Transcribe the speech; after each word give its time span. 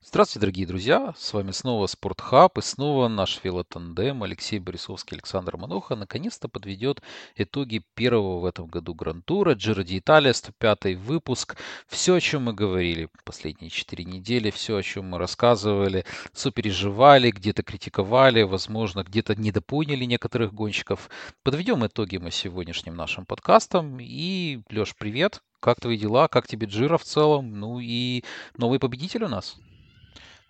Здравствуйте, 0.00 0.40
дорогие 0.40 0.66
друзья! 0.66 1.12
С 1.18 1.32
вами 1.32 1.50
снова 1.50 1.88
Спортхаб 1.88 2.56
и 2.56 2.62
снова 2.62 3.08
наш 3.08 3.40
велотандем 3.42 4.22
Алексей 4.22 4.60
Борисовский, 4.60 5.16
Александр 5.16 5.56
Маноха 5.56 5.96
наконец-то 5.96 6.48
подведет 6.48 7.02
итоги 7.34 7.82
первого 7.94 8.38
в 8.38 8.44
этом 8.44 8.68
году 8.68 8.94
Гран-тура 8.94 9.54
Джиро 9.54 9.82
ди 9.82 9.98
Италия, 9.98 10.32
105 10.32 10.94
выпуск. 10.94 11.56
Все, 11.88 12.14
о 12.14 12.20
чем 12.20 12.44
мы 12.44 12.52
говорили 12.52 13.08
последние 13.24 13.70
четыре 13.70 14.04
недели, 14.04 14.50
все, 14.50 14.76
о 14.76 14.82
чем 14.84 15.06
мы 15.06 15.18
рассказывали, 15.18 16.06
сопереживали, 16.32 17.32
где-то 17.32 17.64
критиковали, 17.64 18.42
возможно, 18.42 19.02
где-то 19.02 19.34
недопоняли 19.34 20.04
некоторых 20.04 20.54
гонщиков. 20.54 21.10
Подведем 21.42 21.84
итоги 21.84 22.18
мы 22.18 22.30
сегодняшним 22.30 22.94
нашим 22.94 23.26
подкастом. 23.26 23.98
И, 24.00 24.60
Леш, 24.70 24.94
привет! 24.96 25.42
Как 25.58 25.80
твои 25.80 25.98
дела? 25.98 26.28
Как 26.28 26.46
тебе 26.46 26.68
Джира 26.68 26.98
в 26.98 27.04
целом? 27.04 27.58
Ну 27.58 27.80
и 27.80 28.22
новый 28.56 28.78
победитель 28.78 29.24
у 29.24 29.28
нас. 29.28 29.56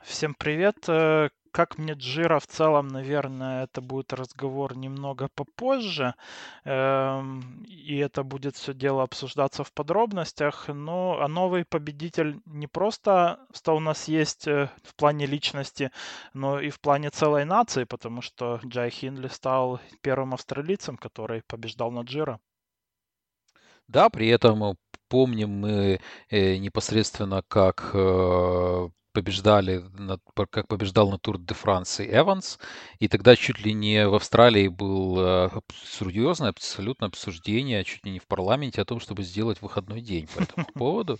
Всем 0.02 0.34
привет. 0.34 0.88
Э, 0.88 1.28
как 1.50 1.76
мне 1.76 1.94
Джира 1.94 2.38
в 2.38 2.46
целом, 2.46 2.88
наверное, 2.88 3.64
это 3.64 3.80
будет 3.80 4.12
разговор 4.12 4.76
немного 4.76 5.28
попозже, 5.34 6.14
эм, 6.64 7.64
и 7.64 7.96
это 7.96 8.22
будет 8.22 8.56
все 8.56 8.74
дело 8.74 9.02
обсуждаться 9.02 9.64
в 9.64 9.72
подробностях. 9.72 10.68
Но 10.68 11.18
а 11.20 11.26
новый 11.28 11.64
победитель 11.64 12.40
не 12.46 12.66
просто 12.68 13.40
что 13.54 13.76
у 13.76 13.80
нас 13.80 14.08
есть 14.08 14.46
э, 14.46 14.70
в 14.84 14.94
плане 14.94 15.26
личности, 15.26 15.90
но 16.32 16.60
и 16.60 16.70
в 16.70 16.80
плане 16.80 17.10
целой 17.10 17.44
нации, 17.44 17.84
потому 17.84 18.22
что 18.22 18.60
Джай 18.64 18.90
Хинли 18.90 19.28
стал 19.28 19.80
первым 20.00 20.34
австралийцем, 20.34 20.96
который 20.96 21.42
побеждал 21.42 21.90
на 21.90 22.02
Джира. 22.02 22.38
Да, 23.88 24.10
при 24.10 24.28
этом 24.28 24.76
помним 25.08 25.50
мы 25.50 26.00
э, 26.30 26.56
непосредственно, 26.56 27.42
как 27.48 27.90
э, 27.94 28.88
побеждали, 29.18 29.82
как 30.50 30.68
побеждал 30.68 31.10
на 31.10 31.18
Тур 31.18 31.38
де 31.38 31.52
Франции 31.52 32.08
Эванс, 32.08 32.58
и 33.00 33.08
тогда 33.08 33.34
чуть 33.34 33.58
ли 33.64 33.72
не 33.72 34.08
в 34.08 34.14
Австралии 34.14 34.68
был 34.68 35.16
э, 35.18 35.50
серьезное 35.84 36.50
абсолютно 36.50 37.08
обсуждение, 37.08 37.82
чуть 37.82 38.04
ли 38.04 38.12
не 38.12 38.20
в 38.20 38.28
парламенте, 38.28 38.80
о 38.80 38.84
том, 38.84 39.00
чтобы 39.00 39.24
сделать 39.24 39.60
выходной 39.60 40.00
день 40.00 40.28
по 40.28 40.42
этому 40.42 40.66
поводу. 40.74 41.18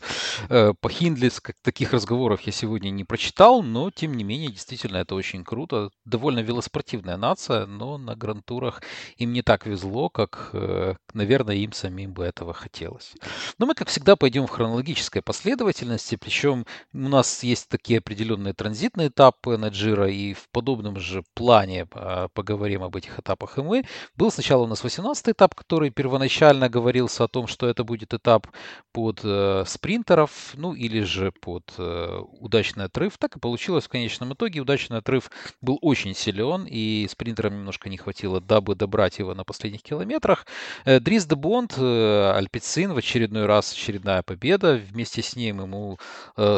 Э, 0.48 0.74
по 0.80 0.88
Хиндли 0.88 1.32
таких 1.62 1.92
разговоров 1.92 2.42
я 2.42 2.52
сегодня 2.52 2.90
не 2.90 3.02
прочитал, 3.02 3.64
но 3.64 3.90
тем 3.90 4.14
не 4.14 4.22
менее, 4.22 4.52
действительно, 4.52 4.98
это 4.98 5.16
очень 5.16 5.42
круто. 5.42 5.90
Довольно 6.04 6.40
велоспортивная 6.40 7.16
нация, 7.16 7.66
но 7.66 7.98
на 7.98 8.14
грантурах 8.14 8.82
им 9.16 9.32
не 9.32 9.42
так 9.42 9.66
везло, 9.66 10.08
как, 10.08 10.50
э, 10.52 10.94
наверное, 11.14 11.56
им 11.56 11.72
самим 11.72 12.12
бы 12.12 12.22
этого 12.22 12.54
хотелось. 12.54 13.14
Но 13.58 13.66
мы, 13.66 13.74
как 13.74 13.88
всегда, 13.88 14.14
пойдем 14.14 14.46
в 14.46 14.50
хронологической 14.50 15.20
последовательности, 15.20 16.14
причем 16.14 16.64
у 16.92 17.08
нас 17.08 17.42
есть 17.42 17.68
такие 17.68 17.87
такие 17.88 18.00
определенные 18.00 18.52
транзитные 18.52 19.08
этапы 19.08 19.56
на 19.56 19.68
Джира, 19.68 20.10
и 20.10 20.34
в 20.34 20.50
подобном 20.50 21.00
же 21.00 21.24
плане 21.32 21.86
а, 21.92 22.28
поговорим 22.34 22.82
об 22.82 22.94
этих 22.96 23.18
этапах 23.18 23.56
и 23.56 23.62
мы. 23.62 23.84
Был 24.14 24.30
сначала 24.30 24.64
у 24.64 24.66
нас 24.66 24.84
18 24.84 25.28
этап, 25.30 25.54
который 25.54 25.88
первоначально 25.88 26.68
говорился 26.68 27.24
о 27.24 27.28
том, 27.28 27.46
что 27.46 27.66
это 27.66 27.84
будет 27.84 28.12
этап 28.12 28.46
под 28.92 29.20
э, 29.24 29.64
спринтеров, 29.66 30.52
ну 30.52 30.74
или 30.74 31.00
же 31.00 31.32
под 31.40 31.72
э, 31.78 32.20
удачный 32.40 32.84
отрыв. 32.84 33.16
Так 33.16 33.36
и 33.36 33.40
получилось 33.40 33.84
в 33.84 33.88
конечном 33.88 34.34
итоге. 34.34 34.60
Удачный 34.60 34.98
отрыв 34.98 35.30
был 35.62 35.78
очень 35.80 36.14
силен, 36.14 36.66
и 36.68 37.06
спринтерам 37.10 37.54
немножко 37.54 37.88
не 37.88 37.96
хватило, 37.96 38.38
дабы 38.38 38.74
добрать 38.74 39.18
его 39.18 39.34
на 39.34 39.44
последних 39.44 39.82
километрах. 39.82 40.46
Э, 40.84 41.00
Дрис 41.00 41.24
де 41.24 41.36
Бонд, 41.36 41.78
Альпицин 41.78 42.92
в 42.92 42.98
очередной 42.98 43.46
раз, 43.46 43.72
очередная 43.72 44.22
победа. 44.22 44.74
Вместе 44.74 45.22
с 45.22 45.36
ним 45.36 45.62
ему 45.62 45.98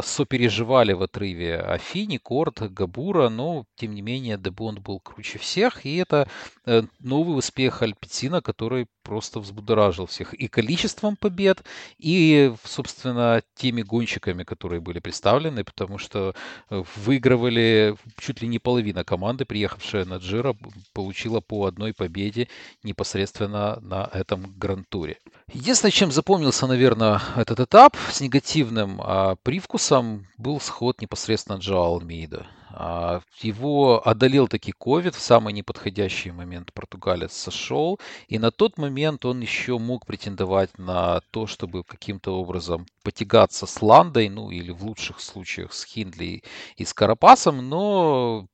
сопереживали 0.03 0.91
в 0.91 1.01
отрыве 1.11 1.57
Афини, 1.57 2.17
Корт, 2.17 2.61
Габура, 2.61 3.29
но 3.29 3.65
тем 3.75 3.93
не 3.93 4.01
менее 4.01 4.37
Дебонд 4.37 4.79
был 4.79 4.99
круче 4.99 5.37
всех, 5.39 5.85
и 5.85 5.97
это 5.97 6.27
э, 6.65 6.83
новый 6.99 7.37
успех 7.37 7.81
Альпицина, 7.81 8.41
который 8.41 8.87
просто 9.03 9.39
взбудоражил 9.39 10.05
всех 10.05 10.33
и 10.33 10.47
количеством 10.47 11.17
побед, 11.17 11.63
и, 11.97 12.53
собственно, 12.63 13.41
теми 13.55 13.81
гонщиками, 13.81 14.43
которые 14.43 14.79
были 14.79 14.99
представлены, 14.99 15.63
потому 15.63 15.97
что 15.97 16.33
э, 16.69 16.83
выигрывали 16.95 17.95
чуть 18.17 18.41
ли 18.41 18.47
не 18.47 18.59
половина 18.59 19.03
команды, 19.03 19.45
приехавшая 19.45 20.05
на 20.05 20.17
Джиро, 20.17 20.55
получила 20.93 21.41
по 21.41 21.65
одной 21.65 21.93
победе 21.93 22.47
непосредственно 22.83 23.79
на 23.81 24.09
этом 24.13 24.53
гран-туре. 24.57 25.17
Единственное, 25.53 25.91
чем 25.91 26.11
запомнился, 26.13 26.65
наверное, 26.65 27.21
этот 27.35 27.59
этап 27.59 27.97
с 28.09 28.21
негативным 28.21 29.01
а, 29.03 29.35
привкусом, 29.43 30.27
был 30.37 30.61
сход 30.61 31.01
непосредственно 31.01 31.57
Джо 31.57 31.75
Алмейда. 31.75 32.47
А, 32.69 33.21
его 33.41 34.01
одолел 34.07 34.47
таки 34.47 34.71
ковид 34.71 35.13
в 35.13 35.19
самый 35.19 35.51
неподходящий 35.51 36.31
момент. 36.31 36.71
Португалец 36.73 37.33
сошел, 37.33 37.99
и 38.29 38.39
на 38.39 38.51
тот 38.51 38.77
момент 38.77 39.25
он 39.25 39.41
еще 39.41 39.77
мог 39.77 40.05
претендовать 40.05 40.77
на 40.77 41.19
то, 41.31 41.47
чтобы 41.47 41.83
каким-то 41.83 42.39
образом 42.39 42.85
потягаться 43.03 43.65
с 43.65 43.81
Ландой, 43.81 44.29
ну 44.29 44.51
или 44.51 44.71
в 44.71 44.85
лучших 44.85 45.19
случаях 45.19 45.73
с 45.73 45.83
Хиндли 45.83 46.43
и 46.77 46.85
с 46.85 46.93
Карапасом, 46.93 47.67
но 47.67 48.47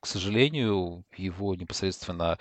к 0.00 0.06
сожалению, 0.06 1.04
его 1.16 1.54
непосредственно 1.54 2.38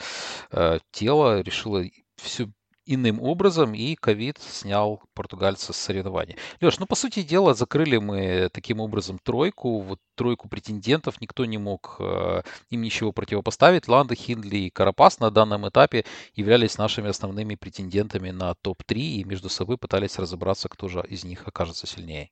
э, 0.51 0.79
тело 0.91 1.41
решило 1.41 1.85
всю 2.17 2.51
иным 2.85 3.21
образом, 3.21 3.73
и 3.73 3.95
ковид 3.95 4.37
снял 4.39 5.01
португальца 5.13 5.73
с 5.73 5.77
соревнований. 5.77 6.35
Леш, 6.61 6.79
ну, 6.79 6.85
по 6.85 6.95
сути 6.95 7.21
дела, 7.23 7.53
закрыли 7.53 7.97
мы 7.97 8.49
таким 8.51 8.79
образом 8.79 9.19
тройку, 9.19 9.79
вот 9.79 9.99
тройку 10.15 10.49
претендентов, 10.49 11.21
никто 11.21 11.45
не 11.45 11.57
мог 11.57 11.97
э, 11.99 12.41
им 12.69 12.81
ничего 12.81 13.11
противопоставить. 13.11 13.87
Ланда, 13.87 14.15
Хиндли 14.15 14.57
и 14.57 14.69
Карапас 14.69 15.19
на 15.19 15.31
данном 15.31 15.67
этапе 15.67 16.05
являлись 16.35 16.77
нашими 16.77 17.09
основными 17.09 17.55
претендентами 17.55 18.31
на 18.31 18.53
топ-3, 18.55 18.95
и 18.95 19.23
между 19.23 19.49
собой 19.49 19.77
пытались 19.77 20.19
разобраться, 20.19 20.69
кто 20.69 20.87
же 20.87 21.03
из 21.07 21.23
них 21.23 21.47
окажется 21.47 21.87
сильнее. 21.87 22.29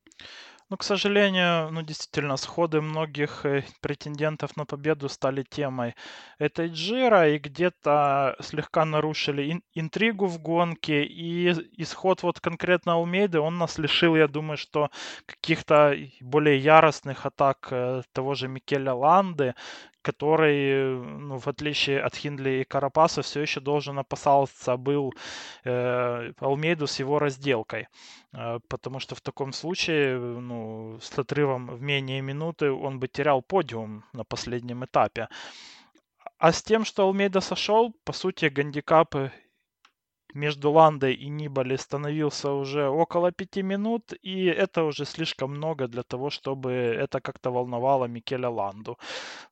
Ну, 0.71 0.77
к 0.77 0.83
сожалению, 0.83 1.69
ну, 1.71 1.81
действительно, 1.81 2.37
сходы 2.37 2.79
многих 2.79 3.45
э, 3.45 3.63
претендентов 3.81 4.55
на 4.55 4.65
победу 4.65 5.09
стали 5.09 5.43
темой 5.43 5.95
этой 6.39 6.69
Джира 6.69 7.27
и 7.29 7.39
где-то 7.39 8.37
слегка 8.39 8.85
нарушили 8.85 9.51
ин- 9.51 9.63
интригу 9.73 10.27
в 10.27 10.39
гонке. 10.39 11.03
И 11.03 11.51
исход 11.77 12.23
вот 12.23 12.39
конкретно 12.39 12.93
Алмейды, 12.93 13.41
он 13.41 13.57
нас 13.57 13.77
лишил, 13.79 14.15
я 14.15 14.29
думаю, 14.29 14.55
что 14.57 14.91
каких-то 15.25 15.93
более 16.21 16.57
яростных 16.57 17.25
атак 17.25 17.67
э, 17.71 18.03
того 18.13 18.33
же 18.33 18.47
Микеля 18.47 18.93
Ланды, 18.93 19.55
который, 20.01 20.97
ну, 20.99 21.37
в 21.37 21.47
отличие 21.47 22.01
от 22.01 22.15
Хиндли 22.15 22.61
и 22.61 22.63
Карапаса, 22.63 23.21
все 23.21 23.41
еще 23.41 23.59
должен 23.59 23.99
опасаться 23.99 24.77
был 24.77 25.13
э, 25.63 26.31
Алмейду 26.39 26.87
с 26.87 26.99
его 26.99 27.19
разделкой. 27.19 27.87
Э, 28.33 28.59
потому 28.67 28.99
что 28.99 29.15
в 29.15 29.21
таком 29.21 29.53
случае, 29.53 30.17
ну, 30.19 30.99
с 31.01 31.19
отрывом 31.19 31.67
в 31.67 31.81
менее 31.81 32.21
минуты 32.21 32.71
он 32.71 32.99
бы 32.99 33.07
терял 33.07 33.41
подиум 33.41 34.03
на 34.13 34.23
последнем 34.23 34.83
этапе. 34.85 35.27
А 36.37 36.51
с 36.51 36.63
тем, 36.63 36.85
что 36.85 37.03
Алмейда 37.03 37.41
сошел, 37.41 37.93
по 38.03 38.13
сути, 38.13 38.45
гандикапы 38.45 39.31
между 40.33 40.71
Ландой 40.71 41.13
и 41.13 41.29
Нибали 41.29 41.75
становился 41.77 42.51
уже 42.51 42.89
около 42.89 43.31
пяти 43.31 43.61
минут, 43.61 44.13
и 44.21 44.45
это 44.45 44.83
уже 44.83 45.05
слишком 45.05 45.51
много 45.51 45.87
для 45.87 46.03
того, 46.03 46.29
чтобы 46.29 46.71
это 46.71 47.19
как-то 47.21 47.51
волновало 47.51 48.05
Микеля 48.05 48.49
Ланду. 48.49 48.97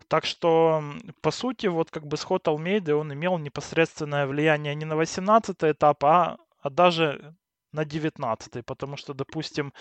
Так 0.08 0.26
что, 0.26 0.84
по 1.22 1.32
сути, 1.32 1.68
вот 1.68 1.92
как 1.92 2.08
бы 2.08 2.18
сход 2.18 2.48
Алмейды, 2.48 2.96
он 2.96 3.14
имел 3.14 3.38
непосредственное 3.38 4.28
влияние 4.28 4.76
не 4.76 4.86
на 4.86 4.96
18 4.96 5.64
этап, 5.64 6.04
а, 6.04 6.38
а 6.62 6.70
даже 6.70 7.36
на 7.72 7.86
19 7.86 8.66
потому 8.66 8.98
что, 8.98 9.14
допустим, 9.14 9.74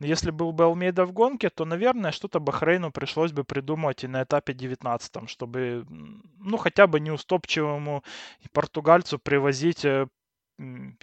если 0.00 0.30
был 0.30 0.52
бы 0.52 0.64
Алмейда 0.64 1.06
в 1.06 1.12
гонке, 1.12 1.48
то, 1.48 1.64
наверное, 1.64 2.12
что-то 2.12 2.40
Бахрейну 2.40 2.90
пришлось 2.90 3.32
бы 3.32 3.44
придумать 3.44 4.04
и 4.04 4.08
на 4.08 4.22
этапе 4.22 4.52
19 4.52 5.28
чтобы, 5.28 5.86
ну, 6.38 6.56
хотя 6.56 6.86
бы 6.86 7.00
неуступчивому 7.00 8.02
португальцу 8.52 9.18
привозить 9.18 9.84
э, 9.84 10.08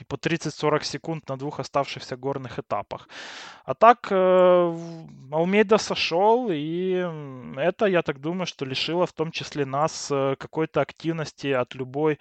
по 0.07 0.15
30-40 0.15 0.83
секунд 0.83 1.29
на 1.29 1.37
двух 1.37 1.59
оставшихся 1.59 2.15
горных 2.17 2.59
этапах. 2.59 3.09
А 3.65 3.73
так 3.73 4.07
э, 4.11 4.77
Алмейда 5.31 5.77
сошел, 5.77 6.49
и 6.51 7.07
это, 7.57 7.85
я 7.85 8.01
так 8.01 8.19
думаю, 8.19 8.45
что 8.45 8.65
лишило 8.65 9.05
в 9.05 9.13
том 9.13 9.31
числе 9.31 9.65
нас 9.65 10.09
э, 10.11 10.35
какой-то 10.37 10.81
активности 10.81 11.47
от 11.47 11.75
любой 11.75 12.19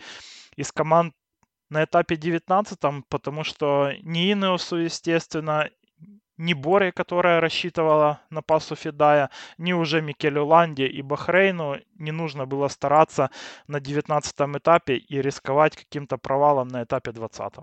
из 0.57 0.73
команд 0.73 1.15
на 1.71 1.85
этапе 1.85 2.17
19, 2.17 2.79
потому 3.09 3.45
что 3.45 3.93
ни 4.03 4.33
Инеосу, 4.33 4.77
естественно, 4.77 5.69
ни 6.39 6.55
Боре, 6.55 6.93
которая 6.93 7.41
рассчитывала 7.41 8.21
на 8.31 8.43
пасу 8.43 8.77
Федая, 8.77 9.31
ни 9.59 9.73
уже 9.73 10.01
Микелю 10.01 10.47
Ланде 10.47 10.87
и 10.87 11.03
Бахрейну 11.03 11.77
не 11.99 12.13
нужно 12.13 12.47
было 12.47 12.69
стараться 12.69 13.31
на 13.67 13.81
19 13.81 14.35
этапе 14.57 14.97
и 14.97 15.21
рисковать 15.21 15.77
каким-то 15.77 16.17
провалом 16.17 16.69
на 16.69 16.85
этапе 16.85 17.13
20. 17.13 17.55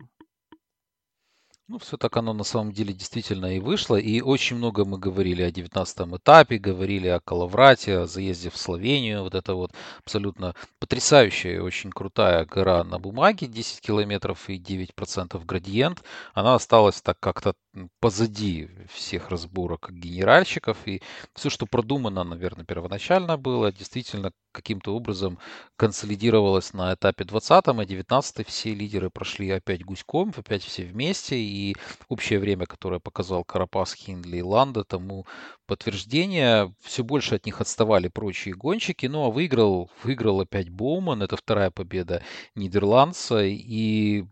Ну, 1.67 1.79
все 1.79 1.97
так 1.97 2.15
оно 2.15 2.33
на 2.33 2.43
самом 2.43 2.71
деле 2.73 2.93
действительно 2.93 3.55
и 3.55 3.59
вышло. 3.59 3.95
И 3.95 4.21
очень 4.21 4.55
много 4.57 4.85
мы 4.85 4.99
говорили 4.99 5.41
о 5.41 5.51
девятнадцатом 5.51 6.15
этапе, 6.15 6.59
говорили 6.59 7.07
о 7.07 7.19
Калаврате, 7.19 7.97
о 7.97 8.05
заезде 8.05 8.51
в 8.51 8.57
Словению. 8.57 9.23
Вот 9.23 9.33
это 9.33 9.55
вот 9.55 9.71
абсолютно 9.97 10.53
потрясающая 10.79 11.59
очень 11.63 11.89
крутая 11.89 12.45
гора 12.45 12.83
на 12.83 12.99
бумаге, 12.99 13.47
10 13.47 13.81
километров 13.81 14.47
и 14.47 14.59
9% 14.59 15.43
градиент. 15.43 16.03
Она 16.35 16.53
осталась 16.53 17.01
так 17.01 17.19
как-то 17.19 17.55
позади 17.99 18.69
всех 18.89 19.29
разборок 19.29 19.91
генеральщиков. 19.91 20.77
И 20.87 21.01
все, 21.33 21.49
что 21.49 21.65
продумано, 21.65 22.23
наверное, 22.23 22.65
первоначально 22.65 23.37
было, 23.37 23.71
действительно 23.71 24.31
каким-то 24.51 24.95
образом 24.95 25.37
консолидировалось 25.75 26.73
на 26.73 26.93
этапе 26.93 27.25
20 27.25 27.67
а 27.67 27.85
19 27.85 28.47
все 28.47 28.73
лидеры 28.73 29.09
прошли 29.09 29.51
опять 29.51 29.83
гуськом, 29.83 30.33
опять 30.35 30.63
все 30.63 30.83
вместе. 30.85 31.35
И 31.37 31.75
общее 32.07 32.39
время, 32.39 32.65
которое 32.65 32.99
показал 32.99 33.43
Карапас, 33.43 33.93
Хиндли 33.93 34.37
и 34.37 34.41
Ланда, 34.41 34.83
тому 34.83 35.25
подтверждение. 35.67 36.73
Все 36.81 37.03
больше 37.03 37.35
от 37.35 37.45
них 37.45 37.61
отставали 37.61 38.07
прочие 38.07 38.55
гонщики. 38.55 39.07
Ну 39.07 39.25
а 39.25 39.29
выиграл, 39.29 39.91
выиграл 40.03 40.41
опять 40.41 40.69
Боуман. 40.69 41.21
Это 41.21 41.35
вторая 41.37 41.71
победа 41.71 42.23
нидерландца. 42.55 43.43
И, 43.43 44.25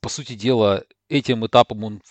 по 0.00 0.08
сути 0.08 0.34
дела, 0.34 0.84
этим 1.08 1.46
этапом 1.46 1.84
он 1.84 2.02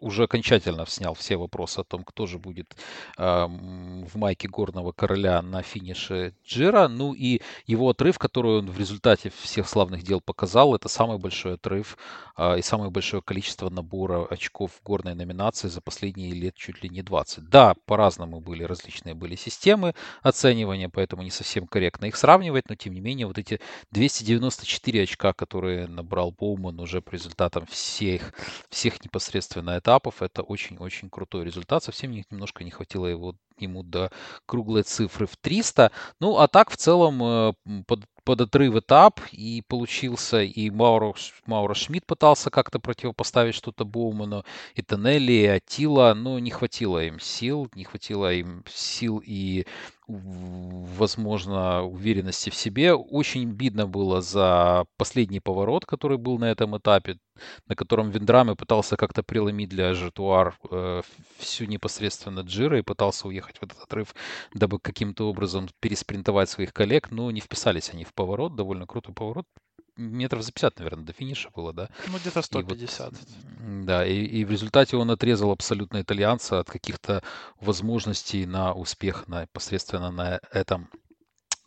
уже 0.00 0.24
окончательно 0.24 0.86
снял 0.86 1.14
все 1.14 1.36
вопросы 1.36 1.80
о 1.80 1.84
том, 1.84 2.04
кто 2.04 2.26
же 2.26 2.38
будет 2.38 2.76
в 3.16 4.14
майке 4.14 4.48
горного 4.48 4.92
короля 4.92 5.42
на 5.42 5.62
финише 5.62 6.34
Джира. 6.46 6.88
Ну 6.88 7.14
и 7.14 7.40
его 7.66 7.90
отрыв, 7.90 8.18
который 8.18 8.58
он 8.58 8.70
в 8.70 8.78
результате 8.78 9.32
всех 9.42 9.68
славных 9.68 10.02
дел 10.02 10.20
показал, 10.20 10.74
это 10.74 10.88
самый 10.88 11.18
большой 11.18 11.54
отрыв 11.54 11.96
э, 12.36 12.58
и 12.58 12.62
самое 12.62 12.90
большое 12.90 13.22
количество 13.22 13.70
набора 13.70 14.26
очков 14.26 14.72
в 14.72 14.82
горной 14.84 15.14
номинации 15.14 15.68
за 15.68 15.80
последние 15.80 16.32
лет 16.32 16.54
чуть 16.54 16.82
ли 16.82 16.88
не 16.88 17.02
20. 17.02 17.48
Да, 17.48 17.74
по-разному 17.86 18.40
были, 18.40 18.64
различные 18.64 19.14
были 19.14 19.36
системы 19.36 19.94
оценивания, 20.22 20.88
поэтому 20.88 21.22
не 21.22 21.30
совсем 21.30 21.66
корректно 21.66 22.06
их 22.06 22.16
сравнивать, 22.16 22.68
но 22.68 22.74
тем 22.74 22.94
не 22.94 23.00
менее 23.00 23.26
вот 23.26 23.38
эти 23.38 23.60
294 23.92 25.02
очка, 25.02 25.32
которые 25.32 25.86
набрал 25.86 26.32
Боуман 26.32 26.80
уже 26.80 27.00
по 27.00 27.12
результатам 27.12 27.66
всех, 27.66 28.32
всех 28.70 29.02
непосредственно 29.04 29.70
этапов. 29.86 30.22
Это 30.22 30.42
очень-очень 30.42 31.08
крутой 31.10 31.44
результат. 31.44 31.84
Совсем 31.84 32.10
немножко 32.10 32.64
не 32.64 32.70
хватило 32.70 33.06
его, 33.06 33.34
ему 33.58 33.82
до 33.82 34.10
круглой 34.44 34.82
цифры 34.82 35.26
в 35.26 35.36
300. 35.36 35.92
Ну, 36.20 36.38
а 36.38 36.48
так 36.48 36.70
в 36.70 36.76
целом 36.76 37.22
э, 37.22 37.52
под, 37.86 38.00
под 38.24 38.40
отрыв 38.40 38.74
этап 38.74 39.20
и 39.30 39.62
получился, 39.68 40.42
и 40.42 40.70
Мауро, 40.70 41.14
Мауро 41.46 41.74
Шмидт 41.74 42.06
пытался 42.06 42.50
как-то 42.50 42.80
противопоставить 42.80 43.54
что-то 43.54 43.84
Боуману, 43.84 44.44
и 44.74 44.82
Тоннелли, 44.82 45.32
и 45.32 45.46
Атила, 45.46 46.14
но 46.14 46.38
не 46.40 46.50
хватило 46.50 47.04
им 47.04 47.20
сил, 47.20 47.68
не 47.74 47.84
хватило 47.84 48.32
им 48.32 48.64
сил 48.68 49.22
и 49.24 49.66
возможно, 50.08 51.82
уверенности 51.82 52.50
в 52.50 52.54
себе. 52.54 52.94
Очень 52.94 53.50
обидно 53.50 53.86
было 53.86 54.20
за 54.20 54.86
последний 54.96 55.40
поворот, 55.40 55.84
который 55.84 56.16
был 56.18 56.38
на 56.38 56.50
этом 56.50 56.76
этапе, 56.78 57.18
на 57.66 57.74
котором 57.74 58.10
Виндраме 58.10 58.54
пытался 58.54 58.96
как-то 58.96 59.22
преломить 59.22 59.68
для 59.68 59.94
Жетуар 59.94 60.58
э, 60.70 61.02
всю 61.38 61.64
непосредственно 61.64 62.40
Джира 62.40 62.78
и 62.78 62.82
пытался 62.82 63.26
уехать 63.28 63.58
в 63.58 63.64
этот 63.64 63.80
отрыв, 63.82 64.14
дабы 64.54 64.78
каким-то 64.78 65.28
образом 65.28 65.68
переспринтовать 65.80 66.48
своих 66.50 66.72
коллег, 66.72 67.10
но 67.10 67.30
не 67.30 67.40
вписались 67.40 67.90
они 67.92 68.04
в 68.04 68.14
поворот, 68.14 68.54
довольно 68.54 68.86
крутой 68.86 69.14
поворот, 69.14 69.46
метров 69.96 70.42
за 70.42 70.52
50, 70.52 70.78
наверное, 70.78 71.04
до 71.04 71.12
финиша 71.12 71.50
было, 71.54 71.72
да? 71.72 71.88
Ну, 72.08 72.18
где-то 72.18 72.42
150. 72.42 73.12
И 73.12 73.16
вот, 73.16 73.84
да, 73.86 74.06
и, 74.06 74.14
и 74.24 74.44
в 74.44 74.50
результате 74.50 74.96
он 74.96 75.10
отрезал 75.10 75.50
абсолютно 75.50 76.00
итальянца 76.00 76.60
от 76.60 76.70
каких-то 76.70 77.22
возможностей 77.60 78.46
на 78.46 78.72
успех 78.74 79.28
на, 79.28 79.42
непосредственно 79.42 80.10
на 80.10 80.40
этом 80.52 80.88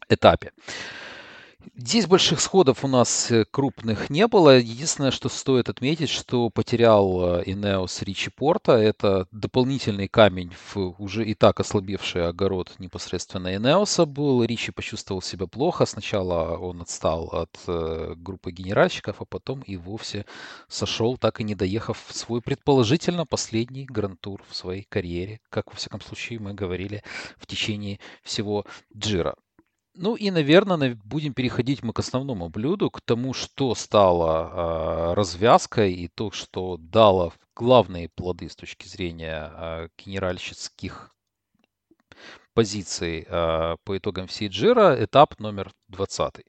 этапе. 0.10 0.52
Здесь 1.76 2.08
больших 2.08 2.40
сходов 2.40 2.86
у 2.86 2.88
нас 2.88 3.32
э, 3.32 3.44
крупных 3.44 4.10
не 4.10 4.28
было. 4.28 4.58
Единственное, 4.60 5.12
что 5.12 5.28
стоит 5.28 5.68
отметить, 5.68 6.10
что 6.10 6.50
потерял 6.50 7.42
Инеос 7.42 8.02
Ричи 8.02 8.30
Порта. 8.30 8.74
Это 8.74 9.28
дополнительный 9.32 10.08
камень 10.08 10.54
в 10.74 10.96
уже 10.98 11.26
и 11.26 11.34
так 11.34 11.60
ослабевший 11.60 12.28
огород 12.28 12.74
непосредственно 12.80 13.56
Инеоса 13.56 14.06
был. 14.06 14.44
Ричи 14.44 14.72
почувствовал 14.72 15.22
себя 15.22 15.48
плохо. 15.48 15.86
Сначала 15.86 16.58
он 16.58 16.82
отстал 16.82 17.28
от 17.28 17.58
э, 17.68 18.14
группы 18.16 18.52
генеральщиков, 18.52 19.22
а 19.22 19.26
потом 19.26 19.62
и 19.62 19.76
вовсе 19.76 20.26
сошел, 20.70 21.18
так 21.18 21.42
и 21.42 21.44
не 21.44 21.56
доехав 21.56 22.02
в 22.08 22.16
свой 22.16 22.42
предположительно 22.42 23.26
последний 23.26 23.86
грантур 23.86 24.42
в 24.50 24.56
своей 24.56 24.84
карьере, 24.84 25.42
как 25.50 25.72
во 25.72 25.76
всяком 25.76 26.00
случае 26.00 26.40
мы 26.40 26.54
говорили 26.54 27.04
в 27.38 27.48
течение 27.48 28.00
всего 28.24 28.66
Джира. 28.96 29.36
Ну 30.02 30.16
и, 30.16 30.32
наверное, 30.32 30.98
будем 31.04 31.34
переходить 31.34 31.84
мы 31.84 31.92
к 31.92 32.00
основному 32.00 32.48
блюду, 32.48 32.90
к 32.90 33.02
тому, 33.02 33.34
что 33.34 33.76
стало 33.76 35.12
э, 35.12 35.14
развязкой 35.14 35.92
и 35.92 36.08
то, 36.08 36.32
что 36.32 36.78
дало 36.78 37.34
главные 37.54 38.08
плоды 38.08 38.48
с 38.48 38.56
точки 38.56 38.88
зрения 38.88 39.52
э, 39.54 39.90
генеральщицких 39.98 41.14
позиций 42.54 43.26
э, 43.28 43.76
по 43.84 43.98
итогам 43.98 44.28
всей 44.28 44.48
джира, 44.48 44.96
этап 45.04 45.38
номер 45.38 45.74
20. 45.90 46.46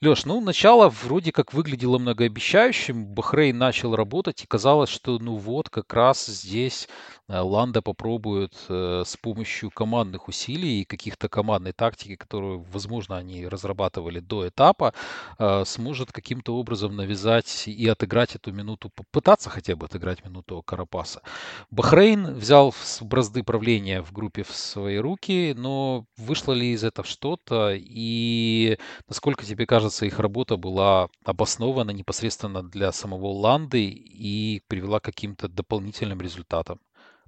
Леш, 0.00 0.24
ну, 0.26 0.40
начало 0.40 0.88
вроде 0.88 1.32
как 1.32 1.52
выглядело 1.54 1.98
многообещающим. 1.98 3.06
Бахрейн 3.06 3.56
начал 3.56 3.96
работать, 3.96 4.44
и 4.44 4.46
казалось, 4.46 4.90
что 4.90 5.18
ну 5.18 5.36
вот, 5.36 5.70
как 5.70 5.92
раз 5.94 6.26
здесь 6.26 6.88
э, 7.28 7.38
Ланда 7.38 7.80
попробует 7.82 8.54
э, 8.68 9.02
с 9.06 9.16
помощью 9.16 9.70
командных 9.70 10.28
усилий 10.28 10.82
и 10.82 10.84
каких-то 10.84 11.28
командной 11.28 11.72
тактики, 11.72 12.16
которую, 12.16 12.60
возможно, 12.72 13.16
они 13.16 13.46
разрабатывали 13.46 14.20
до 14.20 14.48
этапа, 14.48 14.92
э, 15.38 15.64
сможет 15.64 16.12
каким-то 16.12 16.56
образом 16.56 16.94
навязать 16.94 17.64
и 17.66 17.88
отыграть 17.88 18.36
эту 18.36 18.52
минуту, 18.52 18.90
попытаться 18.90 19.48
хотя 19.48 19.74
бы 19.74 19.86
отыграть 19.86 20.24
минуту 20.24 20.62
Карапаса. 20.62 21.22
Бахрейн 21.70 22.34
взял 22.34 22.74
бразды 23.00 23.42
правления 23.42 24.02
в 24.02 24.12
группе 24.12 24.42
в 24.42 24.54
свои 24.54 24.98
руки, 24.98 25.54
но 25.56 26.04
вышло 26.18 26.52
ли 26.52 26.72
из 26.72 26.84
этого 26.84 27.06
что-то? 27.08 27.72
И 27.74 28.78
насколько 29.08 29.44
тебе 29.44 29.66
кажется, 29.66 30.06
их 30.06 30.18
работа 30.18 30.56
была 30.56 31.08
обоснована 31.24 31.90
непосредственно 31.90 32.62
для 32.62 32.92
самого 32.92 33.26
Ланды 33.28 33.84
и 33.86 34.62
привела 34.68 35.00
к 35.00 35.04
каким-то 35.04 35.48
дополнительным 35.48 36.20
результатам 36.20 36.80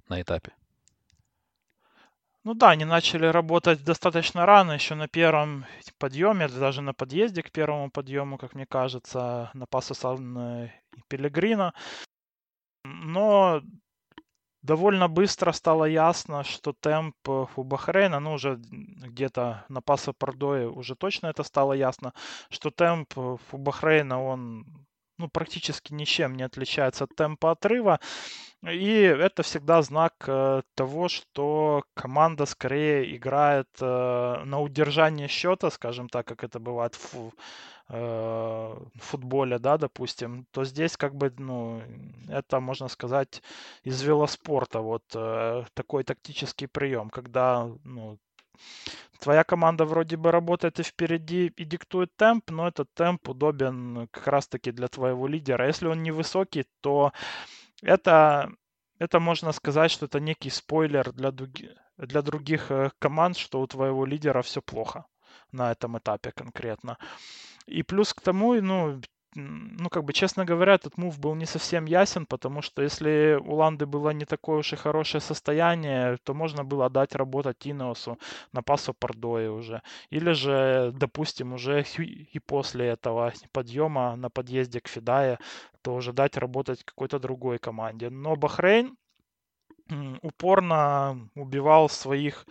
на 0.09 0.21
этапе? 0.21 0.53
Ну 2.43 2.53
да, 2.53 2.69
они 2.69 2.85
начали 2.85 3.25
работать 3.25 3.83
достаточно 3.83 4.45
рано, 4.45 4.73
еще 4.73 4.93
на 4.93 5.07
первом 5.07 5.65
подъеме, 5.97 6.47
даже 6.47 6.81
на 6.81 6.93
подъезде 6.93 7.41
к 7.41 7.51
первому 7.51 7.89
подъему, 7.89 8.37
как 8.37 8.53
мне 8.53 8.67
кажется, 8.67 9.49
на 9.55 9.65
Пасо 9.65 9.95
Сан 9.95 10.37
и 10.65 10.69
Пелегрино. 11.07 11.73
Но 12.83 13.61
довольно 14.65 15.07
быстро 15.07 15.51
стало 15.51 15.85
ясно, 15.85 16.43
что 16.43 16.73
темп 16.73 17.15
э, 17.27 17.45
у 17.55 17.63
Бахрейна, 17.63 18.19
ну 18.19 18.33
уже 18.33 18.59
где-то 18.59 19.65
на 19.69 19.81
Пасо 19.81 20.13
Пардое 20.13 20.67
уже 20.67 20.95
точно 20.95 21.27
это 21.27 21.43
стало 21.43 21.73
ясно, 21.73 22.13
что 22.49 22.71
темп 22.71 23.13
э, 23.17 23.37
у 23.51 23.57
Бахрейна, 23.57 24.23
он 24.23 24.65
ну, 25.17 25.29
практически 25.29 25.93
ничем 25.93 26.35
не 26.35 26.43
отличается 26.43 27.05
от 27.05 27.15
темпа 27.15 27.51
отрыва. 27.51 27.99
И 28.67 28.93
это 29.01 29.43
всегда 29.43 29.81
знак 29.83 30.13
э, 30.27 30.61
того, 30.73 31.07
что 31.07 31.83
команда 31.93 32.45
скорее 32.45 33.15
играет 33.15 33.69
э, 33.79 34.43
на 34.43 34.59
удержание 34.59 35.27
счета, 35.27 35.69
скажем 35.69 36.09
так, 36.09 36.25
как 36.25 36.43
это 36.43 36.59
бывает 36.59 36.95
в 36.95 37.31
э, 37.89 38.77
футболе, 38.95 39.59
да, 39.59 39.77
допустим, 39.77 40.47
то 40.51 40.63
здесь 40.63 40.97
как 40.97 41.15
бы, 41.15 41.31
ну, 41.37 41.83
это, 42.27 42.59
можно 42.59 42.87
сказать, 42.87 43.43
из 43.83 44.01
велоспорта, 44.01 44.79
вот 44.79 45.03
такой 45.73 46.03
тактический 46.03 46.67
прием, 46.67 47.11
когда, 47.11 47.69
ну, 47.83 48.17
твоя 49.19 49.43
команда 49.43 49.85
вроде 49.85 50.17
бы 50.17 50.31
работает 50.31 50.79
и 50.79 50.83
впереди, 50.83 51.53
и 51.55 51.65
диктует 51.65 52.15
темп, 52.15 52.49
но 52.49 52.67
этот 52.67 52.91
темп 52.95 53.29
удобен 53.29 54.07
как 54.11 54.27
раз-таки 54.27 54.71
для 54.71 54.87
твоего 54.87 55.27
лидера. 55.27 55.67
Если 55.67 55.87
он 55.87 56.01
невысокий, 56.01 56.65
то 56.81 57.11
это, 57.85 58.51
это 58.99 59.19
можно 59.19 59.51
сказать, 59.51 59.91
что 59.91 60.05
это 60.05 60.19
некий 60.19 60.49
спойлер 60.49 61.11
для, 61.13 61.31
для 61.97 62.21
других 62.21 62.71
э, 62.71 62.91
команд, 62.99 63.37
что 63.37 63.61
у 63.61 63.67
твоего 63.67 64.05
лидера 64.05 64.41
все 64.41 64.61
плохо 64.61 65.05
на 65.51 65.71
этом 65.71 65.97
этапе 65.97 66.31
конкретно. 66.31 66.97
И 67.67 67.83
плюс 67.83 68.13
к 68.13 68.21
тому, 68.21 68.53
ну, 68.61 69.01
ну, 69.35 69.89
как 69.89 70.03
бы, 70.03 70.13
честно 70.13 70.45
говоря, 70.45 70.73
этот 70.75 70.97
мув 70.97 71.19
был 71.19 71.35
не 71.35 71.45
совсем 71.45 71.85
ясен, 71.85 72.25
потому 72.25 72.61
что 72.61 72.81
если 72.81 73.39
у 73.45 73.55
Ланды 73.55 73.85
было 73.85 74.11
не 74.11 74.25
такое 74.25 74.59
уж 74.59 74.73
и 74.73 74.75
хорошее 74.75 75.21
состояние, 75.21 76.17
то 76.23 76.33
можно 76.33 76.63
было 76.63 76.89
дать 76.89 77.15
работать 77.15 77.67
Инеосу 77.67 78.17
на 78.53 78.61
пасу 78.63 78.93
Пардое 78.93 79.51
уже. 79.51 79.81
Или 80.09 80.31
же, 80.31 80.91
допустим, 80.95 81.53
уже 81.53 81.83
и 81.97 82.39
после 82.39 82.87
этого 82.87 83.33
подъема 83.51 84.15
на 84.15 84.29
подъезде 84.29 84.79
к 84.79 84.87
Фидае, 84.87 85.37
то 85.81 85.95
уже 85.95 86.13
дать 86.13 86.37
работать 86.37 86.83
какой-то 86.83 87.19
другой 87.19 87.57
команде. 87.59 88.09
Но 88.09 88.35
Бахрейн 88.35 88.97
упорно 90.21 91.29
убивал 91.35 91.89
своих 91.89 92.45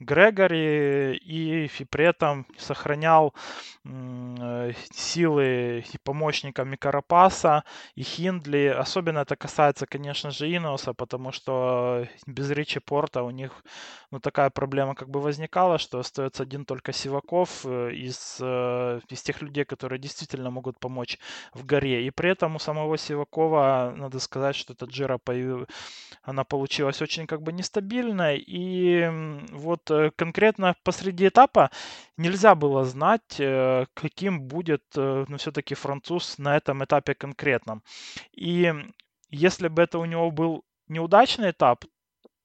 Грегори 0.00 1.16
и, 1.16 1.70
при 1.90 2.04
этом 2.04 2.46
сохранял 2.58 3.34
э, 3.84 4.72
силы 4.92 5.84
и 5.92 5.98
помощниками 5.98 6.76
Карапаса 6.76 7.64
и 7.94 8.02
Хиндли. 8.02 8.66
Особенно 8.66 9.20
это 9.20 9.36
касается, 9.36 9.86
конечно 9.86 10.30
же, 10.30 10.48
Иноса, 10.48 10.92
потому 10.92 11.32
что 11.32 12.06
без 12.26 12.50
Ричи 12.50 12.80
Порта 12.80 13.22
у 13.22 13.30
них 13.30 13.64
ну, 14.10 14.20
такая 14.20 14.50
проблема 14.50 14.94
как 14.94 15.08
бы 15.08 15.20
возникала, 15.20 15.78
что 15.78 15.98
остается 15.98 16.42
один 16.42 16.64
только 16.64 16.92
Сиваков 16.92 17.64
э, 17.64 17.92
из, 17.92 18.38
э, 18.40 19.00
из 19.08 19.22
тех 19.22 19.40
людей, 19.40 19.64
которые 19.64 19.98
действительно 19.98 20.50
могут 20.50 20.78
помочь 20.78 21.18
в 21.54 21.64
горе. 21.64 22.06
И 22.06 22.10
при 22.10 22.30
этом 22.30 22.56
у 22.56 22.58
самого 22.58 22.98
Сивакова, 22.98 23.94
надо 23.96 24.20
сказать, 24.20 24.54
что 24.54 24.74
этот 24.74 24.90
Джира 24.90 25.18
появился 25.18 25.66
она 26.26 26.42
получилась 26.44 27.00
очень 27.00 27.26
как 27.26 27.42
бы 27.42 27.52
нестабильной. 27.52 28.38
И 28.38 29.08
вот 29.52 29.90
э, 29.90 30.10
конкретно 30.16 30.74
посреди 30.82 31.28
этапа 31.28 31.70
нельзя 32.16 32.54
было 32.54 32.84
знать, 32.84 33.36
э, 33.38 33.86
каким 33.94 34.40
будет, 34.40 34.82
э, 34.96 35.24
ну, 35.28 35.36
все-таки 35.36 35.74
француз 35.76 36.38
на 36.38 36.56
этом 36.56 36.84
этапе 36.84 37.14
конкретном. 37.14 37.82
И 38.32 38.74
если 39.30 39.68
бы 39.68 39.82
это 39.82 40.00
у 40.00 40.04
него 40.04 40.30
был 40.32 40.64
неудачный 40.88 41.50
этап, 41.50 41.84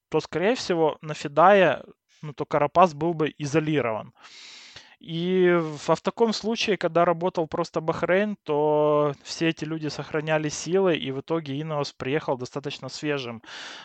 то, 0.08 0.20
скорее 0.20 0.54
всего, 0.54 0.96
на 1.00 1.14
Федае, 1.14 1.82
ну, 2.22 2.32
то 2.32 2.44
Карапас 2.44 2.94
был 2.94 3.14
бы 3.14 3.34
изолирован. 3.36 4.12
И 5.02 5.50
в, 5.50 5.94
в 5.94 6.00
таком 6.00 6.32
случае, 6.32 6.76
когда 6.76 7.04
работал 7.04 7.48
просто 7.48 7.80
Бахрейн, 7.80 8.36
то 8.44 9.12
все 9.24 9.48
эти 9.48 9.64
люди 9.64 9.88
сохраняли 9.88 10.48
силы, 10.48 10.96
и 10.96 11.10
в 11.10 11.20
итоге 11.20 11.60
Инос 11.60 11.92
приехал 11.92 12.36
достаточно 12.38 12.88
свежим 12.88 13.42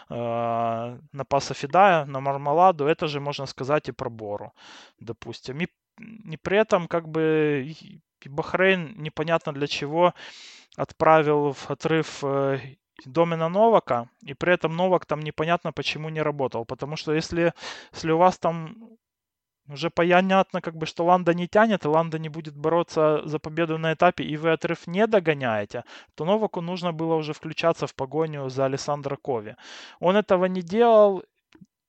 э, 0.09 0.15
на 0.15 1.25
Паса 1.25 1.55
Фидая, 1.55 2.05
на 2.05 2.19
Мармаладу. 2.19 2.85
Это 2.85 3.07
же 3.07 3.19
можно 3.19 3.47
сказать 3.47 3.89
и 3.89 3.91
про 3.91 4.09
Бору, 4.09 4.53
допустим. 4.99 5.59
И, 5.61 5.67
и 6.31 6.37
при 6.37 6.59
этом 6.59 6.87
как 6.87 7.09
бы 7.09 7.65
и 7.67 8.01
Бахрейн 8.29 8.93
непонятно 9.01 9.53
для 9.53 9.65
чего 9.65 10.13
отправил 10.75 11.53
в 11.53 11.71
отрыв 11.71 12.23
э, 12.23 12.59
Домина 13.05 13.49
Новака, 13.49 14.09
и 14.21 14.35
при 14.35 14.53
этом 14.53 14.75
Новак 14.75 15.05
там 15.05 15.21
непонятно 15.21 15.71
почему 15.71 16.09
не 16.09 16.21
работал. 16.21 16.65
Потому 16.65 16.95
что 16.95 17.13
если, 17.13 17.53
если 17.91 18.11
у 18.11 18.17
вас 18.17 18.37
там 18.37 18.97
уже 19.67 19.89
понятно, 19.89 20.61
как 20.61 20.75
бы, 20.75 20.85
что 20.85 21.05
Ланда 21.05 21.33
не 21.33 21.47
тянет, 21.47 21.85
и 21.85 21.87
Ланда 21.87 22.19
не 22.19 22.29
будет 22.29 22.55
бороться 22.55 23.21
за 23.25 23.39
победу 23.39 23.77
на 23.77 23.93
этапе, 23.93 24.23
и 24.23 24.37
вы 24.37 24.51
отрыв 24.51 24.87
не 24.87 25.07
догоняете, 25.07 25.83
то 26.15 26.25
Новаку 26.25 26.61
нужно 26.61 26.93
было 26.93 27.15
уже 27.15 27.33
включаться 27.33 27.87
в 27.87 27.93
погоню 27.95 28.49
за 28.49 28.65
Александра 28.65 29.17
Кови. 29.17 29.55
Он 29.99 30.15
этого 30.15 30.45
не 30.45 30.61
делал, 30.61 31.23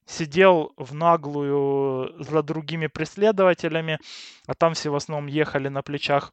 сидел 0.06 0.72
в 0.76 0.94
наглую 0.94 2.22
за 2.22 2.42
другими 2.42 2.88
преследователями, 2.88 3.98
а 4.46 4.54
там 4.54 4.74
все 4.74 4.90
в 4.90 4.96
основном 4.96 5.26
ехали 5.26 5.68
на 5.68 5.82
плечах 5.82 6.32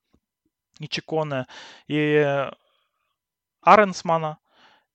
и 0.79 0.87
Чиконе, 0.87 1.45
и 1.87 2.49
Аренсмана, 3.61 4.37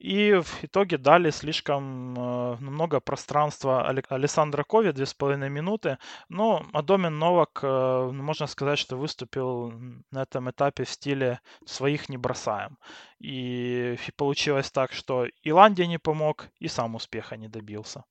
и 0.01 0.33
в 0.33 0.65
итоге 0.65 0.97
дали 0.97 1.31
слишком 1.31 2.19
э, 2.19 2.57
много 2.61 3.01
пространства 3.01 3.87
Александра 3.87 4.65
Кови, 4.65 4.93
2,5 4.93 5.49
минуты. 5.51 5.99
Но 6.31 6.65
Адомин 6.73 7.19
Новак, 7.19 7.61
э, 7.63 8.11
ну, 8.13 8.23
можно 8.23 8.47
сказать, 8.47 8.79
что 8.79 8.97
выступил 8.97 9.73
на 10.11 10.23
этом 10.23 10.51
этапе 10.51 10.85
в 10.85 10.89
стиле 10.89 11.41
«своих 11.67 12.09
не 12.09 12.17
бросаем». 12.17 12.79
И, 13.19 13.99
и 14.09 14.13
получилось 14.17 14.71
так, 14.71 14.93
что 14.93 15.27
Иландия 15.43 15.87
не 15.87 15.99
помог, 15.99 16.49
и 16.59 16.69
сам 16.69 16.95
успеха 16.95 17.37
не 17.37 17.49
добился. 17.49 18.05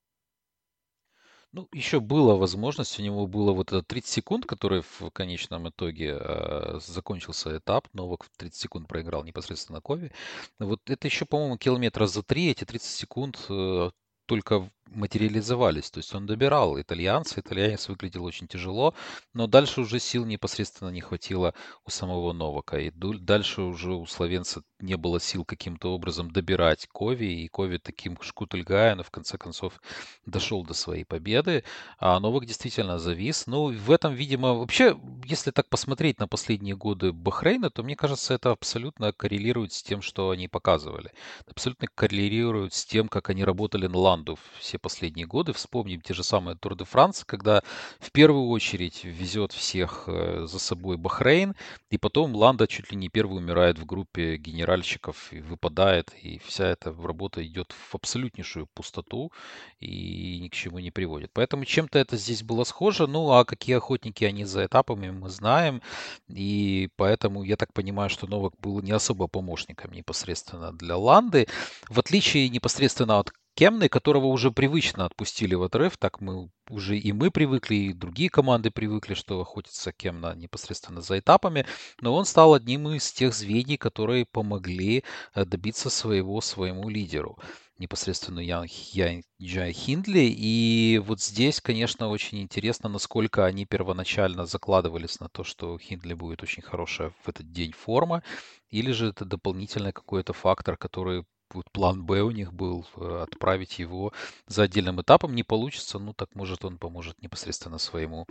Ну, 1.51 1.67
еще 1.73 1.99
была 1.99 2.35
возможность, 2.35 2.99
у 2.99 3.01
него 3.01 3.25
было 3.25 3.53
вот 3.53 3.71
это 3.71 3.81
30 3.81 4.09
секунд, 4.09 4.45
который 4.45 4.83
в 4.83 5.09
конечном 5.11 5.69
итоге 5.69 6.17
э, 6.19 6.79
закончился 6.79 7.57
этап. 7.57 7.87
Новак 7.93 8.25
в 8.25 8.29
30 8.37 8.55
секунд 8.55 8.87
проиграл 8.87 9.23
непосредственно 9.23 9.81
Кови. 9.81 10.11
Вот 10.59 10.79
это 10.87 11.07
еще, 11.07 11.25
по-моему, 11.25 11.57
километра 11.57 12.05
за 12.05 12.21
три, 12.21 12.51
эти 12.51 12.65
30 12.65 12.87
секунд 12.87 13.39
э, 13.49 13.89
только 14.27 14.69
материализовались. 14.91 15.91
То 15.91 15.99
есть 15.99 16.13
он 16.13 16.25
добирал 16.25 16.79
итальянца, 16.79 17.39
итальянец 17.39 17.87
выглядел 17.89 18.25
очень 18.25 18.47
тяжело, 18.47 18.93
но 19.33 19.47
дальше 19.47 19.81
уже 19.81 19.99
сил 19.99 20.25
непосредственно 20.25 20.89
не 20.89 21.01
хватило 21.01 21.53
у 21.85 21.89
самого 21.89 22.33
Новака. 22.33 22.79
И 22.79 22.91
дальше 22.91 23.61
уже 23.61 23.93
у 23.93 24.05
словенца 24.05 24.63
не 24.79 24.97
было 24.97 25.19
сил 25.19 25.45
каким-то 25.45 25.93
образом 25.93 26.31
добирать 26.31 26.87
Кови, 26.87 27.25
и 27.25 27.47
Кови 27.47 27.77
таким 27.77 28.17
шкутульгая, 28.21 28.95
в 29.03 29.11
конце 29.11 29.37
концов 29.37 29.79
дошел 30.25 30.63
до 30.63 30.73
своей 30.73 31.03
победы, 31.03 31.63
а 31.99 32.19
Новак 32.19 32.45
действительно 32.45 32.97
завис. 32.97 33.47
Ну, 33.47 33.71
в 33.71 33.91
этом, 33.91 34.13
видимо, 34.13 34.53
вообще, 34.53 34.97
если 35.25 35.51
так 35.51 35.69
посмотреть 35.69 36.19
на 36.19 36.27
последние 36.27 36.75
годы 36.75 37.11
Бахрейна, 37.13 37.69
то 37.69 37.83
мне 37.83 37.95
кажется, 37.95 38.33
это 38.33 38.51
абсолютно 38.51 39.13
коррелирует 39.13 39.73
с 39.73 39.83
тем, 39.83 40.01
что 40.01 40.31
они 40.31 40.47
показывали. 40.47 41.11
Абсолютно 41.49 41.87
коррелирует 41.93 42.73
с 42.73 42.85
тем, 42.85 43.07
как 43.07 43.29
они 43.29 43.43
работали 43.43 43.87
на 43.87 43.97
Ланду 43.97 44.37
все 44.59 44.78
последние 44.79 45.25
годы. 45.25 45.53
Вспомним 45.53 46.01
те 46.01 46.13
же 46.13 46.23
самые 46.23 46.55
Тур 46.55 46.75
де 46.75 46.85
Франс, 46.85 47.23
когда 47.25 47.61
в 47.99 48.11
первую 48.11 48.47
очередь 48.47 49.03
везет 49.03 49.51
всех 49.51 50.05
э, 50.07 50.45
за 50.47 50.59
собой 50.59 50.97
Бахрейн, 50.97 51.55
и 51.89 51.97
потом 51.97 52.35
Ланда 52.35 52.67
чуть 52.67 52.91
ли 52.91 52.97
не 52.97 53.09
первый 53.09 53.37
умирает 53.37 53.77
в 53.77 53.85
группе 53.85 54.37
генеральщиков 54.37 55.31
и 55.33 55.41
выпадает, 55.41 56.13
и 56.21 56.39
вся 56.45 56.67
эта 56.67 56.91
работа 56.91 57.45
идет 57.45 57.73
в 57.73 57.95
абсолютнейшую 57.95 58.67
пустоту 58.73 59.31
и 59.79 60.39
ни 60.39 60.47
к 60.47 60.53
чему 60.53 60.79
не 60.79 60.91
приводит. 60.91 61.31
Поэтому 61.33 61.65
чем-то 61.65 61.99
это 61.99 62.17
здесь 62.17 62.43
было 62.43 62.63
схоже. 62.63 63.07
Ну, 63.07 63.31
а 63.31 63.45
какие 63.45 63.77
охотники 63.77 64.23
они 64.23 64.45
за 64.45 64.65
этапами, 64.65 65.09
мы 65.09 65.29
знаем. 65.29 65.81
И 66.27 66.89
поэтому 66.95 67.43
я 67.43 67.55
так 67.55 67.73
понимаю, 67.73 68.09
что 68.09 68.27
Новак 68.27 68.53
был 68.59 68.81
не 68.81 68.91
особо 68.91 69.27
помощником 69.27 69.91
непосредственно 69.91 70.71
для 70.71 70.97
Ланды. 70.97 71.47
В 71.89 71.99
отличие 71.99 72.49
непосредственно 72.49 73.19
от 73.19 73.31
Кемны, 73.59 73.89
которого 73.89 74.27
уже 74.27 74.51
привычно 74.51 75.03
отпустили 75.03 75.53
в 75.53 75.63
отрыв, 75.63 75.97
так 75.97 76.21
мы 76.21 76.49
уже 76.69 76.97
и 76.97 77.11
мы 77.11 77.29
привыкли, 77.29 77.75
и 77.75 77.93
другие 77.93 78.29
команды 78.29 78.71
привыкли, 78.71 79.15
что 79.15 79.41
охотится 79.41 79.91
Кемна 79.91 80.33
непосредственно 80.33 81.01
за 81.01 81.19
этапами, 81.19 81.65
но 81.99 82.15
он 82.15 82.23
стал 82.23 82.53
одним 82.53 82.87
из 82.87 83.11
тех 83.11 83.33
звеньев, 83.33 83.79
которые 83.79 84.25
помогли 84.25 85.03
э, 85.35 85.43
добиться 85.43 85.89
своего 85.89 86.39
своему 86.39 86.87
лидеру 86.87 87.37
непосредственно 87.79 88.39
Ян, 88.39 88.65
Ян 88.93 89.23
Джай 89.41 89.73
Хиндли. 89.73 90.33
И 90.33 91.01
вот 91.03 91.19
здесь, 91.21 91.59
конечно, 91.59 92.07
очень 92.07 92.41
интересно, 92.41 92.87
насколько 92.87 93.45
они 93.45 93.65
первоначально 93.65 94.45
закладывались 94.45 95.19
на 95.19 95.27
то, 95.27 95.43
что 95.43 95.77
Хиндли 95.77 96.13
будет 96.13 96.43
очень 96.43 96.63
хорошая 96.63 97.11
в 97.23 97.27
этот 97.27 97.51
день 97.51 97.73
форма, 97.73 98.23
или 98.69 98.93
же 98.93 99.07
это 99.07 99.25
дополнительный 99.25 99.91
какой-то 99.91 100.31
фактор, 100.31 100.77
который 100.77 101.25
вот 101.53 101.71
план 101.71 102.03
Б 102.03 102.21
у 102.21 102.31
них 102.31 102.53
был 102.53 102.85
э, 102.95 103.23
отправить 103.23 103.79
его 103.79 104.13
за 104.47 104.63
отдельным 104.63 105.01
этапом. 105.01 105.35
Не 105.35 105.43
получится, 105.43 105.99
ну 105.99 106.13
так 106.13 106.35
может 106.35 106.65
он 106.65 106.77
поможет 106.77 107.21
непосредственно 107.21 107.77
своему 107.77 108.27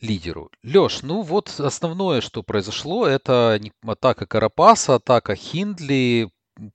лидеру. 0.00 0.50
Леш, 0.62 1.02
ну 1.02 1.22
вот 1.22 1.48
основное, 1.58 2.20
что 2.20 2.42
произошло, 2.42 3.06
это 3.06 3.60
атака 3.82 4.26
Карапаса, 4.26 4.96
атака 4.96 5.34
Хиндли, 5.34 6.30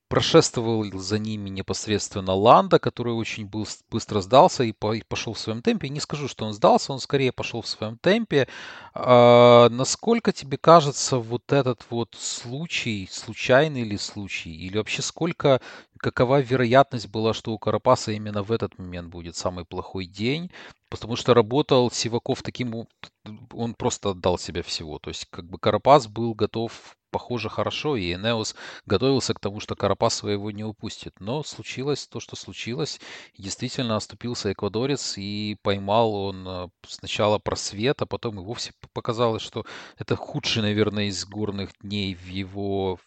прошествовал 0.08 0.86
за 0.94 1.18
ними 1.18 1.50
непосредственно 1.50 2.34
Ланда, 2.34 2.80
который 2.80 3.14
очень 3.14 3.48
был, 3.48 3.68
быстро 3.90 4.22
сдался 4.22 4.64
и, 4.64 4.72
по, 4.72 4.94
и 4.94 5.02
пошел 5.02 5.34
в 5.34 5.40
своем 5.40 5.62
темпе. 5.62 5.90
Не 5.90 6.00
скажу, 6.00 6.28
что 6.28 6.46
он 6.46 6.54
сдался, 6.54 6.94
он 6.94 7.00
скорее 7.00 7.32
пошел 7.32 7.62
в 7.62 7.68
своем 7.68 7.98
темпе. 7.98 8.48
А, 8.94 9.70
насколько 9.70 10.32
тебе 10.32 10.58
кажется 10.58 11.18
вот 11.18 11.52
этот 11.52 11.86
вот 11.90 12.16
случай, 12.18 13.08
случайный 13.12 13.84
ли 13.84 13.98
случай, 13.98 14.52
или 14.52 14.78
вообще 14.78 15.02
сколько, 15.02 15.62
какова 15.98 16.42
вероятность 16.42 17.08
была, 17.08 17.34
что 17.34 17.52
у 17.52 17.58
Карапаса 17.58 18.12
именно 18.12 18.44
в 18.44 18.52
этот 18.52 18.78
момент 18.78 19.10
будет 19.10 19.36
самый 19.36 19.66
плохой 19.66 20.06
день? 20.06 20.52
Потому 20.90 21.16
что 21.16 21.34
работал 21.34 21.90
Сиваков 21.90 22.44
таким, 22.44 22.86
он 23.54 23.74
просто 23.76 24.12
отдал 24.12 24.38
себя 24.38 24.62
всего. 24.62 25.00
То 25.00 25.10
есть 25.10 25.26
как 25.30 25.46
бы 25.46 25.58
Карапас 25.58 26.08
был 26.08 26.34
готов 26.34 26.98
похоже, 27.12 27.50
хорошо, 27.50 27.96
и 27.96 28.14
Энеос 28.14 28.56
готовился 28.86 29.34
к 29.34 29.40
тому, 29.40 29.60
что 29.60 29.76
Карапасова 29.76 30.30
его 30.30 30.52
не 30.52 30.64
упустит. 30.64 31.20
Но 31.20 31.44
случилось 31.44 32.08
то, 32.08 32.20
что 32.20 32.36
случилось. 32.36 33.00
Действительно 33.38 33.98
оступился 33.98 34.52
эквадорец 34.52 35.18
и 35.18 35.58
поймал 35.62 36.16
он 36.16 36.48
э, 36.48 36.68
сначала 36.88 37.38
просвет, 37.38 38.02
а 38.02 38.06
потом 38.06 38.40
и 38.40 38.44
вовсе 38.44 38.72
показалось, 38.94 39.42
что 39.42 39.66
это 39.98 40.16
худший, 40.16 40.62
наверное, 40.62 41.06
из 41.06 41.26
горных 41.26 41.72
дней 41.82 42.16
в 42.16 42.28
его 42.28 43.00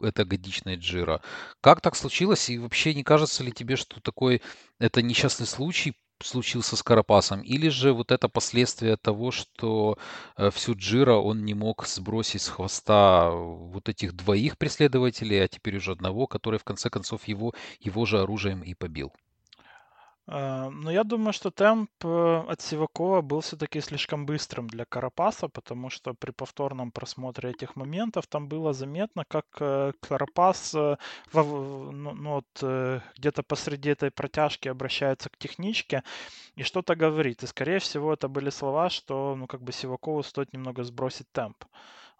это 0.00 0.24
годичное 0.24 0.76
Джира. 0.76 1.20
Как 1.60 1.80
так 1.80 1.96
случилось? 1.96 2.48
И 2.50 2.58
вообще 2.58 2.94
не 2.94 3.02
кажется 3.02 3.42
ли 3.44 3.52
тебе, 3.52 3.76
что 3.76 4.00
такой 4.00 4.42
это 4.78 5.02
несчастный 5.02 5.46
случай 5.46 5.94
случился 6.24 6.76
с 6.76 6.82
Карапасом, 6.82 7.40
или 7.42 7.68
же 7.68 7.92
вот 7.92 8.10
это 8.12 8.28
последствие 8.28 8.96
того, 8.96 9.30
что 9.30 9.98
э, 10.36 10.50
всю 10.50 10.74
Джира 10.74 11.14
он 11.14 11.44
не 11.44 11.54
мог 11.54 11.86
сбросить 11.86 12.42
с 12.42 12.48
хвоста 12.48 13.30
вот 13.30 13.88
этих 13.88 14.14
двоих 14.14 14.58
преследователей, 14.58 15.44
а 15.44 15.48
теперь 15.48 15.76
уже 15.76 15.92
одного, 15.92 16.26
который 16.26 16.58
в 16.58 16.64
конце 16.64 16.90
концов 16.90 17.28
его, 17.28 17.52
его 17.80 18.06
же 18.06 18.20
оружием 18.20 18.62
и 18.62 18.74
побил. 18.74 19.12
А, 20.26 20.70
Но 20.70 20.90
я 20.90 21.04
думаю, 21.04 21.32
что 21.32 21.50
темп 21.50 21.90
э, 22.04 22.44
от 22.48 22.60
Сивакова 22.60 23.20
был 23.20 23.40
все-таки 23.40 23.80
слишком 23.80 24.24
быстрым 24.26 24.68
для 24.68 24.84
Карапаса, 24.86 25.48
потому 25.48 25.90
что 25.90 26.14
при 26.14 26.30
повторном 26.30 26.90
просмотре 26.92 27.50
этих 27.50 27.76
моментов 27.76 28.26
там 28.26 28.48
было 28.48 28.72
заметно, 28.72 29.24
как 29.28 29.46
э, 29.60 29.92
Карапас 30.00 30.74
э, 30.74 30.96
ну, 31.34 31.92
ну, 31.92 32.30
вот, 32.30 32.64
где-то 33.18 33.42
посреди 33.42 33.90
этой 33.90 34.10
протяжки 34.10 34.68
обращается 34.68 35.28
к 35.28 35.36
техничке 35.36 36.02
и 36.56 36.62
что-то 36.62 36.94
говорит. 36.96 37.42
И, 37.42 37.46
скорее 37.46 37.78
всего, 37.78 38.12
это 38.14 38.28
были 38.28 38.50
слова, 38.50 38.88
что 38.90 39.34
ну, 39.36 39.46
как 39.46 39.62
бы 39.62 39.72
Сивакову 39.72 40.22
стоит 40.22 40.52
немного 40.54 40.84
сбросить 40.84 41.30
темп. 41.32 41.64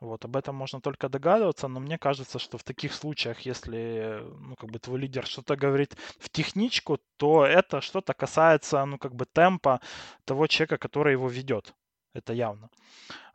Вот, 0.04 0.25
об 0.25 0.37
этом 0.37 0.54
можно 0.54 0.80
только 0.80 1.08
догадываться, 1.08 1.68
но 1.68 1.80
мне 1.80 1.99
кажется, 1.99 2.38
что 2.38 2.58
в 2.58 2.62
таких 2.62 2.92
случаях, 2.92 3.46
если, 3.46 4.23
ну, 4.38 4.54
как 4.56 4.70
бы 4.70 4.78
твой 4.78 5.00
лидер 5.00 5.26
что-то 5.26 5.56
говорит 5.56 5.96
в 6.18 6.28
техничку, 6.28 6.99
то 7.16 7.46
это 7.46 7.80
что-то 7.80 8.12
касается, 8.12 8.84
ну, 8.84 8.99
как 8.99 9.14
бы 9.14 9.25
темпа 9.25 9.80
того 10.25 10.46
человека, 10.46 10.76
который 10.76 11.12
его 11.12 11.28
ведет. 11.28 11.75
Это 12.12 12.34
явно. 12.34 12.68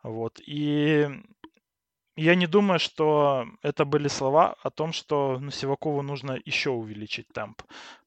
Вот, 0.04 0.40
и 0.46 1.08
я 2.16 2.34
не 2.36 2.46
думаю, 2.46 2.78
что 2.78 3.46
это 3.62 3.84
были 3.84 4.08
слова 4.08 4.54
о 4.62 4.70
том, 4.70 4.92
что 4.92 5.38
ну, 5.40 5.50
Сивакову 5.50 6.02
нужно 6.02 6.38
еще 6.44 6.70
увеличить 6.70 7.26
темп, 7.34 7.62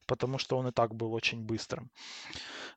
потому 0.07 0.37
что 0.37 0.57
он 0.57 0.67
и 0.67 0.71
так 0.71 0.95
был 0.95 1.13
очень 1.13 1.45
быстрым. 1.45 1.89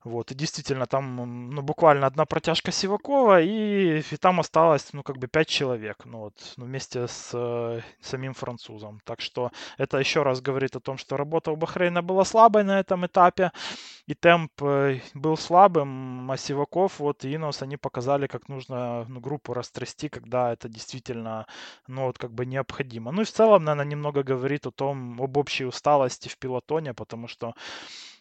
Вот, 0.07 0.31
и 0.31 0.37
действительно, 0.37 0.87
там, 0.87 1.51
ну, 1.51 1.63
буквально 1.63 2.07
одна 2.07 2.27
протяжка 2.27 2.71
Сивакова, 2.71 3.43
и, 3.43 4.03
и 4.09 4.17
там 4.19 4.39
осталось, 4.39 4.93
ну, 4.93 5.03
как 5.03 5.19
бы 5.19 5.27
пять 5.27 5.49
человек, 5.49 6.05
ну, 6.05 6.19
вот, 6.19 6.35
ну, 6.57 6.65
вместе 6.65 7.09
с 7.09 7.31
э, 7.35 7.81
самим 8.01 8.33
французом. 8.33 9.01
Так 9.05 9.21
что 9.21 9.51
это 9.79 9.99
еще 9.99 10.23
раз 10.23 10.41
говорит 10.41 10.77
о 10.77 10.81
том, 10.81 10.97
что 10.97 11.17
работа 11.17 11.51
у 11.51 11.57
Бахрейна 11.57 12.03
была 12.03 12.25
слабой 12.25 12.63
на 12.63 12.79
этом 12.79 13.05
этапе, 13.05 13.51
и 14.07 14.15
темп 14.15 14.53
э, 14.63 15.01
был 15.15 15.37
слабым, 15.37 16.31
а 16.31 16.37
Сиваков, 16.37 17.01
вот, 17.01 17.25
и 17.25 17.35
Инос, 17.35 17.63
они 17.63 17.77
показали, 17.77 18.29
как 18.29 18.49
нужно 18.49 19.07
ну, 19.09 19.19
группу 19.19 19.55
растрясти, 19.55 20.09
когда 20.09 20.53
это 20.53 20.69
действительно, 20.69 21.47
ну, 21.89 22.05
вот, 22.05 22.17
как 22.17 22.31
бы 22.31 22.47
необходимо. 22.47 23.11
Ну, 23.11 23.23
и 23.23 23.25
в 23.25 23.33
целом, 23.33 23.65
наверное, 23.65 23.91
немного 23.91 24.23
говорит 24.23 24.67
о 24.67 24.71
том, 24.71 25.21
об 25.21 25.37
общей 25.37 25.65
усталости 25.65 26.29
в 26.29 26.39
пилотоне, 26.39 26.95
потому 26.95 27.27
что 27.27 27.55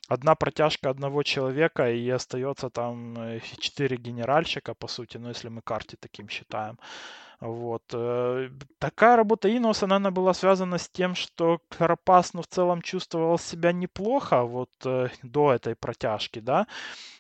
одна 0.08 0.36
протяжка 0.36 0.90
одного 0.90 1.24
человека, 1.24 1.92
и 1.92 2.10
остается 2.10 2.70
там 2.70 3.18
э, 3.18 3.40
четыре 3.60 3.98
генеральщика, 3.98 4.74
по 4.74 4.88
сути, 4.88 5.18
ну, 5.18 5.30
если 5.30 5.50
мы 5.50 5.62
карте 5.62 5.98
таким 6.00 6.30
считаем. 6.30 6.78
Вот. 7.42 7.84
Э, 7.94 8.50
такая 8.80 9.16
работа 9.16 9.48
Иноса, 9.50 9.88
наверное, 9.88 10.12
была 10.12 10.34
связана 10.34 10.78
с 10.78 10.90
тем, 10.90 11.16
что 11.16 11.60
Карапас, 11.70 12.34
ну, 12.34 12.42
в 12.42 12.48
целом 12.48 12.82
чувствовал 12.82 13.38
себя 13.38 13.72
неплохо 13.72 14.44
вот 14.44 14.72
э, 14.86 15.10
до 15.24 15.52
этой 15.54 15.76
протяжки, 15.76 16.40
да. 16.40 16.68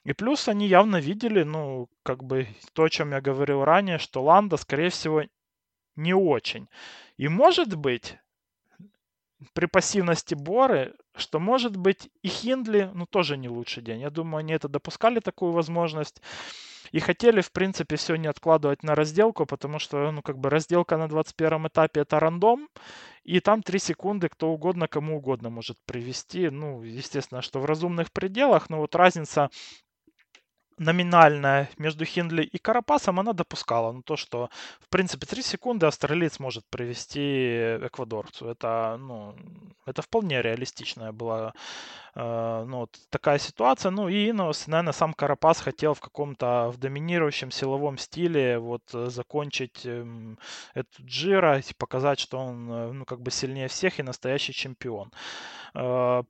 И 0.04 0.13
плюс 0.13 0.48
они 0.48 0.68
явно 0.68 0.98
видели, 0.98 1.44
ну, 1.44 1.89
как 2.04 2.24
бы 2.24 2.48
то, 2.74 2.84
о 2.84 2.89
чем 2.89 3.12
я 3.12 3.22
говорил 3.22 3.63
ранее, 3.63 3.98
что 3.98 4.24
Ланда, 4.24 4.58
скорее 4.58 4.89
всего, 4.89 5.24
не 5.96 6.13
очень. 6.13 6.68
И 7.18 7.27
может 7.27 7.75
быть, 7.75 8.18
при 9.54 9.66
пассивности 9.66 10.36
Боры, 10.36 10.96
что 11.16 11.40
может 11.40 11.78
быть 11.78 12.10
и 12.22 12.28
Хиндли, 12.28 12.92
ну 12.94 13.06
тоже 13.06 13.38
не 13.38 13.50
лучший 13.50 13.84
день. 13.84 14.02
Я 14.02 14.10
думаю, 14.10 14.40
они 14.40 14.54
это 14.54 14.68
допускали 14.68 15.20
такую 15.20 15.52
возможность. 15.52 16.22
И 16.92 17.00
хотели, 17.00 17.42
в 17.42 17.52
принципе, 17.52 17.96
все 17.96 18.16
не 18.16 18.28
откладывать 18.28 18.84
на 18.84 18.96
разделку, 18.96 19.46
потому 19.46 19.80
что, 19.80 20.12
ну, 20.12 20.22
как 20.22 20.38
бы 20.38 20.50
разделка 20.50 20.98
на 20.98 21.10
21 21.10 21.68
этапе 21.68 22.02
это 22.02 22.20
рандом, 22.20 22.70
и 23.24 23.40
там 23.40 23.64
3 23.64 23.80
секунды 23.80 24.30
кто 24.30 24.50
угодно, 24.50 24.88
кому 24.88 25.18
угодно 25.18 25.50
может 25.50 25.78
привести. 25.86 26.50
Ну, 26.50 26.84
естественно, 26.84 27.42
что 27.42 27.60
в 27.60 27.66
разумных 27.66 28.12
пределах, 28.12 28.70
но 28.70 28.78
вот 28.78 28.96
разница 28.96 29.50
номинальная 30.77 31.70
между 31.77 32.05
Хиндли 32.05 32.44
и 32.44 32.58
Карапасом, 32.58 33.20
она 33.20 33.34
допускала. 33.34 33.91
Ну, 33.91 34.01
то, 34.01 34.18
что, 34.18 34.50
в 34.79 34.90
принципе, 34.90 35.25
3 35.25 35.42
секунды 35.42 35.85
австралиец 35.85 36.40
может 36.40 36.66
привести 36.70 37.20
эквадорцу. 37.85 38.50
Это, 38.50 38.98
ну, 39.00 39.35
это 39.85 40.01
вполне 40.01 40.42
реалистичная 40.42 41.11
была 41.11 41.53
э, 42.16 42.66
ну, 42.68 42.88
такая 43.09 43.40
ситуация. 43.40 43.92
Ну, 43.92 44.09
и, 44.09 44.31
ну, 44.31 44.51
наверное, 44.68 44.94
сам 44.94 45.14
Карапас 45.14 45.61
хотел 45.61 45.94
в 45.94 46.01
каком-то 46.01 46.72
в 46.74 46.77
доминирующем 46.77 47.51
силовом 47.51 47.98
стиле 47.98 48.59
вот 48.59 48.83
закончить 48.92 49.81
э, 49.85 50.05
эту 50.74 51.03
Джира 51.03 51.59
и 51.59 51.74
показать, 51.77 52.20
что 52.20 52.40
он, 52.40 52.72
э, 52.72 52.92
ну, 52.92 53.05
как 53.05 53.22
бы 53.22 53.31
сильнее 53.31 53.68
всех 53.68 54.00
и 54.00 54.03
настоящий 54.03 54.53
чемпион. 54.53 55.11
Э, 55.74 56.24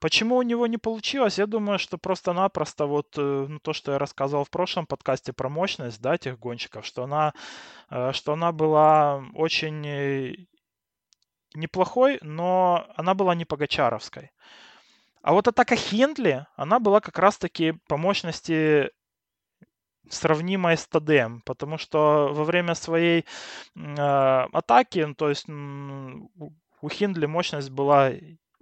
Почему 0.00 0.36
у 0.36 0.42
него 0.42 0.66
не 0.66 0.78
получилось? 0.78 1.38
Я 1.38 1.46
думаю, 1.46 1.78
что 1.78 1.98
просто-напросто 1.98 2.86
вот 2.86 3.18
э, 3.18 3.46
ну, 3.48 3.58
то, 3.60 3.74
что 3.74 3.92
я 3.92 3.98
рассказывал 3.98 4.44
в 4.44 4.50
прошлом 4.50 4.86
подкасте 4.86 5.34
про 5.34 5.50
мощность, 5.50 6.00
да, 6.00 6.14
этих 6.14 6.38
гонщиков, 6.38 6.86
что 6.86 7.04
она, 7.04 7.34
э, 7.90 8.12
что 8.12 8.32
она 8.32 8.50
была 8.50 9.22
очень 9.34 9.86
э, 9.86 10.34
неплохой, 11.54 12.18
но 12.22 12.86
она 12.96 13.12
была 13.14 13.34
не 13.34 13.44
Погачаровской. 13.44 14.30
А 15.22 15.34
вот 15.34 15.48
атака 15.48 15.76
Хиндли, 15.76 16.46
она 16.56 16.80
была 16.80 17.00
как 17.00 17.18
раз-таки 17.18 17.72
по 17.86 17.98
мощности 17.98 18.90
сравнимая 20.08 20.76
с 20.76 20.86
ТДМ, 20.86 21.40
потому 21.44 21.76
что 21.76 22.30
во 22.32 22.44
время 22.44 22.74
своей 22.74 23.26
э, 23.76 24.00
атаки, 24.00 25.00
ну, 25.00 25.14
то 25.14 25.28
есть 25.28 25.46
у 25.46 26.88
Хиндли 26.88 27.26
мощность 27.26 27.70
была 27.70 28.12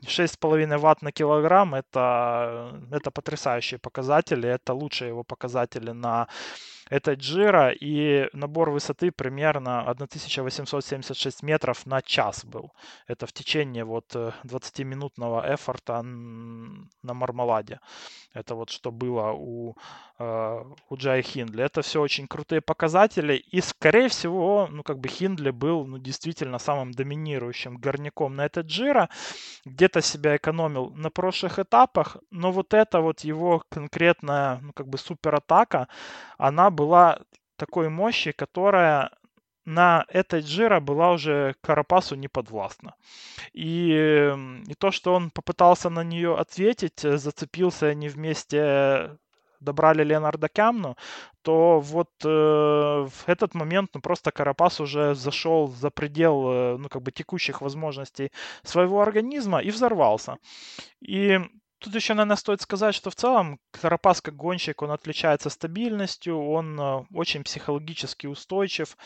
6,5 0.05 0.79
ватт 0.79 1.03
на 1.03 1.13
килограмм 1.13 1.75
это, 1.75 2.81
это 2.93 3.11
потрясающие 3.11 3.79
показатели. 3.79 4.49
Это 4.49 4.75
лучшие 4.75 5.09
его 5.09 5.25
показатели 5.25 5.91
на 5.91 6.29
это 6.90 7.14
Джира, 7.14 7.70
и 7.70 8.29
набор 8.33 8.70
высоты 8.70 9.11
примерно 9.11 9.88
1876 9.90 11.42
метров 11.42 11.87
на 11.87 12.03
час 12.03 12.44
был. 12.44 12.72
Это 13.07 13.27
в 13.27 13.33
течение 13.33 13.85
вот 13.85 14.14
20-минутного 14.14 15.46
э, 15.46 15.55
эфорта 15.55 16.03
на 16.03 17.14
Мармаладе. 17.14 17.81
Это 18.35 18.55
вот 18.55 18.70
что 18.70 18.90
было 18.90 19.33
у, 19.33 19.77
э, 20.18 20.64
у 20.90 20.96
Джай 20.96 21.22
Хиндли. 21.22 21.64
Это 21.64 21.83
все 21.83 22.01
очень 22.01 22.27
крутые 22.27 22.61
показатели, 22.61 23.35
и 23.35 23.61
скорее 23.61 24.09
всего, 24.09 24.68
ну 24.70 24.83
как 24.83 24.98
бы 24.98 25.09
Хиндли 25.09 25.51
был 25.51 25.87
ну, 25.87 25.98
действительно 25.98 26.59
самым 26.59 26.92
доминирующим 26.92 27.77
горняком 27.77 28.37
на 28.37 28.46
это 28.46 28.61
Джира, 28.61 29.09
где-то 29.64 30.01
себя 30.03 30.37
экономил 30.37 30.90
на 30.90 31.11
прошлых 31.11 31.59
этапах, 31.59 32.16
но 32.31 32.53
вот 32.53 32.74
это 32.74 33.01
вот 33.01 33.20
его 33.20 33.62
конкретная, 33.70 34.59
ну 34.62 34.72
как 34.72 34.88
бы 34.88 34.98
суператака, 34.98 35.88
она 36.38 36.70
была 36.79 37.19
такой 37.57 37.88
мощи, 37.88 38.33
которая 38.33 39.11
на 39.64 40.05
этой 40.09 40.41
Джира 40.41 40.81
была 40.81 41.12
уже 41.12 41.55
Карапасу 41.61 42.17
не 42.17 42.29
подвластна. 42.29 42.95
И, 43.53 44.35
и 44.71 44.75
то, 44.75 44.91
что 44.91 45.14
он 45.14 45.31
попытался 45.31 45.91
на 45.91 46.05
нее 46.05 46.37
ответить, 46.37 47.05
э, 47.05 47.19
зацепился 47.19 47.87
они 47.88 48.09
вместе 48.09 49.19
добрали 49.61 50.05
Леонарда 50.05 50.49
Кямну, 50.49 50.97
то 51.43 51.81
вот 51.81 52.11
э, 52.25 52.29
в 52.29 53.29
этот 53.29 53.55
момент 53.55 53.91
ну, 53.95 54.01
просто 54.01 54.31
Карапас 54.31 54.81
уже 54.81 55.14
зашел 55.14 55.69
за 55.69 55.91
предел 55.91 56.49
э, 56.49 56.77
ну, 56.79 56.88
как 56.88 57.03
бы 57.03 57.11
текущих 57.11 57.61
возможностей 57.61 58.31
своего 58.62 59.01
организма 59.03 59.59
и 59.59 59.71
взорвался. 59.71 60.37
И 61.01 61.41
Тут 61.81 61.95
еще, 61.95 62.14
наверное, 62.14 62.37
стоит 62.37 62.61
сказать, 62.61 62.95
что 62.95 63.11
в 63.11 63.14
целом 63.14 63.61
Карапас 63.71 64.21
как 64.21 64.35
гонщик, 64.35 64.83
он 64.83 64.91
отличается 64.91 65.49
стабильностью, 65.49 66.37
он 66.37 66.81
э, 66.81 67.05
очень 67.14 67.45
психологически 67.45 68.27
устойчив, 68.27 68.97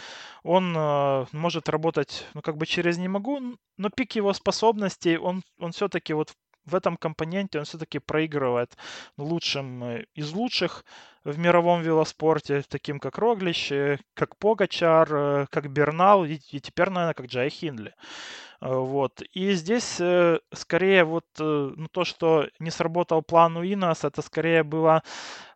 он 0.43 0.75
э, 0.75 1.27
может 1.33 1.69
работать, 1.69 2.27
ну, 2.33 2.41
как 2.41 2.57
бы 2.57 2.65
через 2.65 2.97
«не 2.97 3.09
могу», 3.09 3.59
но 3.77 3.91
пик 3.91 4.13
его 4.13 4.33
способностей, 4.33 5.19
он, 5.19 5.43
он 5.59 5.73
все-таки 5.73 6.15
вот 6.15 6.33
в 6.65 6.75
этом 6.75 6.97
компоненте 6.97 7.59
он 7.59 7.65
все-таки 7.65 7.99
проигрывает 7.99 8.77
лучшим 9.17 9.85
э, 9.85 10.05
из 10.15 10.33
лучших 10.33 10.85
в 11.25 11.39
мировом 11.39 11.83
велоспорте, 11.83 12.63
таким 12.69 12.99
как 12.99 13.19
Роглич, 13.19 13.73
э, 13.73 13.99
как 14.15 14.37
Погачар, 14.37 15.09
э, 15.13 15.47
как 15.51 15.71
Бернал 15.71 16.25
и, 16.25 16.39
и 16.51 16.61
теперь, 16.61 16.91
наверное, 16.91 17.15
как 17.15 17.27
Джай 17.27 17.51
Хиндли. 17.51 17.95
Вот. 18.61 19.23
И 19.33 19.53
здесь 19.55 20.01
скорее 20.53 21.03
вот 21.03 21.27
ну, 21.39 21.89
то, 21.91 22.05
что 22.05 22.47
не 22.61 22.71
сработал 22.71 23.21
план 23.21 23.57
у 23.57 23.65
Инос, 23.65 24.05
это 24.05 24.23
скорее 24.23 24.63
было 24.63 25.03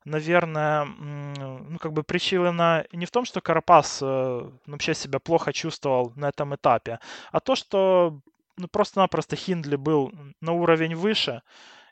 наверное, 0.04 0.84
ну, 0.86 1.78
как 1.78 1.92
бы 1.92 2.02
причина 2.02 2.84
не 2.90 3.06
в 3.06 3.10
том, 3.12 3.24
что 3.24 3.40
Карапас 3.40 4.00
вообще 4.00 4.94
себя 4.94 5.20
плохо 5.20 5.52
чувствовал 5.52 6.12
на 6.16 6.30
этом 6.30 6.56
этапе, 6.56 6.98
а 7.30 7.38
то, 7.38 7.54
что 7.54 8.18
ну, 8.56 8.68
просто-напросто 8.68 9.36
Хиндли 9.36 9.76
был 9.76 10.12
на 10.40 10.52
уровень 10.52 10.94
выше, 10.94 11.42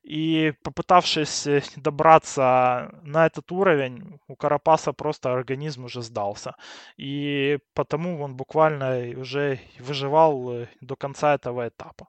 и 0.04 0.52
попытавшись 0.62 1.46
э, 1.46 1.62
добраться 1.76 2.90
на 3.02 3.26
этот 3.26 3.50
уровень, 3.52 4.20
у 4.28 4.36
Карапаса 4.36 4.92
просто 4.92 5.32
организм 5.32 5.84
уже 5.84 6.02
сдался. 6.02 6.54
И 6.98 7.58
потому 7.74 8.22
он 8.22 8.36
буквально 8.36 9.18
уже 9.18 9.60
выживал 9.78 10.52
э, 10.52 10.68
до 10.80 10.96
конца 10.96 11.34
этого 11.34 11.68
этапа. 11.68 12.08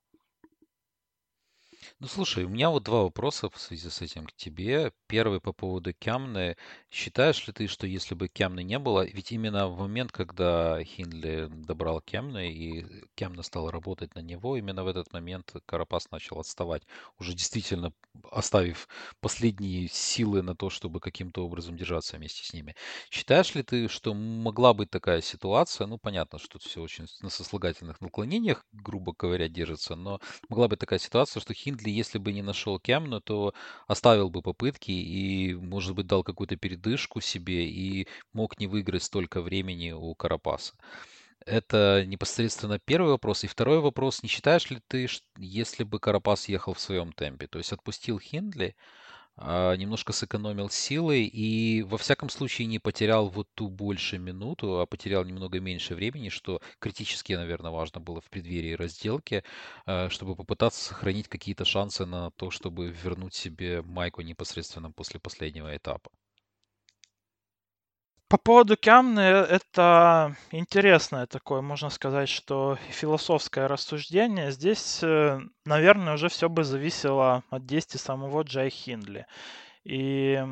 Ну, 2.01 2.07
слушай, 2.07 2.43
у 2.43 2.49
меня 2.49 2.69
вот 2.71 2.83
два 2.83 3.03
вопроса 3.03 3.49
в 3.49 3.57
связи 3.57 3.89
с 3.89 4.01
этим 4.01 4.25
к 4.25 4.33
тебе. 4.33 4.91
Первый 5.07 5.39
по 5.39 5.53
поводу 5.53 5.93
Кямны. 5.93 6.57
Считаешь 6.91 7.47
ли 7.47 7.53
ты, 7.53 7.67
что 7.67 7.87
если 7.87 8.15
бы 8.15 8.27
Кямны 8.27 8.63
не 8.63 8.77
было, 8.79 9.05
ведь 9.05 9.31
именно 9.31 9.69
в 9.69 9.79
момент, 9.79 10.11
когда 10.11 10.83
Хинли 10.83 11.47
добрал 11.49 12.01
Кямны 12.01 12.51
и 12.51 12.85
Кямна 13.15 13.43
стала 13.43 13.71
работать 13.71 14.13
на 14.13 14.19
него, 14.19 14.57
именно 14.57 14.83
в 14.83 14.87
этот 14.87 15.13
момент 15.13 15.53
Карапас 15.65 16.11
начал 16.11 16.37
отставать, 16.39 16.83
уже 17.17 17.31
действительно 17.33 17.93
оставив 18.29 18.89
последние 19.21 19.87
силы 19.87 20.41
на 20.41 20.53
то, 20.55 20.69
чтобы 20.69 20.99
каким-то 20.99 21.45
образом 21.45 21.77
держаться 21.77 22.17
вместе 22.17 22.43
с 22.45 22.51
ними. 22.53 22.75
Считаешь 23.09 23.55
ли 23.55 23.63
ты, 23.63 23.87
что 23.87 24.13
могла 24.13 24.73
быть 24.73 24.89
такая 24.89 25.21
ситуация, 25.21 25.87
ну, 25.87 25.97
понятно, 25.97 26.39
что 26.39 26.57
это 26.57 26.67
все 26.67 26.81
очень 26.81 27.05
на 27.21 27.29
сослагательных 27.29 28.01
наклонениях, 28.01 28.65
грубо 28.73 29.13
говоря, 29.17 29.47
держится, 29.47 29.95
но 29.95 30.19
могла 30.49 30.67
быть 30.67 30.79
такая 30.79 30.99
ситуация, 30.99 31.39
что 31.41 31.53
Хиндли 31.53 31.84
Хиндли, 31.85 31.89
если 31.91 32.19
бы 32.19 32.33
не 32.33 32.41
нашел 32.41 32.79
Кемна, 32.79 33.21
то 33.21 33.53
оставил 33.87 34.29
бы 34.29 34.41
попытки 34.41 34.91
и, 34.91 35.53
может 35.55 35.95
быть, 35.95 36.07
дал 36.07 36.23
какую-то 36.23 36.57
передышку 36.57 37.21
себе 37.21 37.67
и 37.69 38.07
мог 38.33 38.59
не 38.59 38.67
выиграть 38.67 39.03
столько 39.03 39.41
времени 39.41 39.91
у 39.91 40.13
Карапаса. 40.15 40.73
Это 41.45 42.03
непосредственно 42.07 42.79
первый 42.79 43.11
вопрос. 43.11 43.43
И 43.43 43.47
второй 43.47 43.79
вопрос, 43.79 44.23
не 44.23 44.29
считаешь 44.29 44.69
ли 44.71 44.79
ты, 44.87 45.07
если 45.37 45.83
бы 45.83 45.99
Карапас 45.99 46.49
ехал 46.49 46.73
в 46.73 46.79
своем 46.79 47.11
темпе, 47.13 47.47
то 47.47 47.59
есть 47.59 47.73
отпустил 47.73 48.19
Хиндли, 48.19 48.75
немножко 49.37 50.13
сэкономил 50.13 50.69
силы 50.69 51.23
и 51.23 51.83
во 51.83 51.97
всяком 51.97 52.29
случае 52.29 52.67
не 52.67 52.79
потерял 52.79 53.27
вот 53.29 53.49
ту 53.53 53.67
больше 53.69 54.17
минуту, 54.17 54.79
а 54.79 54.85
потерял 54.85 55.23
немного 55.25 55.59
меньше 55.59 55.95
времени, 55.95 56.29
что 56.29 56.61
критически, 56.79 57.33
наверное, 57.33 57.71
важно 57.71 57.99
было 57.99 58.21
в 58.21 58.29
преддверии 58.29 58.73
разделки, 58.73 59.43
а, 59.85 60.09
чтобы 60.09 60.35
попытаться 60.35 60.83
сохранить 60.83 61.27
какие-то 61.27 61.65
шансы 61.65 62.05
на 62.05 62.31
то, 62.31 62.49
чтобы 62.51 62.89
вернуть 62.89 63.33
себе 63.35 63.81
майку 63.81 64.21
непосредственно 64.21 64.91
после 64.91 65.19
последнего 65.19 65.75
этапа. 65.75 66.11
По 68.27 68.37
поводу 68.39 68.75
Кямны, 68.75 69.19
это 69.19 70.35
интересное 70.49 71.27
такое, 71.27 71.61
можно 71.61 71.91
сказать, 71.91 72.27
что 72.27 72.75
философское 72.89 73.67
рассуждение. 73.67 74.51
Здесь, 74.51 75.03
э, 75.03 75.39
наверное, 75.63 76.15
уже 76.15 76.29
все 76.29 76.49
бы 76.49 76.63
зависело 76.63 77.43
от 77.51 77.67
действий 77.67 77.99
самого 77.99 78.41
Джай 78.41 78.71
Хиндли. 78.71 79.27
И 79.83 80.43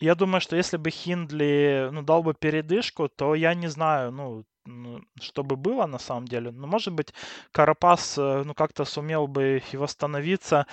я 0.00 0.14
думаю, 0.16 0.40
что 0.40 0.56
если 0.56 0.76
бы 0.76 0.90
Хиндли 0.90 1.88
ну, 1.92 2.02
дал 2.02 2.24
бы 2.24 2.34
передышку, 2.34 3.08
то 3.08 3.36
я 3.36 3.54
не 3.54 3.68
знаю, 3.68 4.10
ну, 4.10 4.44
что 5.20 5.44
бы 5.44 5.54
было 5.56 5.86
на 5.86 5.98
самом 5.98 6.26
деле. 6.26 6.50
Но, 6.50 6.66
может 6.66 6.92
быть, 6.94 7.14
Карапас 7.52 8.18
э, 8.18 8.42
ну, 8.44 8.54
как-то 8.54 8.84
сумел 8.84 9.28
бы 9.28 9.62
и 9.72 9.76
восстановиться 9.76 10.66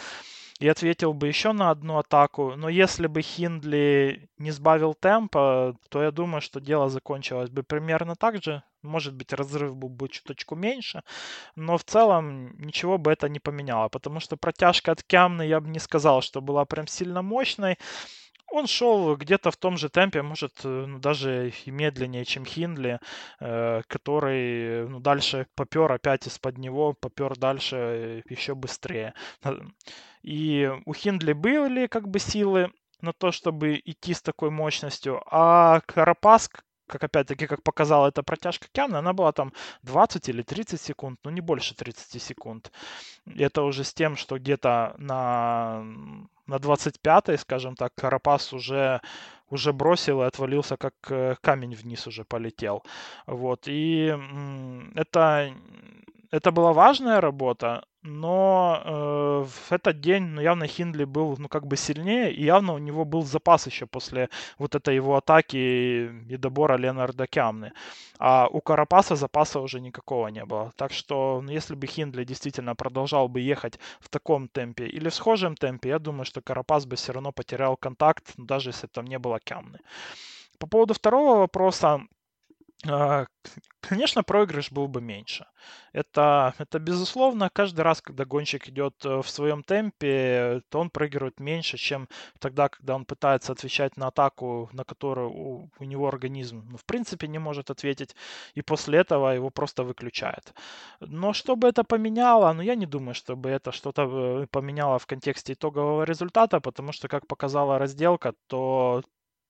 и 0.61 0.67
ответил 0.67 1.13
бы 1.13 1.27
еще 1.27 1.53
на 1.53 1.71
одну 1.71 1.97
атаку. 1.97 2.55
Но 2.55 2.69
если 2.69 3.07
бы 3.07 3.23
Хиндли 3.23 4.29
не 4.37 4.51
сбавил 4.51 4.93
темпа, 4.93 5.75
то 5.89 6.03
я 6.03 6.11
думаю, 6.11 6.41
что 6.41 6.61
дело 6.61 6.87
закончилось 6.87 7.49
бы 7.49 7.63
примерно 7.63 8.15
так 8.15 8.43
же. 8.43 8.61
Может 8.83 9.15
быть, 9.15 9.33
разрыв 9.33 9.75
был 9.75 9.89
бы 9.89 10.07
чуточку 10.07 10.55
меньше, 10.55 11.01
но 11.55 11.77
в 11.77 11.83
целом 11.83 12.55
ничего 12.59 12.97
бы 12.97 13.11
это 13.11 13.29
не 13.29 13.39
поменяло, 13.39 13.89
потому 13.89 14.19
что 14.19 14.37
протяжка 14.37 14.91
от 14.91 15.03
Кямны 15.03 15.47
я 15.47 15.59
бы 15.59 15.69
не 15.69 15.79
сказал, 15.79 16.21
что 16.21 16.41
была 16.41 16.65
прям 16.65 16.87
сильно 16.87 17.21
мощной. 17.21 17.77
Он 18.51 18.67
шел 18.67 19.15
где-то 19.15 19.49
в 19.49 19.57
том 19.57 19.77
же 19.77 19.89
темпе, 19.89 20.21
может, 20.21 20.53
э, 20.65 20.85
ну, 20.85 20.99
даже 20.99 21.53
и 21.65 21.71
медленнее, 21.71 22.25
чем 22.25 22.45
Хиндли, 22.45 22.99
э, 23.39 23.81
который 23.87 24.87
ну, 24.89 24.99
дальше 24.99 25.47
попер 25.55 25.91
опять 25.91 26.27
из-под 26.27 26.57
него, 26.57 26.93
попер 26.93 27.37
дальше 27.37 27.75
э, 27.77 28.21
еще 28.29 28.53
быстрее. 28.53 29.13
И 30.21 30.69
у 30.85 30.93
Хиндли 30.93 31.33
были 31.33 31.87
как 31.87 32.09
бы 32.09 32.19
силы 32.19 32.71
на 33.01 33.13
то, 33.13 33.31
чтобы 33.31 33.81
идти 33.85 34.13
с 34.13 34.21
такой 34.21 34.49
мощностью, 34.49 35.23
а 35.25 35.79
Карапас, 35.85 36.49
как 36.87 37.03
опять-таки, 37.03 37.47
как 37.47 37.63
показала 37.63 38.09
эта 38.09 38.21
протяжка 38.21 38.67
Кяна, 38.71 38.99
она 38.99 39.13
была 39.13 39.31
там 39.31 39.53
20 39.83 40.27
или 40.29 40.41
30 40.41 40.79
секунд, 40.79 41.19
но 41.23 41.31
не 41.31 41.41
больше 41.41 41.73
30 41.73 42.21
секунд. 42.21 42.71
Это 43.25 43.63
уже 43.63 43.83
с 43.83 43.93
тем, 43.93 44.17
что 44.17 44.37
где-то 44.37 44.95
на, 44.97 45.83
на 46.51 46.57
25-й, 46.57 47.37
скажем 47.37 47.75
так, 47.75 47.93
Карапас 47.95 48.53
уже 48.53 49.01
уже 49.51 49.73
бросил 49.73 50.21
и 50.21 50.25
отвалился, 50.25 50.77
как 50.77 50.93
э, 51.09 51.35
камень 51.41 51.75
вниз 51.75 52.07
уже 52.07 52.23
полетел. 52.23 52.83
Вот. 53.27 53.67
И 53.67 54.17
это 54.95 55.53
это 56.31 56.51
была 56.51 56.71
важная 56.73 57.21
работа, 57.21 57.83
но 58.03 58.81
э, 58.83 59.45
в 59.45 59.71
этот 59.71 59.99
день, 59.99 60.23
ну, 60.23 60.41
явно 60.41 60.65
Хиндли 60.65 61.03
был, 61.03 61.35
ну, 61.37 61.47
как 61.49 61.67
бы 61.67 61.75
сильнее, 61.77 62.33
и 62.33 62.43
явно 62.43 62.73
у 62.73 62.77
него 62.77 63.05
был 63.05 63.23
запас 63.23 63.67
еще 63.67 63.85
после 63.85 64.29
вот 64.57 64.75
этой 64.75 64.95
его 64.95 65.15
атаки 65.17 65.57
и 66.29 66.37
добора 66.37 66.77
Ленарда 66.77 67.27
Кямны. 67.27 67.73
А 68.17 68.47
у 68.47 68.61
Карапаса 68.61 69.15
запаса 69.15 69.59
уже 69.59 69.81
никакого 69.81 70.29
не 70.29 70.45
было. 70.45 70.71
Так 70.77 70.93
что, 70.93 71.41
ну, 71.43 71.51
если 71.51 71.75
бы 71.75 71.85
Хиндли 71.85 72.23
действительно 72.23 72.75
продолжал 72.75 73.27
бы 73.27 73.41
ехать 73.41 73.77
в 73.99 74.09
таком 74.09 74.47
темпе 74.47 74.87
или 74.87 75.09
в 75.09 75.13
схожем 75.13 75.55
темпе, 75.55 75.89
я 75.89 75.99
думаю, 75.99 76.25
что 76.25 76.41
Карапас 76.41 76.85
бы 76.85 76.95
все 76.95 77.11
равно 77.11 77.31
потерял 77.31 77.75
контакт, 77.77 78.33
даже 78.37 78.69
если 78.69 78.87
там 78.87 79.05
не 79.05 79.19
было 79.19 79.39
Кямны. 79.39 79.79
По 80.59 80.67
поводу 80.67 80.93
второго 80.93 81.39
вопроса, 81.39 82.01
конечно, 83.81 84.23
проигрыш 84.23 84.71
был 84.71 84.87
бы 84.87 85.01
меньше. 85.01 85.45
Это, 85.93 86.53
это 86.57 86.79
безусловно, 86.79 87.49
каждый 87.49 87.81
раз, 87.81 88.01
когда 88.01 88.25
гонщик 88.25 88.67
идет 88.69 89.05
э, 89.05 89.21
в 89.21 89.29
своем 89.29 89.63
темпе, 89.63 90.61
то 90.69 90.79
он 90.79 90.89
проигрывает 90.89 91.39
меньше, 91.39 91.77
чем 91.77 92.07
тогда, 92.39 92.69
когда 92.69 92.95
он 92.95 93.05
пытается 93.05 93.51
отвечать 93.51 93.97
на 93.97 94.07
атаку, 94.07 94.69
на 94.73 94.83
которую 94.83 95.29
у, 95.31 95.69
у 95.79 95.83
него 95.83 96.07
организм, 96.07 96.63
ну, 96.71 96.77
в 96.77 96.85
принципе, 96.85 97.27
не 97.27 97.39
может 97.39 97.69
ответить, 97.69 98.15
и 98.55 98.61
после 98.61 98.99
этого 98.99 99.35
его 99.35 99.49
просто 99.49 99.83
выключает. 99.83 100.53
Но 100.99 101.33
чтобы 101.33 101.67
это 101.67 101.83
поменяло, 101.83 102.53
ну, 102.53 102.61
я 102.61 102.75
не 102.75 102.85
думаю, 102.85 103.13
чтобы 103.15 103.49
это 103.49 103.71
что-то 103.71 104.43
э, 104.43 104.47
поменяло 104.51 104.97
в 104.97 105.05
контексте 105.05 105.53
итогового 105.53 106.03
результата, 106.03 106.59
потому 106.59 106.91
что, 106.93 107.07
как 107.07 107.27
показала 107.27 107.77
разделка, 107.77 108.33
то 108.47 109.03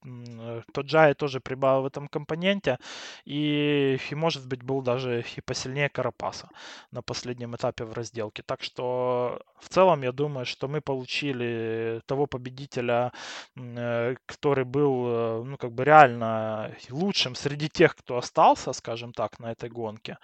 Э, 0.05 0.61
тот 0.73 0.85
Джай 0.85 1.13
тоже 1.13 1.39
прибавил 1.39 1.83
в 1.83 1.85
этом 1.85 2.07
компоненте, 2.07 2.77
и, 3.25 3.99
и 4.09 4.15
может 4.15 4.47
быть 4.47 4.63
был 4.63 4.81
даже 4.81 5.23
и 5.37 5.41
посильнее 5.41 5.89
Карапаса 5.89 6.49
на 6.91 7.01
последнем 7.01 7.55
этапе 7.55 7.85
в 7.85 7.93
разделке. 7.93 8.43
Так 8.43 8.63
что 8.63 9.41
в 9.59 9.69
целом 9.69 10.03
я 10.03 10.11
думаю, 10.11 10.45
что 10.45 10.67
мы 10.67 10.81
получили 10.81 12.01
того 12.05 12.27
победителя, 12.27 13.11
э, 13.55 14.15
который 14.25 14.65
был 14.65 15.05
э, 15.07 15.43
ну, 15.45 15.57
как 15.57 15.71
бы 15.71 15.83
реально 15.85 16.75
лучшим 16.89 17.35
среди 17.35 17.69
тех, 17.69 17.95
кто 17.95 18.17
остался, 18.17 18.73
скажем 18.73 19.13
так, 19.13 19.39
на 19.39 19.51
этой 19.51 19.69
гонке, 19.69 20.17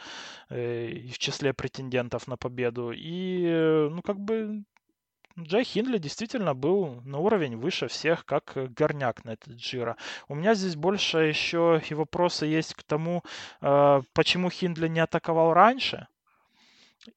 и 0.52 1.12
в 1.14 1.18
числе 1.18 1.54
претендентов 1.54 2.28
на 2.28 2.38
победу. 2.38 2.92
И 2.96 3.88
ну 3.90 4.02
как 4.02 4.20
бы 4.20 4.64
Джей 5.40 5.64
Хиндли 5.64 6.00
действительно 6.00 6.56
был 6.56 7.02
на 7.06 7.20
уровень 7.20 7.58
выше 7.58 7.88
всех, 7.88 8.26
как 8.26 8.54
горняк 8.74 9.24
на 9.24 9.32
этот 9.32 9.54
Джира. 9.54 9.96
У 10.28 10.36
меня 10.36 10.56
здесь 10.56 10.76
больше 10.76 11.20
еще 11.20 11.80
и 11.88 11.94
вопросы 11.94 12.48
есть 12.48 12.74
к 12.74 12.82
тому, 12.84 13.24
э, 13.62 14.02
почему 14.14 14.50
Хиндли 14.50 14.88
не 14.88 15.00
атаковал 15.00 15.54
раньше. 15.54 16.08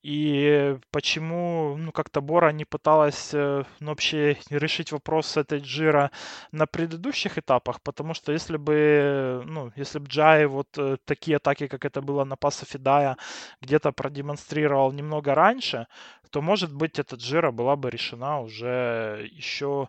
И 0.03 0.79
почему, 0.91 1.77
ну, 1.77 1.93
как-то 1.93 2.21
Бора 2.21 2.53
не 2.53 2.65
пыталась, 2.65 3.31
э, 3.35 3.65
ну, 3.81 3.89
вообще 3.91 4.37
решить 4.51 4.93
вопрос 4.93 5.27
с 5.27 5.37
этой 5.37 5.61
Джира 5.61 6.11
на 6.53 6.67
предыдущих 6.67 7.39
этапах, 7.39 7.81
потому 7.83 8.15
что 8.15 8.33
если 8.33 8.57
бы, 8.57 9.43
ну, 9.47 9.73
если 9.77 9.99
бы 9.99 10.07
Джай 10.07 10.47
вот 10.47 10.69
э, 10.79 10.97
такие 11.05 11.37
атаки, 11.37 11.67
как 11.67 11.85
это 11.85 12.01
было 12.03 12.25
на 12.25 12.37
Паса 12.37 12.67
Фидая, 12.67 13.17
где-то 13.61 13.93
продемонстрировал 13.93 14.93
немного 14.93 15.35
раньше, 15.35 15.87
то, 16.31 16.41
может 16.41 16.73
быть, 16.73 16.99
эта 16.99 17.17
Джира 17.17 17.51
была 17.51 17.77
бы 17.77 17.91
решена 17.91 18.41
уже 18.41 19.29
еще 19.33 19.89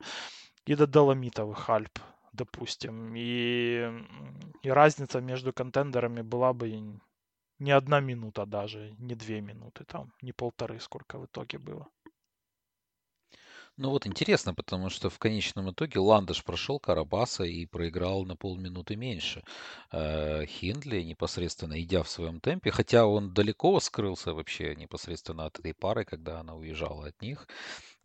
и 0.66 0.76
до 0.76 0.88
Доломитовых 0.88 1.70
Альп, 1.70 2.00
допустим, 2.34 3.14
и, 3.16 3.90
и 4.64 4.70
разница 4.70 5.22
между 5.22 5.54
контендерами 5.54 6.22
была 6.22 6.54
бы 6.54 6.70
не 7.62 7.72
одна 7.72 8.00
минута 8.02 8.46
даже, 8.46 8.96
не 9.00 9.16
две 9.16 9.40
минуты 9.42 9.86
там, 9.86 10.14
не 10.22 10.34
полторы, 10.34 10.80
сколько 10.80 11.20
в 11.20 11.26
итоге 11.26 11.60
было. 11.60 11.88
Ну 13.78 13.90
вот 13.90 14.06
интересно, 14.06 14.54
потому 14.54 14.90
что 14.90 15.10
в 15.10 15.18
конечном 15.20 15.72
итоге 15.72 16.00
Ландыш 16.00 16.44
прошел 16.44 16.80
Карабаса 16.80 17.44
и 17.44 17.66
проиграл 17.66 18.26
на 18.26 18.36
полминуты 18.36 18.96
меньше. 18.96 19.44
Э, 19.92 20.46
Хиндли 20.46 21.02
непосредственно 21.02 21.82
идя 21.82 22.04
в 22.04 22.10
своем 22.10 22.40
темпе, 22.42 22.72
хотя 22.72 23.06
он 23.06 23.34
далеко 23.34 23.80
скрылся 23.80 24.34
вообще 24.34 24.76
непосредственно 24.76 25.46
от 25.46 25.60
этой 25.60 25.74
пары, 25.74 26.06
когда 26.06 26.40
она 26.40 26.56
уезжала 26.56 27.08
от 27.08 27.22
них. 27.22 27.48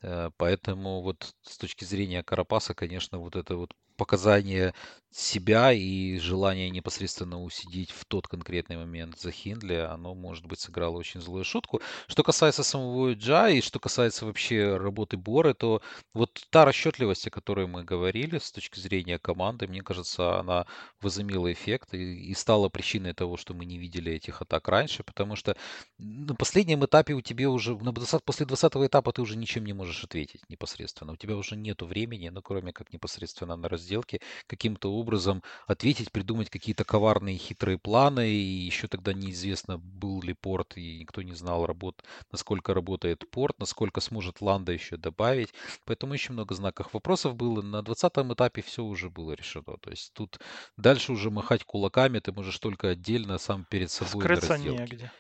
Э, 0.03 0.31
поэтому 0.37 1.03
вот 1.03 1.35
с 1.42 1.59
точки 1.59 1.85
зрения 1.85 2.23
Карапаса, 2.23 2.75
конечно, 2.75 3.19
вот 3.19 3.37
это 3.37 3.57
вот 3.57 3.75
показание 3.97 4.75
себя 5.17 5.73
и 5.73 6.19
желание 6.19 6.69
непосредственно 6.69 7.43
усидеть 7.43 7.91
в 7.91 8.05
тот 8.05 8.29
конкретный 8.29 8.77
момент 8.77 9.19
за 9.19 9.31
Хиндли, 9.31 9.77
оно, 9.77 10.15
может 10.15 10.45
быть, 10.45 10.61
сыграло 10.61 10.99
очень 10.99 11.23
злую 11.23 11.43
шутку. 11.43 11.81
Что 12.07 12.23
касается 12.23 12.63
самого 12.63 13.15
Джа 13.15 13.49
и 13.49 13.63
что 13.63 13.79
касается 13.79 14.27
вообще 14.27 14.77
работы 14.77 15.17
Боры, 15.17 15.55
то 15.55 15.81
вот 16.13 16.47
та 16.51 16.67
расчетливость, 16.67 17.27
о 17.29 17.31
которой 17.31 17.67
мы 17.67 17.83
говорили 17.83 18.39
с 18.39 18.53
точки 18.53 18.79
зрения 18.79 19.19
команды, 19.19 19.67
мне 19.67 19.81
кажется, 19.81 20.39
она 20.39 20.67
возымела 21.01 21.51
эффект 21.51 21.95
и, 21.95 22.31
и 22.31 22.35
стала 22.35 22.69
причиной 22.69 23.15
того, 23.15 23.39
что 23.39 23.55
мы 23.55 23.65
не 23.65 23.79
видели 23.79 24.13
этих 24.13 24.43
атак 24.43 24.69
раньше, 24.69 25.03
потому 25.03 25.35
что 25.35 25.57
на 25.97 26.35
последнем 26.35 26.85
этапе 26.85 27.15
у 27.15 27.23
тебя 27.23 27.49
уже, 27.49 27.75
на 27.75 27.93
20, 27.93 28.23
после 28.23 28.45
20 28.45 28.77
этапа 28.77 29.13
ты 29.13 29.23
уже 29.23 29.37
ничем 29.37 29.65
не 29.65 29.73
можешь 29.73 30.05
ответить 30.05 30.43
непосредственно. 30.51 31.13
У 31.13 31.17
тебя 31.17 31.37
уже 31.37 31.57
нету 31.57 31.87
времени, 31.87 32.29
ну, 32.29 32.43
кроме 32.43 32.75
как 32.75 32.93
непосредственно 32.93 33.57
на 33.57 33.69
разделке, 33.87 34.20
каким-то 34.46 34.92
образом 34.92 35.42
ответить, 35.66 36.11
придумать 36.11 36.51
какие-то 36.51 36.85
коварные 36.85 37.38
хитрые 37.38 37.79
планы. 37.79 38.29
И 38.29 38.66
еще 38.66 38.88
тогда 38.88 39.12
неизвестно, 39.12 39.79
был 39.79 40.22
ли 40.22 40.35
порт, 40.35 40.77
и 40.77 40.99
никто 40.99 41.22
не 41.22 41.35
знал, 41.35 41.66
работ, 41.66 42.03
насколько 42.33 42.75
работает 42.75 43.31
порт, 43.31 43.59
насколько 43.59 44.01
сможет 44.01 44.40
Ланда 44.40 44.72
еще 44.72 44.96
добавить. 44.96 45.55
Поэтому 45.85 46.14
еще 46.14 46.33
много 46.33 46.55
знаков 46.55 46.92
вопросов 46.92 47.37
было. 47.37 47.62
На 47.62 47.83
20 47.83 48.12
этапе 48.33 48.62
все 48.62 48.83
уже 48.83 49.11
было 49.11 49.33
решено. 49.33 49.77
То 49.81 49.90
есть 49.90 50.12
тут 50.12 50.38
дальше 50.77 51.12
уже 51.12 51.31
махать 51.31 51.64
кулаками 51.64 52.18
ты 52.18 52.33
можешь 52.33 52.59
только 52.59 52.90
отдельно 52.90 53.38
сам 53.38 53.64
перед 53.64 53.90
собой 53.90 54.25
Скрыться 54.25 54.59
негде. 54.59 55.11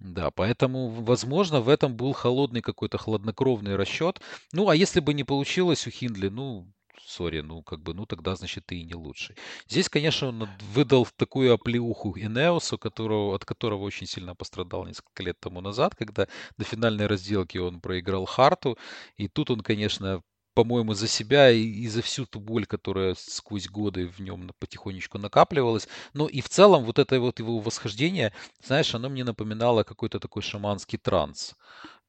Да, 0.00 0.30
поэтому, 0.30 0.88
возможно, 0.88 1.60
в 1.60 1.68
этом 1.68 1.96
был 1.96 2.12
холодный 2.12 2.62
какой-то 2.62 2.98
хладнокровный 2.98 3.76
расчет. 3.76 4.20
Ну, 4.52 4.68
а 4.68 4.76
если 4.76 5.00
бы 5.00 5.14
не 5.14 5.24
получилось 5.24 5.86
у 5.86 5.90
Хиндли, 5.90 6.28
ну, 6.28 6.72
сори, 7.06 7.40
ну, 7.40 7.62
как 7.62 7.80
бы, 7.80 7.94
ну, 7.94 8.06
тогда, 8.06 8.34
значит, 8.36 8.66
ты 8.66 8.76
и 8.76 8.84
не 8.84 8.94
лучший. 8.94 9.36
Здесь, 9.68 9.88
конечно, 9.88 10.28
он 10.28 10.48
выдал 10.72 11.06
такую 11.16 11.52
оплеуху 11.52 12.14
Инеосу, 12.18 12.78
которого, 12.78 13.34
от 13.34 13.44
которого 13.44 13.82
очень 13.82 14.06
сильно 14.06 14.34
пострадал 14.34 14.86
несколько 14.86 15.22
лет 15.22 15.38
тому 15.40 15.60
назад, 15.60 15.94
когда 15.94 16.28
до 16.56 16.64
финальной 16.64 17.06
разделки 17.06 17.58
он 17.58 17.80
проиграл 17.80 18.24
Харту, 18.26 18.78
и 19.16 19.28
тут 19.28 19.50
он, 19.50 19.60
конечно, 19.60 20.22
по-моему, 20.54 20.94
за 20.94 21.08
себя 21.08 21.50
и, 21.50 21.86
за 21.88 22.00
всю 22.00 22.26
ту 22.26 22.38
боль, 22.40 22.64
которая 22.66 23.14
сквозь 23.18 23.68
годы 23.68 24.06
в 24.06 24.20
нем 24.20 24.50
потихонечку 24.60 25.18
накапливалась. 25.18 25.88
Но 26.12 26.28
и 26.28 26.40
в 26.40 26.48
целом 26.48 26.84
вот 26.84 26.98
это 27.00 27.18
вот 27.20 27.40
его 27.40 27.58
восхождение, 27.58 28.32
знаешь, 28.62 28.94
оно 28.94 29.08
мне 29.08 29.24
напоминало 29.24 29.82
какой-то 29.82 30.20
такой 30.20 30.42
шаманский 30.42 30.98
транс 30.98 31.54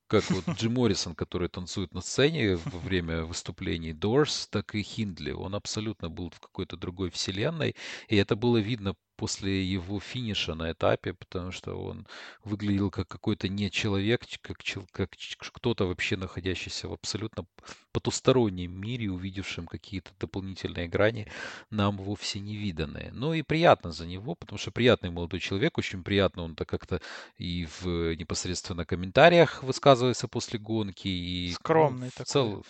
как 0.07 0.29
вот 0.29 0.47
Джим 0.49 0.73
Моррисон, 0.73 1.15
который 1.15 1.49
танцует 1.49 1.93
на 1.93 2.01
сцене 2.01 2.57
во 2.57 2.79
время 2.79 3.23
выступлений 3.23 3.93
Doors, 3.93 4.47
так 4.49 4.75
и 4.75 4.83
Хиндли. 4.83 5.31
Он 5.31 5.55
абсолютно 5.55 6.09
был 6.09 6.29
в 6.29 6.39
какой-то 6.39 6.77
другой 6.77 7.09
вселенной, 7.09 7.75
и 8.07 8.15
это 8.15 8.35
было 8.35 8.57
видно 8.57 8.95
после 9.15 9.63
его 9.63 9.99
финиша 9.99 10.55
на 10.55 10.71
этапе, 10.71 11.13
потому 11.13 11.51
что 11.51 11.75
он 11.75 12.07
выглядел 12.43 12.89
как 12.91 13.07
какой-то 13.07 13.47
не 13.47 13.71
человек, 13.71 14.21
как, 14.41 14.57
как 14.91 15.09
кто-то 15.39 15.85
вообще 15.85 16.17
находящийся 16.17 16.87
в 16.87 16.93
абсолютно 16.93 17.45
потустороннем 17.91 18.71
мире, 18.71 19.09
увидевшим 19.09 19.67
какие-то 19.67 20.11
дополнительные 20.19 20.87
грани, 20.87 21.27
нам 21.69 21.97
вовсе 21.97 22.39
не 22.39 22.55
виданные. 22.55 23.11
Ну 23.13 23.33
и 23.33 23.41
приятно 23.41 23.91
за 23.91 24.05
него, 24.05 24.35
потому 24.35 24.59
что 24.59 24.71
приятный 24.71 25.11
молодой 25.11 25.39
человек, 25.39 25.77
очень 25.77 26.03
приятно 26.03 26.43
он-то 26.43 26.65
как-то 26.65 27.01
и 27.37 27.67
в 27.79 28.15
непосредственно 28.15 28.85
комментариях 28.85 29.63
высказывается 29.63 30.27
после 30.27 30.59
гонки. 30.59 31.07
И, 31.07 31.49
ну, 31.49 31.55
Скромный 31.55 32.11
ну, 32.17 32.23
в 32.23 32.27
цел... 32.27 32.65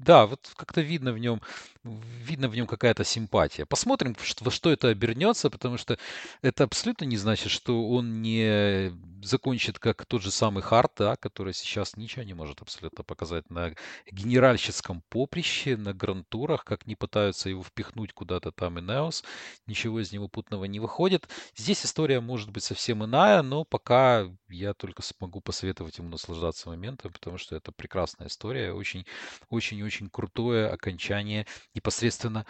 Да, 0.00 0.26
вот 0.26 0.50
как-то 0.56 0.80
видно 0.80 1.12
в 1.12 1.18
нем, 1.18 1.42
видно 1.84 2.48
в 2.48 2.54
нем 2.54 2.66
какая-то 2.66 3.04
симпатия. 3.04 3.66
Посмотрим, 3.66 4.16
во 4.40 4.50
что 4.50 4.70
это 4.72 4.88
обернется, 4.88 5.50
потому 5.50 5.76
что 5.76 5.98
это 6.40 6.64
абсолютно 6.64 7.04
не 7.04 7.18
значит, 7.18 7.50
что 7.50 7.86
он 7.90 8.22
не 8.22 8.92
закончит 9.22 9.78
как 9.78 10.04
тот 10.06 10.22
же 10.22 10.30
самый 10.30 10.62
Харт, 10.62 10.92
да, 10.96 11.16
который 11.16 11.52
сейчас 11.54 11.96
ничего 11.96 12.22
не 12.24 12.34
может 12.34 12.62
абсолютно 12.62 13.04
показать 13.04 13.50
на 13.50 13.74
генеральщицком 14.10 15.02
поприще, 15.08 15.76
на 15.76 15.92
грантурах, 15.94 16.64
как 16.64 16.86
не 16.86 16.96
пытаются 16.96 17.48
его 17.48 17.62
впихнуть 17.62 18.12
куда-то 18.12 18.52
там 18.52 18.78
и 18.78 18.82
Неос, 18.82 19.24
ничего 19.66 20.00
из 20.00 20.12
него 20.12 20.28
путного 20.28 20.64
не 20.64 20.80
выходит. 20.80 21.28
Здесь 21.56 21.84
история 21.84 22.20
может 22.20 22.50
быть 22.50 22.64
совсем 22.64 23.04
иная, 23.04 23.42
но 23.42 23.64
пока 23.64 24.26
я 24.48 24.74
только 24.74 25.02
смогу 25.02 25.40
посоветовать 25.40 25.98
ему 25.98 26.08
наслаждаться 26.08 26.68
моментом, 26.68 27.12
потому 27.12 27.38
что 27.38 27.56
это 27.56 27.72
прекрасная 27.72 28.28
история, 28.28 28.72
очень-очень 28.72 29.82
очень 29.82 30.08
крутое 30.10 30.68
окончание 30.68 31.46
непосредственно 31.74 32.46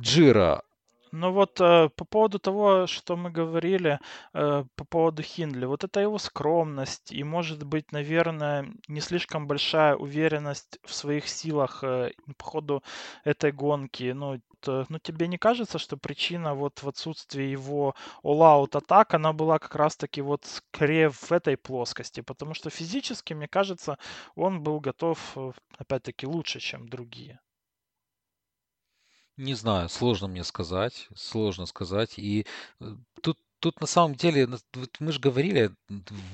Джира. 0.00 0.62
Ну 1.12 1.32
вот 1.32 1.60
э, 1.60 1.88
по 1.96 2.04
поводу 2.04 2.38
того, 2.38 2.86
что 2.86 3.16
мы 3.16 3.30
говорили 3.30 3.98
э, 4.34 4.64
по 4.76 4.84
поводу 4.84 5.22
Хиндли, 5.22 5.64
вот 5.64 5.84
это 5.84 6.00
его 6.00 6.18
скромность 6.18 7.12
и, 7.12 7.24
может 7.24 7.62
быть, 7.64 7.92
наверное, 7.92 8.66
не 8.88 9.00
слишком 9.00 9.46
большая 9.46 9.96
уверенность 9.96 10.78
в 10.84 10.92
своих 10.92 11.28
силах 11.28 11.82
э, 11.82 12.12
по 12.36 12.44
ходу 12.44 12.82
этой 13.24 13.52
гонки. 13.52 14.12
Ну, 14.12 14.40
то, 14.60 14.84
ну, 14.88 14.98
тебе 14.98 15.28
не 15.28 15.38
кажется, 15.38 15.78
что 15.78 15.96
причина 15.96 16.54
вот 16.54 16.82
в 16.82 16.88
отсутствии 16.88 17.44
его 17.44 17.94
all-out 18.22 18.76
атак, 18.76 19.14
она 19.14 19.32
была 19.32 19.58
как 19.58 19.74
раз-таки 19.76 20.20
вот 20.20 20.44
скорее 20.44 21.10
в 21.10 21.32
этой 21.32 21.56
плоскости, 21.56 22.20
потому 22.20 22.54
что 22.54 22.70
физически, 22.70 23.34
мне 23.34 23.48
кажется, 23.48 23.98
он 24.34 24.62
был 24.62 24.80
готов, 24.80 25.18
опять-таки, 25.78 26.26
лучше, 26.26 26.60
чем 26.60 26.88
другие. 26.88 27.40
Не 29.38 29.54
знаю, 29.54 29.88
сложно 29.88 30.26
мне 30.26 30.42
сказать, 30.42 31.08
сложно 31.14 31.66
сказать. 31.66 32.14
И 32.18 32.44
э, 32.80 32.94
тут, 33.22 33.38
тут 33.60 33.80
на 33.80 33.86
самом 33.86 34.16
деле, 34.16 34.48
вот 34.74 34.96
мы 34.98 35.12
же 35.12 35.20
говорили, 35.20 35.70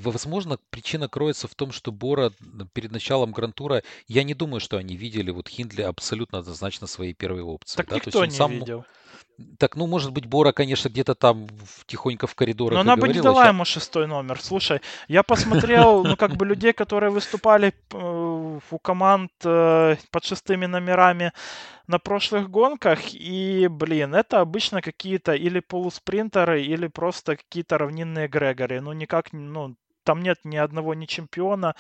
возможно, 0.01 0.59
причина 0.71 1.07
кроется 1.07 1.47
в 1.47 1.55
том, 1.55 1.71
что 1.71 1.93
Бора 1.93 2.33
перед 2.73 2.93
началом 2.93 3.33
Грантура, 3.33 3.83
я 4.09 4.25
не 4.25 4.33
думаю, 4.33 4.61
что 4.61 4.79
они 4.79 4.97
видели 4.97 5.31
вот 5.31 5.49
Хиндли 5.49 5.83
абсолютно 5.83 6.39
однозначно 6.39 6.87
своей 6.87 7.13
первой 7.13 7.43
опции. 7.43 7.77
Так 7.77 7.89
да? 7.91 7.97
никто 7.97 8.11
То 8.11 8.25
есть 8.25 8.41
он 8.41 8.49
не 8.49 8.57
сам... 8.57 8.61
видел. 8.61 8.85
Так, 9.59 9.77
ну, 9.77 9.87
может 9.87 10.13
быть, 10.13 10.27
Бора, 10.27 10.53
конечно, 10.53 10.89
где-то 10.89 11.15
там 11.15 11.47
тихонько 11.87 12.27
в 12.27 12.35
коридорах 12.35 12.75
Но 12.75 12.81
она 12.81 12.97
бы 12.97 13.09
не 13.09 13.21
дала 13.21 13.49
ему 13.49 13.65
шестой 13.65 14.07
номер. 14.07 14.41
Слушай, 14.41 14.81
я 15.09 15.23
посмотрел, 15.23 16.05
ну, 16.09 16.17
как 16.17 16.37
бы 16.37 16.47
людей, 16.47 16.73
которые 16.73 17.11
выступали 17.11 17.73
э, 17.93 18.61
у 18.71 18.79
команд 18.79 19.33
э, 19.45 19.97
под 20.11 20.25
шестыми 20.25 20.67
номерами 20.67 21.33
на 21.87 21.99
прошлых 21.99 22.49
гонках, 22.49 23.01
и, 23.13 23.67
блин, 23.69 24.15
это 24.15 24.41
обычно 24.41 24.81
какие-то 24.81 25.35
или 25.35 25.61
полуспринтеры, 25.61 26.63
или 26.63 26.87
просто 26.87 27.37
какие-то 27.37 27.79
равнинные 27.79 28.29
Грегори. 28.29 28.81
Ну, 28.81 28.93
никак, 28.93 29.33
ну, 29.33 29.75
там 30.05 30.23
нет 30.23 30.39
ни 30.45 30.57
одного 30.57 30.95
ни 30.95 31.07
чемпиона, 31.07 31.75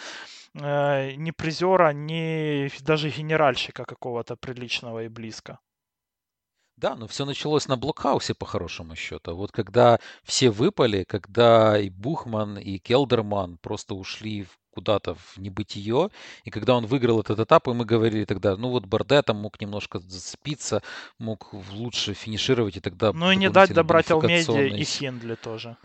э, 0.54 1.12
ни 1.16 1.30
призера, 1.30 1.92
ни 1.92 2.70
даже 2.82 3.10
генеральщика 3.10 3.84
какого-то 3.84 4.36
приличного 4.36 5.04
и 5.04 5.08
близко. 5.08 5.58
Да, 6.76 6.96
но 6.96 7.06
все 7.06 7.24
началось 7.24 7.68
на 7.68 7.76
блокхаусе, 7.76 8.34
по 8.34 8.46
хорошему 8.46 8.96
счету. 8.96 9.36
Вот 9.36 9.52
когда 9.52 10.00
все 10.24 10.50
выпали, 10.50 11.04
когда 11.04 11.78
и 11.78 11.88
Бухман, 11.88 12.58
и 12.58 12.78
Келдерман 12.78 13.58
просто 13.58 13.94
ушли 13.94 14.46
куда-то 14.72 15.14
в 15.14 15.38
небытие, 15.38 16.10
и 16.42 16.50
когда 16.50 16.74
он 16.74 16.86
выиграл 16.86 17.20
этот 17.20 17.38
этап, 17.38 17.68
и 17.68 17.72
мы 17.72 17.84
говорили 17.84 18.24
тогда, 18.24 18.56
ну 18.56 18.70
вот 18.70 18.86
Барде 18.86 19.22
там 19.22 19.36
мог 19.36 19.60
немножко 19.60 20.00
зацепиться, 20.00 20.82
мог 21.18 21.54
лучше 21.70 22.12
финишировать, 22.12 22.76
и 22.76 22.80
тогда... 22.80 23.12
Ну 23.12 23.30
и 23.30 23.36
не 23.36 23.50
дать 23.50 23.72
добрать 23.72 24.10
Алмеди 24.10 24.76
и 24.76 24.84
Хиндли 24.84 25.36
тоже. 25.36 25.76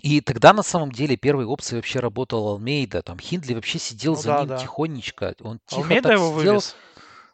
И 0.00 0.20
тогда 0.20 0.52
на 0.52 0.62
самом 0.62 0.92
деле 0.92 1.16
первой 1.16 1.44
опцией 1.44 1.78
вообще 1.78 2.00
работал 2.00 2.48
Алмейда. 2.48 3.02
Там 3.02 3.18
Хиндли 3.18 3.54
вообще 3.54 3.78
сидел 3.78 4.14
Ну 4.14 4.20
за 4.20 4.28
да, 4.28 4.40
ним 4.40 4.48
да. 4.48 4.58
тихонечко. 4.58 5.34
Он 5.40 5.60
тихо 5.66 5.82
Алмейда 5.82 6.08
так 6.08 6.12
его 6.18 6.38
сидел. 6.38 6.52
вывез. 6.52 6.76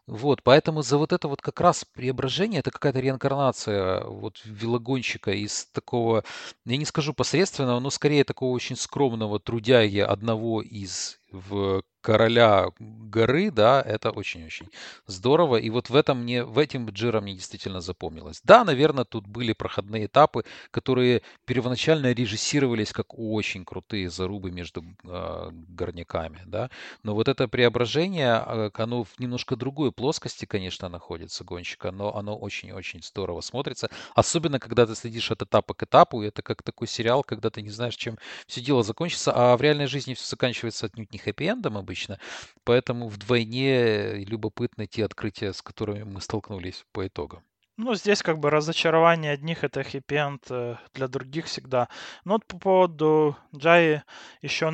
Вот, 0.07 0.43
поэтому 0.43 0.83
за 0.83 0.99
вот 0.99 1.13
это 1.13 1.29
вот 1.29 1.41
как 1.41 1.61
раз 1.61 1.85
преображение, 1.85 2.61
это 2.61 2.71
какая-то 2.71 2.99
реинкарнация 3.01 4.05
вот 4.05 4.41
велогонщика 4.45 5.31
из 5.31 5.67
такого, 5.67 6.25
я 6.65 6.77
не 6.77 6.85
скажу 6.85 7.15
посредственного, 7.15 7.79
но 7.81 7.91
скорее 7.91 8.25
такого 8.25 8.51
очень 8.53 8.77
скромного 8.77 9.39
трудяги 9.39 9.99
одного 9.99 10.63
из 10.63 11.20
в 11.33 11.83
короля 12.01 12.69
горы, 12.79 13.51
да, 13.51 13.83
это 13.83 14.11
очень-очень 14.11 14.69
здорово. 15.07 15.57
И 15.57 15.69
вот 15.71 15.91
в 15.91 15.95
этом 15.95 16.23
мне, 16.23 16.45
в 16.45 16.59
этим 16.59 16.89
Джира 16.89 17.21
мне 17.21 17.35
действительно 17.35 17.81
запомнилось. 17.81 18.41
Да, 18.43 18.65
наверное, 18.65 19.05
тут 19.05 19.27
были 19.27 19.53
проходные 19.53 20.07
этапы, 20.07 20.45
которые 20.71 21.23
первоначально 21.45 22.13
режиссировались 22.13 22.93
как 22.93 23.19
очень 23.19 23.65
крутые 23.65 24.09
зарубы 24.09 24.51
между 24.51 24.83
э, 25.05 25.51
горняками, 25.53 26.41
да. 26.47 26.71
Но 27.03 27.15
вот 27.15 27.29
это 27.29 27.49
преображение, 27.49 28.33
а, 28.33 28.71
оно 28.75 29.05
в 29.05 29.19
немножко 29.19 29.57
другой 29.57 29.93
плоскости, 29.93 30.47
конечно, 30.47 30.89
находится 30.89 31.45
гонщика, 31.45 31.91
но 31.91 32.17
оно 32.17 32.37
очень-очень 32.37 33.03
здорово 33.03 33.41
смотрится. 33.43 33.91
Особенно, 34.15 34.59
когда 34.59 34.87
ты 34.87 34.95
следишь 34.95 35.31
от 35.31 35.43
этапа 35.43 35.75
к 35.75 35.83
этапу, 35.83 36.23
это 36.23 36.43
как 36.43 36.63
такой 36.63 36.89
сериал, 36.89 37.23
когда 37.25 37.51
ты 37.51 37.61
не 37.63 37.71
знаешь, 37.71 37.97
чем 37.97 38.17
все 38.47 38.61
дело 38.63 38.83
закончится, 38.83 39.33
а 39.35 39.57
в 39.57 39.63
реальной 39.63 39.87
жизни 39.87 40.15
все 40.15 40.27
заканчивается 40.27 40.87
отнюдь 40.87 41.13
не 41.13 41.19
хэппи-эндом 41.25 41.77
обычно, 41.77 42.19
поэтому 42.65 43.09
вдвойне 43.09 44.25
любопытны 44.25 44.87
те 44.87 45.05
открытия, 45.05 45.53
с 45.53 45.63
которыми 45.63 46.03
мы 46.05 46.21
столкнулись 46.21 46.85
по 46.93 47.07
итогам. 47.07 47.43
Ну, 47.77 47.95
здесь 47.95 48.23
как 48.23 48.39
бы 48.39 48.51
разочарование 48.51 49.33
одних 49.33 49.65
это 49.65 49.83
хэппи-энд 49.83 50.43
э, 50.51 50.77
для 50.93 51.09
других 51.09 51.47
всегда. 51.47 51.89
Но 52.25 52.35
вот 52.35 52.47
по 52.47 52.59
поводу 52.59 53.39
Джаи 53.57 54.03
еще 54.43 54.67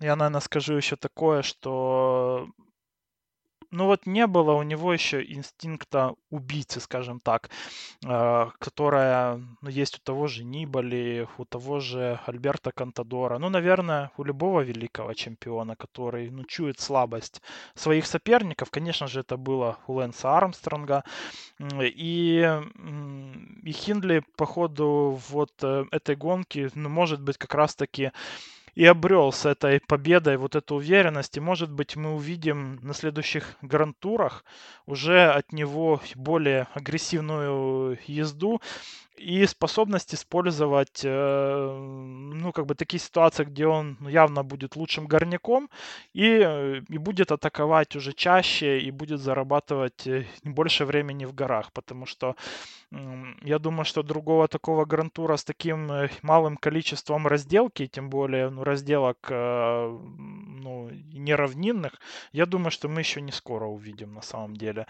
я, 0.00 0.16
наверное, 0.16 0.40
скажу 0.40 0.74
еще 0.74 0.96
такое, 0.96 1.42
что 1.42 2.48
ну 3.72 3.86
вот 3.86 4.06
не 4.06 4.26
было 4.26 4.52
у 4.52 4.62
него 4.62 4.92
еще 4.92 5.24
инстинкта 5.24 6.14
убийцы, 6.30 6.80
скажем 6.80 7.20
так, 7.20 7.50
э, 8.06 8.46
которая 8.58 9.40
ну, 9.62 9.68
есть 9.68 9.96
у 9.96 10.00
того 10.02 10.26
же 10.26 10.44
Нибали, 10.44 11.26
у 11.38 11.44
того 11.44 11.80
же 11.80 12.20
Альберта 12.26 12.70
Кантадора, 12.72 13.38
ну, 13.38 13.48
наверное, 13.48 14.10
у 14.16 14.24
любого 14.24 14.60
великого 14.60 15.14
чемпиона, 15.14 15.74
который 15.74 16.30
ну, 16.30 16.44
чует 16.44 16.80
слабость 16.80 17.42
своих 17.74 18.06
соперников. 18.06 18.70
Конечно 18.70 19.06
же, 19.06 19.20
это 19.20 19.36
было 19.36 19.78
у 19.86 19.94
Лэнса 19.94 20.36
Армстронга. 20.36 21.04
И, 21.80 22.60
и 23.62 23.72
Хиндли 23.72 24.22
по 24.36 24.46
ходу 24.46 25.18
вот 25.30 25.52
э, 25.62 25.84
этой 25.90 26.16
гонки, 26.16 26.70
ну, 26.74 26.88
может 26.88 27.22
быть, 27.22 27.38
как 27.38 27.54
раз-таки 27.54 28.12
и 28.74 28.86
обрел 28.86 29.32
с 29.32 29.44
этой 29.44 29.80
победой 29.80 30.36
вот 30.36 30.54
эту 30.56 30.76
уверенность. 30.76 31.36
И, 31.36 31.40
может 31.40 31.70
быть, 31.70 31.96
мы 31.96 32.14
увидим 32.14 32.78
на 32.82 32.94
следующих 32.94 33.56
грантурах 33.60 34.44
уже 34.86 35.30
от 35.30 35.52
него 35.52 36.00
более 36.14 36.68
агрессивную 36.74 37.98
езду 38.06 38.60
и 39.16 39.46
способность 39.46 40.14
использовать, 40.14 41.02
э, 41.04 41.78
ну, 42.34 42.52
как 42.52 42.66
бы 42.66 42.74
такие 42.74 42.98
ситуации, 43.00 43.44
где 43.44 43.66
он 43.66 43.96
ну, 44.00 44.08
явно 44.08 44.42
будет 44.42 44.76
лучшим 44.76 45.06
горняком 45.06 45.68
и, 46.12 46.42
э, 46.44 46.82
и 46.88 46.98
будет 46.98 47.30
атаковать 47.30 47.96
уже 47.96 48.12
чаще 48.12 48.80
и 48.80 48.90
будет 48.90 49.20
зарабатывать 49.20 50.06
э, 50.06 50.26
больше 50.44 50.84
времени 50.84 51.24
в 51.24 51.34
горах, 51.34 51.72
потому 51.72 52.06
что 52.06 52.36
я 53.42 53.58
думаю, 53.58 53.86
что 53.86 54.02
другого 54.02 54.48
такого 54.48 54.84
грантура 54.84 55.38
с 55.38 55.44
таким 55.44 55.90
малым 56.20 56.58
количеством 56.58 57.26
разделки, 57.26 57.86
тем 57.86 58.10
более 58.10 58.50
ну, 58.50 58.64
разделок 58.64 59.30
ну, 59.30 60.90
неравнинных, 61.14 61.98
я 62.32 62.44
думаю, 62.44 62.70
что 62.70 62.88
мы 62.88 63.00
еще 63.00 63.22
не 63.22 63.32
скоро 63.32 63.64
увидим 63.64 64.12
на 64.12 64.20
самом 64.20 64.56
деле. 64.56 64.86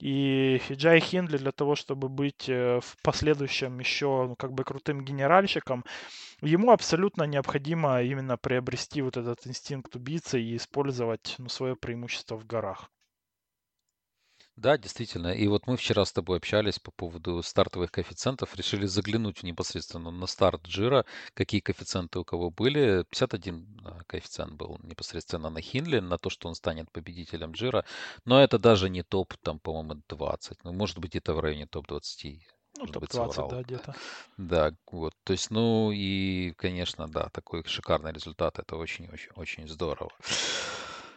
И 0.00 0.60
Джай 0.70 1.00
Хиндли 1.00 1.36
для 1.36 1.52
того, 1.52 1.74
чтобы 1.74 2.08
быть 2.08 2.48
в 2.48 2.96
последующем 3.02 3.78
еще 3.78 4.26
ну, 4.28 4.36
как 4.36 4.52
бы 4.52 4.64
крутым 4.64 5.04
генеральщиком, 5.04 5.84
ему 6.40 6.72
абсолютно 6.72 7.24
необходимо 7.24 8.02
именно 8.02 8.36
приобрести 8.36 9.02
вот 9.02 9.16
этот 9.16 9.46
инстинкт 9.46 9.94
убийцы 9.96 10.40
и 10.40 10.56
использовать 10.56 11.34
ну, 11.38 11.48
свое 11.48 11.76
преимущество 11.76 12.36
в 12.36 12.46
горах. 12.46 12.90
Да, 14.56 14.76
действительно. 14.76 15.28
И 15.28 15.48
вот 15.48 15.66
мы 15.66 15.76
вчера 15.76 16.04
с 16.04 16.12
тобой 16.12 16.36
общались 16.36 16.78
по 16.78 16.90
поводу 16.90 17.42
стартовых 17.42 17.90
коэффициентов, 17.90 18.54
решили 18.56 18.86
заглянуть 18.86 19.42
непосредственно 19.42 20.10
на 20.10 20.26
старт 20.26 20.62
Джира, 20.66 21.06
какие 21.34 21.60
коэффициенты 21.60 22.18
у 22.18 22.24
кого 22.24 22.50
были. 22.50 23.04
51 23.10 23.80
а, 23.84 24.00
коэффициент 24.06 24.52
был 24.52 24.78
непосредственно 24.82 25.50
на 25.50 25.60
Хинли, 25.62 26.00
на 26.00 26.18
то, 26.18 26.28
что 26.30 26.48
он 26.48 26.54
станет 26.54 26.90
победителем 26.92 27.52
Джира. 27.52 27.84
Но 28.26 28.42
это 28.42 28.58
даже 28.58 28.90
не 28.90 29.02
топ, 29.02 29.34
там, 29.42 29.60
по-моему, 29.60 30.02
20. 30.08 30.64
Ну, 30.64 30.72
может 30.72 30.98
быть, 30.98 31.16
это 31.16 31.32
в 31.32 31.40
районе 31.40 31.66
топ-20. 31.66 32.40
Ну, 32.78 32.86
топ-20, 32.86 33.48
да, 33.48 33.62
где-то. 33.62 33.94
Да, 34.36 34.72
вот. 34.90 35.14
То 35.24 35.32
есть, 35.32 35.50
ну 35.50 35.90
и, 35.92 36.52
конечно, 36.56 37.08
да, 37.08 37.28
такой 37.30 37.64
шикарный 37.64 38.12
результат. 38.12 38.58
Это 38.58 38.76
очень-очень-очень 38.76 39.68
здорово. 39.68 40.10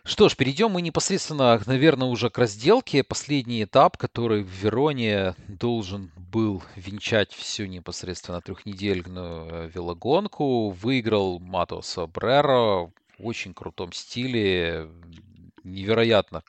Что 0.05 0.27
ж, 0.27 0.35
перейдем 0.35 0.71
мы 0.71 0.81
непосредственно, 0.81 1.61
наверное, 1.65 2.09
уже 2.09 2.29
к 2.29 2.37
разделке. 2.37 3.05
Последний 3.05 3.63
этап, 3.63 3.95
который 3.95 4.43
в 4.43 4.49
Вероне 4.49 5.33
должен 5.47 6.11
был 6.17 6.61
венчать 6.75 7.31
всю 7.31 7.67
непосредственно 7.67 8.41
трехнедельную 8.41 9.47
э, 9.49 9.69
велогонку. 9.73 10.71
Выиграл 10.71 11.39
Мато 11.39 11.81
Сабреро 11.81 12.91
в 13.17 13.25
очень 13.25 13.53
крутом 13.53 13.93
стиле. 13.93 14.89
Невероятно 15.63 16.43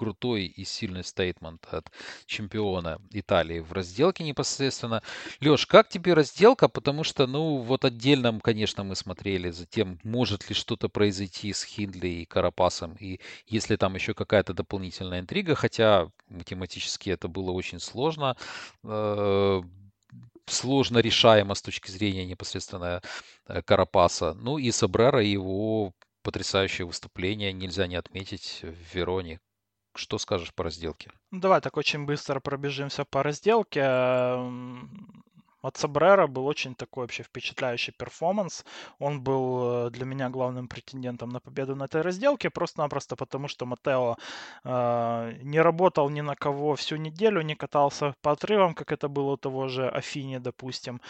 крутой 0.00 0.46
и 0.46 0.64
сильный 0.64 1.04
стейтмент 1.04 1.66
от 1.70 1.92
чемпиона 2.24 2.98
Италии 3.10 3.60
в 3.60 3.70
разделке 3.74 4.24
непосредственно. 4.24 5.02
Леш, 5.42 5.66
как 5.66 5.90
тебе 5.90 6.14
разделка? 6.14 6.68
Потому 6.68 7.04
что, 7.04 7.26
ну, 7.26 7.58
вот 7.58 7.84
отдельно, 7.84 8.40
конечно, 8.40 8.82
мы 8.82 8.96
смотрели 8.96 9.50
за 9.50 9.66
тем, 9.66 9.98
может 10.02 10.48
ли 10.48 10.54
что-то 10.54 10.88
произойти 10.88 11.52
с 11.52 11.64
Хиндли 11.64 12.08
и 12.08 12.24
Карапасом, 12.24 12.96
и 12.98 13.20
если 13.46 13.76
там 13.76 13.94
еще 13.94 14.14
какая-то 14.14 14.54
дополнительная 14.54 15.20
интрига, 15.20 15.54
хотя 15.54 16.08
математически 16.30 17.10
это 17.10 17.28
было 17.28 17.50
очень 17.50 17.78
сложно, 17.78 18.38
э, 18.82 19.62
сложно 20.46 20.98
решаемо 20.98 21.54
с 21.54 21.60
точки 21.60 21.90
зрения 21.90 22.24
непосредственно 22.24 23.02
э, 23.48 23.60
Карапаса. 23.62 24.32
Ну 24.32 24.56
и 24.56 24.70
Сабрера 24.70 25.22
его 25.22 25.92
потрясающее 26.22 26.86
выступление 26.86 27.52
нельзя 27.52 27.86
не 27.86 27.96
отметить 27.96 28.60
в 28.62 28.94
Вероне. 28.96 29.40
Что 29.94 30.18
скажешь 30.18 30.54
по 30.54 30.64
разделке? 30.64 31.10
Давай 31.30 31.60
так 31.60 31.76
очень 31.76 32.04
быстро 32.06 32.40
пробежимся 32.40 33.04
по 33.04 33.22
разделке. 33.22 33.82
От 35.62 35.76
Сабрера 35.76 36.26
был 36.26 36.46
очень 36.46 36.74
такой 36.74 37.04
вообще 37.04 37.22
впечатляющий 37.22 37.92
перформанс. 37.92 38.64
Он 38.98 39.20
был 39.20 39.86
э, 39.86 39.90
для 39.90 40.06
меня 40.06 40.30
главным 40.30 40.68
претендентом 40.68 41.28
на 41.28 41.40
победу 41.40 41.76
на 41.76 41.84
этой 41.84 42.00
разделке, 42.00 42.50
просто-напросто 42.50 43.16
потому, 43.16 43.48
что 43.48 43.66
Матео 43.66 44.16
э, 44.64 45.32
не 45.42 45.60
работал 45.60 46.08
ни 46.10 46.22
на 46.22 46.34
кого 46.34 46.76
всю 46.76 46.96
неделю, 46.96 47.42
не 47.42 47.54
катался 47.54 48.14
по 48.22 48.32
отрывам, 48.32 48.74
как 48.74 48.92
это 48.92 49.08
было 49.08 49.32
у 49.32 49.36
того 49.36 49.68
же 49.68 49.88
Афини, 49.88 50.38
допустим, 50.38 51.00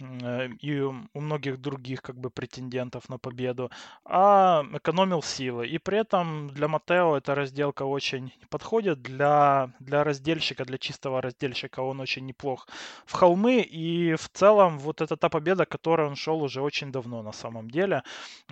э, 0.00 0.48
и 0.60 0.80
у 0.80 1.20
многих 1.20 1.60
других 1.60 2.02
как 2.02 2.16
бы 2.16 2.30
претендентов 2.30 3.08
на 3.08 3.18
победу, 3.18 3.70
а 4.04 4.64
экономил 4.72 5.22
силы. 5.22 5.66
И 5.66 5.78
при 5.78 5.98
этом 5.98 6.48
для 6.48 6.68
Матео 6.68 7.16
эта 7.16 7.34
разделка 7.34 7.82
очень 7.84 8.32
подходит. 8.50 9.02
Для, 9.02 9.70
для 9.80 10.04
раздельщика, 10.04 10.64
для 10.64 10.78
чистого 10.78 11.20
раздельщика 11.20 11.80
он 11.80 12.00
очень 12.00 12.26
неплох 12.26 12.68
в 13.04 13.12
холмы 13.12 13.60
и 13.60 13.95
и 13.96 14.14
в 14.14 14.28
целом 14.28 14.78
вот 14.78 15.00
это 15.00 15.16
та 15.16 15.28
победа, 15.28 15.64
к 15.64 15.68
которой 15.68 16.06
он 16.06 16.16
шел 16.16 16.42
уже 16.42 16.60
очень 16.60 16.92
давно 16.92 17.22
на 17.22 17.32
самом 17.32 17.70
деле, 17.70 18.02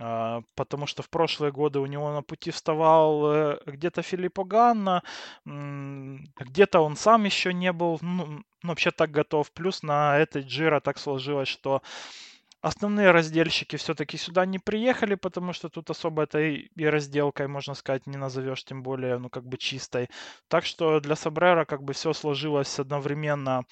а, 0.00 0.42
потому 0.54 0.86
что 0.86 1.02
в 1.02 1.08
прошлые 1.08 1.52
годы 1.52 1.78
у 1.78 1.86
него 1.86 2.12
на 2.12 2.22
пути 2.22 2.50
вставал 2.50 3.32
э, 3.32 3.58
где-то 3.66 4.02
Филиппо 4.02 4.44
Ганна, 4.44 5.02
где-то 5.44 6.80
он 6.80 6.96
сам 6.96 7.24
еще 7.24 7.52
не 7.52 7.72
был 7.72 7.98
ну, 8.00 8.26
ну, 8.62 8.68
вообще 8.68 8.90
так 8.90 9.10
готов. 9.10 9.50
Плюс 9.52 9.82
на 9.82 10.18
этой 10.18 10.42
Джира 10.42 10.80
так 10.80 10.98
сложилось, 10.98 11.48
что 11.48 11.82
Основные 12.64 13.10
раздельщики 13.10 13.76
все-таки 13.76 14.16
сюда 14.16 14.46
не 14.46 14.58
приехали, 14.58 15.16
потому 15.16 15.52
что 15.52 15.68
тут 15.68 15.90
особо 15.90 16.22
этой 16.22 16.70
и 16.74 16.86
разделкой, 16.86 17.46
можно 17.46 17.74
сказать, 17.74 18.06
не 18.06 18.16
назовешь, 18.16 18.64
тем 18.64 18.82
более, 18.82 19.18
ну, 19.18 19.28
как 19.28 19.44
бы 19.44 19.58
чистой. 19.58 20.08
Так 20.48 20.64
что 20.64 20.98
для 21.00 21.14
Сабрера 21.14 21.66
как 21.66 21.82
бы 21.82 21.92
все 21.92 22.14
сложилось 22.14 22.78
одновременно 22.78 23.64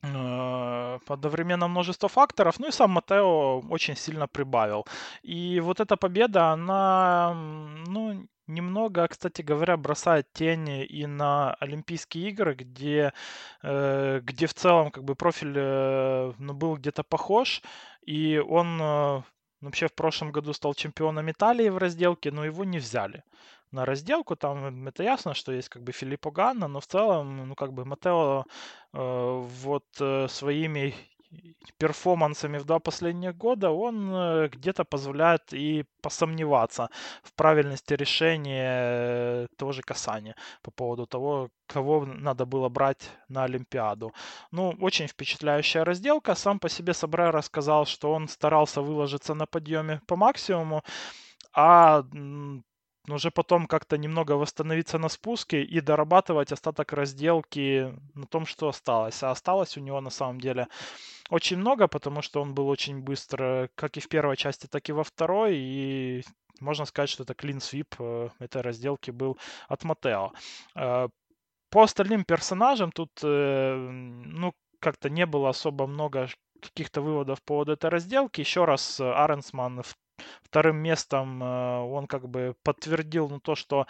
одновременно 0.00 1.68
множество 1.68 2.08
факторов, 2.08 2.60
ну 2.60 2.68
и 2.68 2.72
сам 2.72 2.92
Матео 2.92 3.60
очень 3.70 3.96
сильно 3.96 4.28
прибавил. 4.28 4.86
И 5.22 5.60
вот 5.60 5.80
эта 5.80 5.96
победа, 5.96 6.52
она, 6.52 7.34
ну, 7.34 8.28
немного, 8.48 9.06
кстати 9.08 9.42
говоря, 9.42 9.76
бросает 9.76 10.32
тени 10.32 10.84
и 10.84 11.06
на 11.06 11.54
Олимпийские 11.54 12.30
игры, 12.30 12.54
где, 12.54 13.12
э, 13.62 14.20
где 14.22 14.46
в 14.46 14.54
целом 14.54 14.90
как 14.90 15.04
бы 15.04 15.14
профиль 15.14 15.54
э, 15.56 16.32
ну, 16.38 16.54
был 16.54 16.76
где-то 16.76 17.02
похож, 17.02 17.62
и 18.02 18.38
он 18.38 18.80
э, 18.80 19.22
вообще 19.60 19.88
в 19.88 19.94
прошлом 19.94 20.32
году 20.32 20.52
стал 20.52 20.74
чемпионом 20.74 21.30
Италии 21.30 21.68
в 21.68 21.78
разделке, 21.78 22.30
но 22.30 22.44
его 22.44 22.64
не 22.64 22.78
взяли 22.78 23.22
на 23.72 23.84
разделку. 23.84 24.36
Там 24.36 24.88
это 24.88 25.02
ясно, 25.02 25.34
что 25.34 25.52
есть 25.52 25.68
как 25.68 25.82
бы 25.82 25.92
Филиппо 25.92 26.30
Ганна, 26.30 26.68
но 26.68 26.80
в 26.80 26.86
целом, 26.86 27.48
ну 27.48 27.54
как 27.54 27.72
бы 27.72 27.84
Матео 27.84 28.44
э, 28.92 29.46
вот 29.62 29.84
э, 30.00 30.28
своими 30.28 30.94
перформансами 31.78 32.58
в 32.58 32.64
два 32.64 32.78
последних 32.78 33.36
года, 33.36 33.70
он 33.70 34.10
э, 34.12 34.48
где-то 34.48 34.84
позволяет 34.84 35.52
и 35.52 35.84
посомневаться 36.02 36.88
в 37.22 37.32
правильности 37.34 37.94
решения 37.94 39.48
того 39.56 39.72
же 39.72 39.82
касания 39.82 40.34
по 40.62 40.70
поводу 40.70 41.06
того, 41.06 41.50
кого 41.66 42.06
надо 42.06 42.46
было 42.46 42.68
брать 42.68 43.10
на 43.28 43.44
Олимпиаду. 43.44 44.12
Ну, 44.52 44.74
очень 44.80 45.06
впечатляющая 45.06 45.84
разделка. 45.84 46.34
Сам 46.34 46.58
по 46.58 46.68
себе 46.68 46.94
Сабре 46.94 47.30
рассказал, 47.30 47.84
что 47.86 48.12
он 48.12 48.28
старался 48.28 48.80
выложиться 48.80 49.34
на 49.34 49.46
подъеме 49.46 50.00
по 50.06 50.16
максимуму, 50.16 50.82
а 51.52 52.04
уже 53.14 53.30
потом 53.30 53.66
как-то 53.66 53.98
немного 53.98 54.32
восстановиться 54.32 54.98
на 54.98 55.08
спуске 55.08 55.62
и 55.62 55.80
дорабатывать 55.80 56.52
остаток 56.52 56.92
разделки 56.92 57.94
на 58.14 58.26
том, 58.26 58.46
что 58.46 58.68
осталось. 58.68 59.22
А 59.22 59.30
осталось 59.30 59.76
у 59.76 59.80
него 59.80 60.00
на 60.00 60.10
самом 60.10 60.40
деле 60.40 60.68
очень 61.30 61.58
много, 61.58 61.88
потому 61.88 62.22
что 62.22 62.42
он 62.42 62.54
был 62.54 62.68
очень 62.68 63.00
быстро, 63.00 63.70
как 63.74 63.96
и 63.96 64.00
в 64.00 64.08
первой 64.08 64.36
части, 64.36 64.66
так 64.66 64.88
и 64.88 64.92
во 64.92 65.04
второй. 65.04 65.56
И 65.56 66.24
можно 66.60 66.84
сказать, 66.84 67.10
что 67.10 67.22
это 67.22 67.34
клин 67.34 67.60
свип 67.60 67.94
э, 67.98 68.28
этой 68.38 68.62
разделки 68.62 69.10
был 69.10 69.38
от 69.68 69.84
Матео. 69.84 70.32
Э, 70.74 71.08
по 71.70 71.82
остальным 71.82 72.24
персонажам 72.24 72.92
тут, 72.92 73.10
э, 73.22 73.74
ну, 73.76 74.52
как-то 74.80 75.10
не 75.10 75.26
было 75.26 75.50
особо 75.50 75.86
много 75.86 76.28
каких-то 76.60 77.00
выводов 77.02 77.40
по 77.42 77.54
поводу 77.54 77.72
этой 77.72 77.90
разделки. 77.90 78.40
Еще 78.40 78.64
раз 78.64 79.00
Аренсман 79.00 79.82
в 79.82 79.96
вторым 80.42 80.76
местом 80.76 81.42
э, 81.42 81.78
он 81.80 82.06
как 82.06 82.28
бы 82.28 82.54
подтвердил 82.62 83.28
ну, 83.28 83.40
то, 83.40 83.54
что 83.54 83.86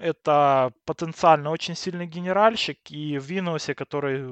это 0.00 0.72
потенциально 0.84 1.50
очень 1.50 1.74
сильный 1.74 2.06
генеральщик, 2.06 2.78
и 2.90 3.18
в 3.18 3.24
Винусе, 3.24 3.74
который 3.74 4.24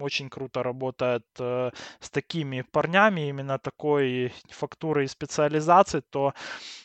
очень 0.00 0.28
круто 0.30 0.62
работает 0.62 1.26
э, 1.38 1.70
с 2.00 2.10
такими 2.10 2.62
парнями, 2.62 3.28
именно 3.28 3.58
такой 3.58 4.32
фактуры 4.50 5.04
и 5.04 5.08
специализации, 5.08 6.00
то 6.00 6.34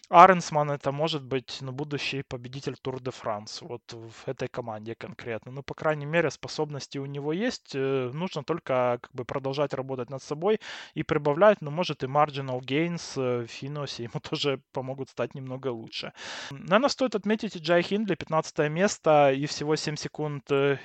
Аренсман 0.10 0.72
это 0.72 0.92
может 0.92 1.22
быть 1.24 1.58
ну, 1.62 1.72
будущий 1.74 2.24
победитель 2.24 2.78
Тур 2.78 3.02
де 3.02 3.12
Франс 3.12 3.62
вот 3.62 3.82
в 3.92 4.28
этой 4.28 4.48
команде 4.48 4.96
конкретно. 4.96 5.52
Ну, 5.52 5.64
по 5.64 5.74
крайней 5.74 6.06
мере, 6.06 6.32
способности 6.32 6.98
у 6.98 7.06
него 7.06 7.34
есть. 7.34 7.76
Э, 7.76 8.10
нужно 8.14 8.44
только 8.44 9.00
как 9.02 9.10
бы 9.14 9.26
продолжать 9.26 9.74
работать 9.74 10.10
над 10.10 10.24
собой 10.24 10.60
и 10.96 11.04
прибавлять, 11.04 11.62
ну, 11.62 11.72
может, 11.72 12.04
и 12.04 12.08
marginal 12.08 12.62
gains 12.62 12.97
э, 13.18 13.46
в 13.46 13.48
Финосе 13.48 14.04
ему 14.04 14.20
тоже 14.30 14.62
помогут 14.72 15.10
стать 15.10 15.36
немного 15.36 15.68
лучше. 15.68 16.14
Наверное, 16.52 16.90
стоит 16.90 17.16
отметить 17.16 17.56
и 17.56 17.60
Джай 17.60 17.82
Хиндли, 17.82 18.16
15 18.16 18.70
место 18.70 19.32
и 19.32 19.46
всего 19.46 19.76
7 19.76 19.96
секунд 19.96 20.52
э, 20.52 20.78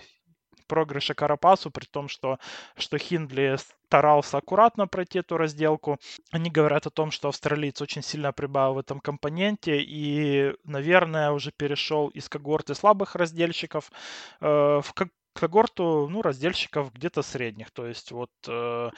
проигрыша 0.73 1.15
Карапасу, 1.15 1.71
при 1.71 1.85
том, 1.85 2.09
что, 2.09 2.39
что 2.77 2.99
Хиндли 2.99 3.57
старался 3.59 4.39
аккуратно 4.39 4.87
пройти 4.87 5.19
эту 5.19 5.37
разделку. 5.37 5.99
Они 6.31 6.51
говорят 6.51 6.87
о 6.87 6.91
том, 6.91 7.11
что 7.11 7.29
австралиец 7.29 7.83
очень 7.83 8.03
сильно 8.03 8.33
прибавил 8.33 8.75
в 8.75 8.79
этом 8.79 9.01
компоненте 9.01 9.83
и, 9.83 10.55
наверное, 10.65 11.33
уже 11.33 11.53
перешел 11.53 12.09
из 12.09 12.29
когорты 12.29 12.75
слабых 12.75 13.15
раздельщиков 13.17 13.93
э, 14.41 14.81
в 14.83 14.95
когорту, 15.33 16.09
ну, 16.09 16.23
раздельщиков 16.23 16.93
где-то 16.93 17.23
средних. 17.23 17.71
То 17.71 17.87
есть 17.87 18.13
вот 18.13 18.31
э, 18.49 18.91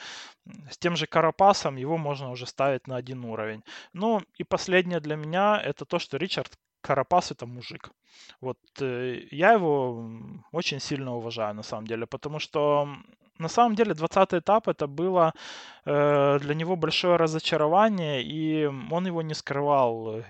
с 0.69 0.77
тем 0.77 0.95
же 0.95 1.07
Карапасом 1.07 1.75
его 1.77 1.97
можно 1.97 2.31
уже 2.31 2.45
ставить 2.45 2.87
на 2.87 2.97
один 2.97 3.25
уровень. 3.25 3.63
Ну 3.93 4.21
и 4.37 4.43
последнее 4.43 4.99
для 4.99 5.15
меня 5.15 5.61
это 5.63 5.85
то, 5.85 5.99
что 5.99 6.17
Ричард 6.17 6.57
Карапас 6.81 7.31
это 7.31 7.47
мужик. 7.47 7.89
Вот 8.41 8.59
э, 8.81 9.27
я 9.31 9.53
его 9.53 10.09
очень 10.51 10.79
сильно 10.79 11.15
уважаю 11.15 11.55
на 11.55 11.63
самом 11.63 11.87
деле, 11.87 12.05
потому 12.05 12.39
что 12.39 12.87
на 13.39 13.49
самом 13.49 13.75
деле 13.75 13.93
20 13.93 14.33
этап 14.33 14.67
это 14.67 14.87
было 14.87 15.33
э, 15.85 16.39
для 16.39 16.55
него 16.55 16.75
большое 16.75 17.17
разочарование, 17.17 18.23
и 18.23 18.65
он 18.65 19.07
его 19.07 19.21
не 19.21 19.33
скрывал 19.33 20.17
э, 20.17 20.23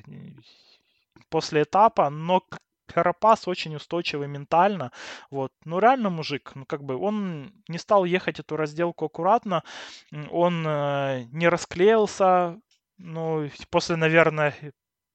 после 1.29 1.63
этапа, 1.63 2.09
но 2.09 2.41
Карапас 2.88 3.47
очень 3.47 3.75
устойчивый 3.75 4.27
ментально, 4.27 4.91
вот, 5.31 5.51
ну 5.65 5.79
реально 5.79 6.09
мужик, 6.09 6.51
ну 6.55 6.65
как 6.65 6.83
бы 6.83 6.97
он 6.97 7.53
не 7.67 7.77
стал 7.77 8.05
ехать 8.05 8.39
эту 8.39 8.57
разделку 8.57 9.05
аккуратно, 9.05 9.63
он 10.31 10.65
э, 10.67 11.25
не 11.31 11.47
расклеился, 11.49 12.59
ну 12.97 13.49
после, 13.69 13.95
наверное, 13.95 14.53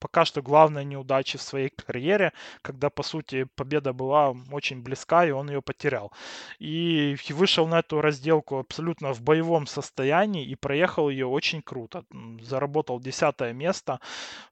пока 0.00 0.24
что 0.24 0.42
главная 0.42 0.84
неудача 0.84 1.38
в 1.38 1.42
своей 1.42 1.68
карьере, 1.68 2.32
когда, 2.62 2.90
по 2.90 3.02
сути, 3.02 3.44
победа 3.54 3.92
была 3.92 4.34
очень 4.50 4.82
близка, 4.82 5.26
и 5.26 5.30
он 5.30 5.50
ее 5.50 5.62
потерял. 5.62 6.12
И 6.58 7.16
вышел 7.30 7.66
на 7.66 7.78
эту 7.80 8.00
разделку 8.00 8.58
абсолютно 8.58 9.12
в 9.12 9.20
боевом 9.22 9.66
состоянии 9.66 10.44
и 10.44 10.54
проехал 10.56 11.10
ее 11.10 11.26
очень 11.26 11.62
круто. 11.62 12.04
Заработал 12.40 13.00
десятое 13.00 13.52
место. 13.52 14.00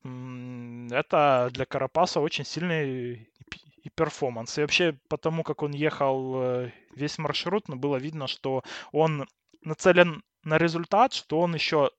Это 0.04 1.48
для 1.52 1.64
Карапаса 1.64 2.20
очень 2.20 2.44
сильный 2.44 3.28
и 3.82 3.90
перформанс. 3.90 4.58
И 4.58 4.60
вообще, 4.60 4.94
потому 5.08 5.42
как 5.42 5.62
он 5.62 5.72
ехал 5.72 6.42
э, 6.42 6.70
весь 6.94 7.18
маршрут, 7.18 7.68
ну, 7.68 7.76
было 7.76 7.96
видно, 7.96 8.26
что 8.26 8.62
он 8.92 9.26
нацелен 9.62 10.22
на 10.44 10.58
результат, 10.58 11.12
что 11.12 11.40
он 11.40 11.54
еще 11.54 11.90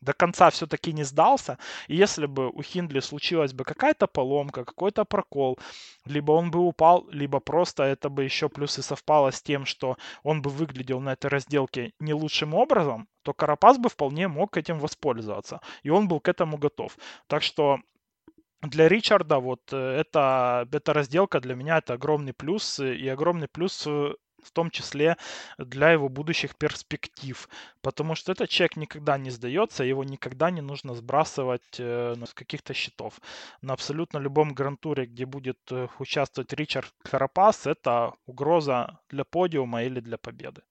до 0.00 0.12
конца 0.12 0.50
все-таки 0.50 0.92
не 0.92 1.04
сдался, 1.04 1.58
и 1.88 1.96
если 1.96 2.26
бы 2.26 2.48
у 2.50 2.62
Хиндли 2.62 3.00
случилась 3.00 3.52
бы 3.52 3.64
какая-то 3.64 4.06
поломка, 4.06 4.64
какой-то 4.64 5.04
прокол, 5.04 5.58
либо 6.04 6.32
он 6.32 6.50
бы 6.50 6.60
упал, 6.60 7.06
либо 7.10 7.40
просто 7.40 7.82
это 7.82 8.08
бы 8.08 8.24
еще 8.24 8.48
плюс 8.48 8.78
и 8.78 8.82
совпало 8.82 9.30
с 9.30 9.42
тем, 9.42 9.66
что 9.66 9.96
он 10.22 10.42
бы 10.42 10.50
выглядел 10.50 11.00
на 11.00 11.12
этой 11.12 11.28
разделке 11.28 11.92
не 12.00 12.14
лучшим 12.14 12.54
образом, 12.54 13.08
то 13.22 13.32
Карапас 13.34 13.78
бы 13.78 13.88
вполне 13.88 14.28
мог 14.28 14.56
этим 14.56 14.78
воспользоваться, 14.78 15.60
и 15.82 15.90
он 15.90 16.08
был 16.08 16.20
к 16.20 16.28
этому 16.28 16.58
готов. 16.58 16.96
Так 17.26 17.42
что 17.42 17.78
для 18.62 18.88
Ричарда 18.88 19.38
вот 19.38 19.60
э, 19.72 19.76
это, 19.76 20.68
эта 20.72 20.92
разделка 20.92 21.40
для 21.40 21.54
меня 21.54 21.78
это 21.78 21.94
огромный 21.94 22.32
плюс, 22.32 22.80
и 22.80 23.06
огромный 23.08 23.48
плюс 23.48 23.86
э, 23.86 24.14
в 24.42 24.50
том 24.50 24.70
числе 24.70 25.16
для 25.58 25.90
его 25.90 26.08
будущих 26.08 26.56
перспектив. 26.56 27.48
Потому 27.82 28.14
что 28.14 28.32
этот 28.32 28.48
человек 28.48 28.76
никогда 28.76 29.18
не 29.18 29.30
сдается, 29.30 29.84
его 29.84 30.04
никогда 30.04 30.50
не 30.50 30.60
нужно 30.60 30.94
сбрасывать 30.94 31.78
э, 31.78 32.14
с 32.26 32.34
каких-то 32.34 32.74
счетов. 32.74 33.20
На 33.62 33.72
абсолютно 33.72 34.18
любом 34.18 34.54
грантуре, 34.54 35.06
где 35.06 35.26
будет 35.26 35.58
э, 35.70 35.88
участвовать 35.98 36.52
Ричард 36.52 36.92
Карапас, 37.02 37.66
это 37.66 38.12
угроза 38.26 38.98
для 39.10 39.24
подиума 39.24 39.82
или 39.82 40.00
для 40.00 40.18
победы. 40.18 40.62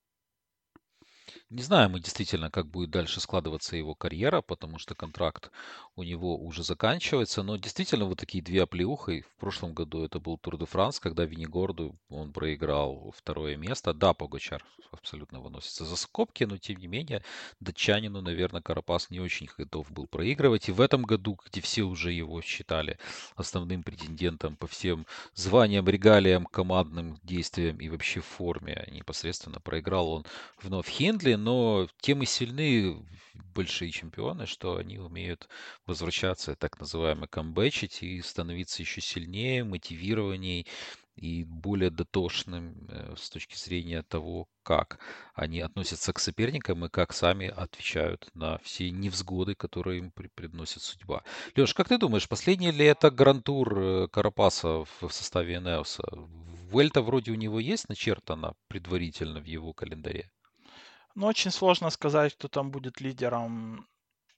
Не 1.49 1.63
знаем 1.63 1.91
мы 1.91 2.01
действительно, 2.01 2.51
как 2.51 2.67
будет 2.67 2.89
дальше 2.89 3.21
складываться 3.21 3.77
его 3.77 3.95
карьера, 3.95 4.41
потому 4.41 4.79
что 4.79 4.95
контракт 4.95 5.49
у 5.95 6.03
него 6.03 6.35
уже 6.35 6.61
заканчивается. 6.61 7.41
Но 7.41 7.55
действительно 7.55 8.03
вот 8.03 8.19
такие 8.19 8.43
две 8.43 8.63
оплеухи. 8.63 9.21
В 9.21 9.39
прошлом 9.39 9.73
году 9.73 10.03
это 10.03 10.19
был 10.19 10.37
Тур 10.37 10.57
де 10.57 10.65
Франс, 10.65 10.99
когда 10.99 11.23
Винигорду 11.23 11.95
он 12.09 12.33
проиграл 12.33 13.13
второе 13.17 13.55
место. 13.55 13.93
Да, 13.93 14.13
Погачар 14.13 14.61
абсолютно 14.91 15.39
выносится 15.39 15.85
за 15.85 15.95
скобки, 15.95 16.43
но 16.43 16.57
тем 16.57 16.77
не 16.77 16.87
менее 16.87 17.23
датчанину, 17.59 18.21
наверное, 18.21 18.61
Карапас 18.61 19.09
не 19.09 19.19
очень 19.19 19.49
готов 19.57 19.89
был 19.91 20.07
проигрывать. 20.07 20.67
И 20.67 20.73
в 20.73 20.81
этом 20.81 21.03
году, 21.03 21.39
где 21.45 21.61
все 21.61 21.83
уже 21.83 22.11
его 22.11 22.41
считали 22.41 22.99
основным 23.35 23.83
претендентом 23.83 24.57
по 24.57 24.67
всем 24.67 25.05
званиям, 25.33 25.87
регалиям, 25.87 26.45
командным 26.45 27.17
действиям 27.23 27.77
и 27.77 27.87
вообще 27.89 28.19
форме, 28.19 28.87
непосредственно 28.91 29.61
проиграл 29.61 30.09
он 30.09 30.25
вновь 30.61 30.89
Но 31.37 31.87
тем 32.01 32.23
и 32.23 32.25
сильны 32.25 33.05
большие 33.53 33.91
чемпионы, 33.91 34.45
что 34.45 34.77
они 34.77 34.99
умеют 34.99 35.47
возвращаться, 35.85 36.55
так 36.55 36.79
называемый 36.79 37.27
камбэчить 37.27 38.03
и 38.03 38.21
становиться 38.21 38.81
еще 38.81 39.01
сильнее, 39.01 39.63
мотивированней 39.63 40.67
и 41.15 41.43
более 41.43 41.89
дотошным 41.89 42.87
э, 42.89 43.15
с 43.17 43.29
точки 43.29 43.55
зрения 43.55 44.03
того, 44.03 44.47
как 44.63 44.99
они 45.33 45.61
относятся 45.61 46.13
к 46.13 46.19
соперникам 46.19 46.85
и 46.85 46.89
как 46.89 47.13
сами 47.13 47.47
отвечают 47.47 48.29
на 48.35 48.59
все 48.59 48.91
невзгоды, 48.91 49.55
которые 49.55 49.99
им 49.99 50.11
приносит 50.11 50.83
судьба. 50.83 51.23
Леш, 51.55 51.73
как 51.73 51.87
ты 51.87 51.97
думаешь, 51.97 52.29
последний 52.29 52.71
ли 52.71 52.85
это 52.85 53.09
грантур 53.09 53.79
э, 53.79 54.07
Карапаса 54.09 54.85
в 55.01 55.09
составе 55.09 55.55
Энеоса? 55.55 56.03
Вельта 56.71 57.01
вроде 57.01 57.31
у 57.31 57.35
него 57.35 57.59
есть 57.59 57.89
начертана 57.89 58.53
предварительно 58.67 59.39
в 59.39 59.45
его 59.45 59.73
календаре? 59.73 60.29
Ну, 61.17 61.25
очень 61.25 61.49
сложно 61.49 61.89
сказать, 61.89 62.35
кто 62.35 62.47
там 62.47 62.69
будет 62.69 63.01
лидером 63.01 63.87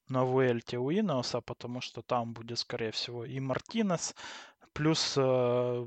на 0.07 0.23
Вуэльте 0.23 0.77
у 0.77 0.89
Иноса, 0.91 1.41
потому 1.41 1.81
что 1.81 2.01
там 2.01 2.31
будет, 2.31 2.57
скорее 2.57 2.91
всего, 2.91 3.25
и 3.25 3.37
Мартинес, 3.41 4.15
плюс 4.71 5.17
э, 5.17 5.21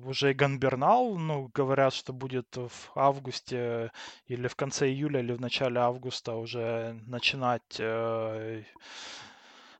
уже 0.04 0.32
и 0.32 0.34
Ганбернал, 0.34 1.16
ну, 1.16 1.50
говорят, 1.54 1.94
что 1.94 2.12
будет 2.12 2.54
в 2.58 2.90
августе 2.94 3.90
или 4.26 4.48
в 4.48 4.54
конце 4.54 4.90
июля 4.90 5.20
или 5.20 5.32
в 5.32 5.40
начале 5.40 5.80
августа 5.80 6.34
уже 6.34 7.00
начинать 7.06 7.76
э, 7.78 8.62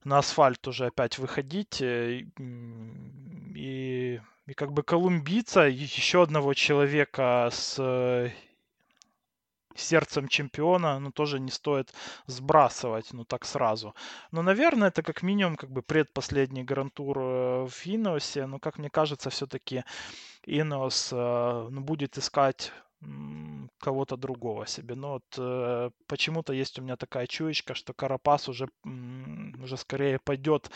на 0.04 0.18
асфальт 0.18 0.66
уже 0.66 0.86
опять 0.86 1.18
выходить. 1.18 1.82
Э, 1.82 2.22
и, 3.54 4.18
и 4.46 4.54
как 4.54 4.72
бы 4.72 4.82
колумбийца, 4.82 5.64
еще 5.68 6.22
одного 6.22 6.54
человека 6.54 7.50
с 7.52 7.76
э, 7.78 8.30
сердцем 9.76 10.28
чемпиона, 10.28 10.98
ну, 10.98 11.12
тоже 11.12 11.40
не 11.40 11.50
стоит 11.50 11.92
сбрасывать, 12.26 13.12
ну, 13.12 13.24
так 13.24 13.44
сразу. 13.44 13.94
Но, 14.30 14.42
наверное, 14.42 14.88
это 14.88 15.02
как 15.02 15.22
минимум 15.22 15.56
как 15.56 15.70
бы 15.70 15.82
предпоследний 15.82 16.62
грантур 16.62 17.18
э, 17.18 17.66
в 17.66 17.86
Иносе. 17.86 18.46
Но, 18.46 18.58
как 18.58 18.78
мне 18.78 18.90
кажется, 18.90 19.30
все-таки 19.30 19.84
Инос 20.44 21.12
ну, 21.12 21.80
будет 21.80 22.18
искать 22.18 22.72
кого-то 23.78 24.16
другого 24.16 24.66
себе. 24.66 24.94
Но 24.94 25.14
вот 25.14 25.24
э, 25.38 25.90
почему-то 26.06 26.52
есть 26.52 26.78
у 26.78 26.82
меня 26.82 26.96
такая 26.96 27.26
чуечка, 27.26 27.74
что 27.74 27.92
Карапас 27.92 28.48
уже, 28.48 28.68
уже 28.84 29.76
скорее 29.76 30.18
пойдет 30.18 30.70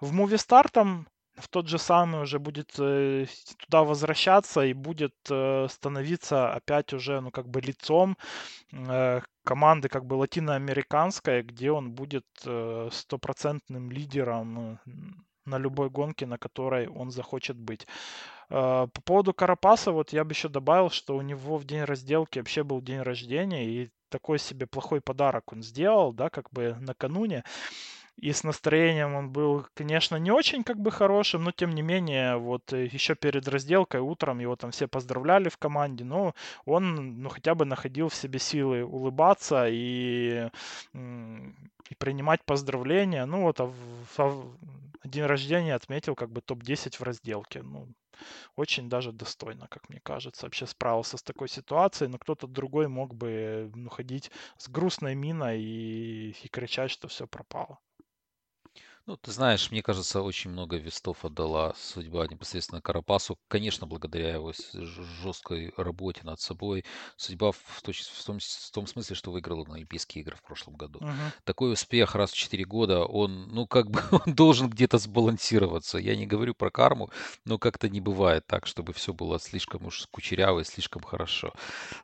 в 0.00 0.12
муви 0.12 0.36
стартом, 0.36 1.06
в 1.40 1.48
тот 1.48 1.68
же 1.68 1.78
самый 1.78 2.22
уже 2.22 2.38
будет 2.38 2.72
э, 2.78 3.26
туда 3.58 3.84
возвращаться 3.84 4.62
и 4.62 4.72
будет 4.72 5.14
э, 5.30 5.66
становиться 5.70 6.52
опять 6.52 6.92
уже, 6.92 7.20
ну, 7.20 7.30
как 7.30 7.48
бы 7.48 7.60
лицом 7.60 8.16
э, 8.72 9.20
команды 9.44 9.88
как 9.88 10.04
бы 10.04 10.14
латиноамериканской, 10.14 11.42
где 11.42 11.70
он 11.70 11.92
будет 11.92 12.26
стопроцентным 12.92 13.90
лидером 13.90 14.78
на 15.46 15.58
любой 15.58 15.88
гонке, 15.88 16.26
на 16.26 16.36
которой 16.36 16.86
он 16.88 17.10
захочет 17.10 17.56
быть. 17.56 17.86
По 18.50 18.90
поводу 19.04 19.32
Карапаса, 19.32 19.92
вот 19.92 20.12
я 20.12 20.24
бы 20.24 20.32
еще 20.32 20.50
добавил, 20.50 20.90
что 20.90 21.16
у 21.16 21.22
него 21.22 21.56
в 21.56 21.64
день 21.64 21.84
разделки 21.84 22.38
вообще 22.38 22.62
был 22.62 22.82
день 22.82 23.00
рождения, 23.00 23.64
и 23.64 23.90
такой 24.10 24.38
себе 24.38 24.66
плохой 24.66 25.00
подарок 25.00 25.52
он 25.52 25.62
сделал, 25.62 26.12
да, 26.12 26.28
как 26.28 26.50
бы 26.50 26.76
накануне. 26.80 27.44
И 28.20 28.32
с 28.32 28.42
настроением 28.42 29.14
он 29.14 29.30
был, 29.30 29.66
конечно, 29.74 30.16
не 30.16 30.32
очень 30.32 30.64
как 30.64 30.80
бы 30.80 30.90
хорошим, 30.90 31.44
но 31.44 31.52
тем 31.52 31.70
не 31.70 31.82
менее, 31.82 32.36
вот 32.36 32.72
э, 32.72 32.86
еще 32.86 33.14
перед 33.14 33.46
разделкой 33.46 34.00
утром 34.00 34.40
его 34.40 34.56
там 34.56 34.72
все 34.72 34.88
поздравляли 34.88 35.48
в 35.48 35.56
команде, 35.56 36.04
но 36.04 36.34
он, 36.64 37.22
ну, 37.22 37.28
хотя 37.28 37.54
бы 37.54 37.64
находил 37.64 38.08
в 38.08 38.14
себе 38.16 38.40
силы 38.40 38.84
улыбаться 38.84 39.68
и, 39.68 40.50
и 40.94 41.94
принимать 41.96 42.44
поздравления. 42.44 43.24
Ну, 43.24 43.42
вот 43.42 43.60
а 43.60 43.66
в, 44.16 44.56
день 45.04 45.24
рождения 45.24 45.76
отметил 45.76 46.16
как 46.16 46.30
бы 46.30 46.40
топ-10 46.40 46.96
в 46.96 47.02
разделке. 47.02 47.62
Ну, 47.62 47.86
очень 48.56 48.88
даже 48.88 49.12
достойно, 49.12 49.68
как 49.68 49.88
мне 49.88 50.00
кажется. 50.00 50.46
Вообще 50.46 50.66
справился 50.66 51.18
с 51.18 51.22
такой 51.22 51.48
ситуацией, 51.48 52.10
но 52.10 52.18
кто-то 52.18 52.48
другой 52.48 52.88
мог 52.88 53.14
бы 53.14 53.70
ну, 53.76 53.88
ходить 53.90 54.32
с 54.56 54.68
грустной 54.68 55.14
миной 55.14 55.62
и, 55.62 56.30
и 56.30 56.48
кричать, 56.48 56.90
что 56.90 57.06
все 57.06 57.28
пропало. 57.28 57.78
Ну, 59.08 59.16
ты 59.16 59.32
знаешь, 59.32 59.70
мне 59.70 59.82
кажется, 59.82 60.20
очень 60.20 60.50
много 60.50 60.76
вестов 60.76 61.24
отдала 61.24 61.72
судьба 61.78 62.26
непосредственно 62.26 62.82
Карапасу. 62.82 63.38
Конечно, 63.48 63.86
благодаря 63.86 64.34
его 64.34 64.52
жесткой 64.74 65.72
работе 65.78 66.20
над 66.24 66.42
собой. 66.42 66.84
Судьба 67.16 67.52
в, 67.52 67.82
точ- 67.82 68.04
в, 68.04 68.22
том, 68.26 68.38
в 68.38 68.70
том 68.70 68.86
смысле, 68.86 69.16
что 69.16 69.30
выиграла 69.30 69.64
на 69.64 69.76
Олимпийские 69.76 70.20
игры 70.20 70.36
в 70.36 70.42
прошлом 70.42 70.74
году. 70.74 70.98
Угу. 70.98 71.08
Такой 71.44 71.72
успех 71.72 72.14
раз 72.16 72.32
в 72.32 72.36
4 72.36 72.62
года, 72.66 73.02
он, 73.02 73.48
ну, 73.48 73.66
как 73.66 73.90
бы, 73.90 74.02
он 74.26 74.34
должен 74.34 74.68
где-то 74.68 74.98
сбалансироваться. 74.98 75.96
Я 75.96 76.14
не 76.14 76.26
говорю 76.26 76.52
про 76.52 76.70
карму, 76.70 77.08
но 77.46 77.56
как-то 77.56 77.88
не 77.88 78.02
бывает 78.02 78.46
так, 78.46 78.66
чтобы 78.66 78.92
все 78.92 79.14
было 79.14 79.40
слишком 79.40 79.86
уж 79.86 80.06
кучеряво 80.10 80.60
и 80.60 80.64
слишком 80.64 81.02
хорошо. 81.02 81.54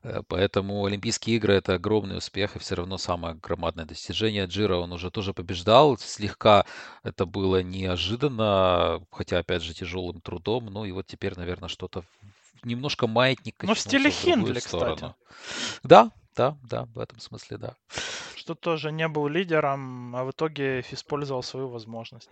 Э, 0.05 0.23
поэтому 0.27 0.87
Олимпийские 0.87 1.37
игры 1.37 1.53
это 1.53 1.75
огромный 1.75 2.17
успех 2.17 2.57
и 2.57 2.61
все 2.61 2.77
равно 2.77 2.97
самое 2.97 3.35
громадное 3.35 3.85
достижение. 3.85 4.47
Джира 4.47 4.77
он 4.77 4.91
уже 4.91 5.11
тоже 5.11 5.35
побеждал, 5.35 5.99
слегка 5.99 6.65
это 7.05 7.27
было 7.27 7.63
неожиданно, 7.63 9.03
хотя, 9.13 9.39
опять 9.39 9.63
же, 9.63 9.75
тяжелым 9.75 10.21
трудом. 10.21 10.67
Ну 10.67 10.85
и 10.87 10.91
вот 10.91 11.07
теперь, 11.07 11.37
наверное, 11.37 11.69
что-то 11.69 12.03
немножко 12.65 13.07
маятник 13.07 13.63
Ну, 13.63 13.75
в 13.75 13.79
стиле 13.79 14.11
Хиндли, 14.11 14.59
кстати. 14.59 15.15
Да, 15.83 16.11
да, 16.35 16.57
да, 16.63 16.87
в 16.95 16.99
этом 16.99 17.21
смысле, 17.21 17.59
да. 17.59 17.75
Что 18.35 18.55
тоже 18.55 18.91
не 18.91 19.07
был 19.07 19.29
лидером, 19.29 20.17
а 20.17 20.25
в 20.25 20.31
итоге 20.31 20.85
использовал 20.91 21.43
свою 21.43 21.69
возможность. 21.69 22.31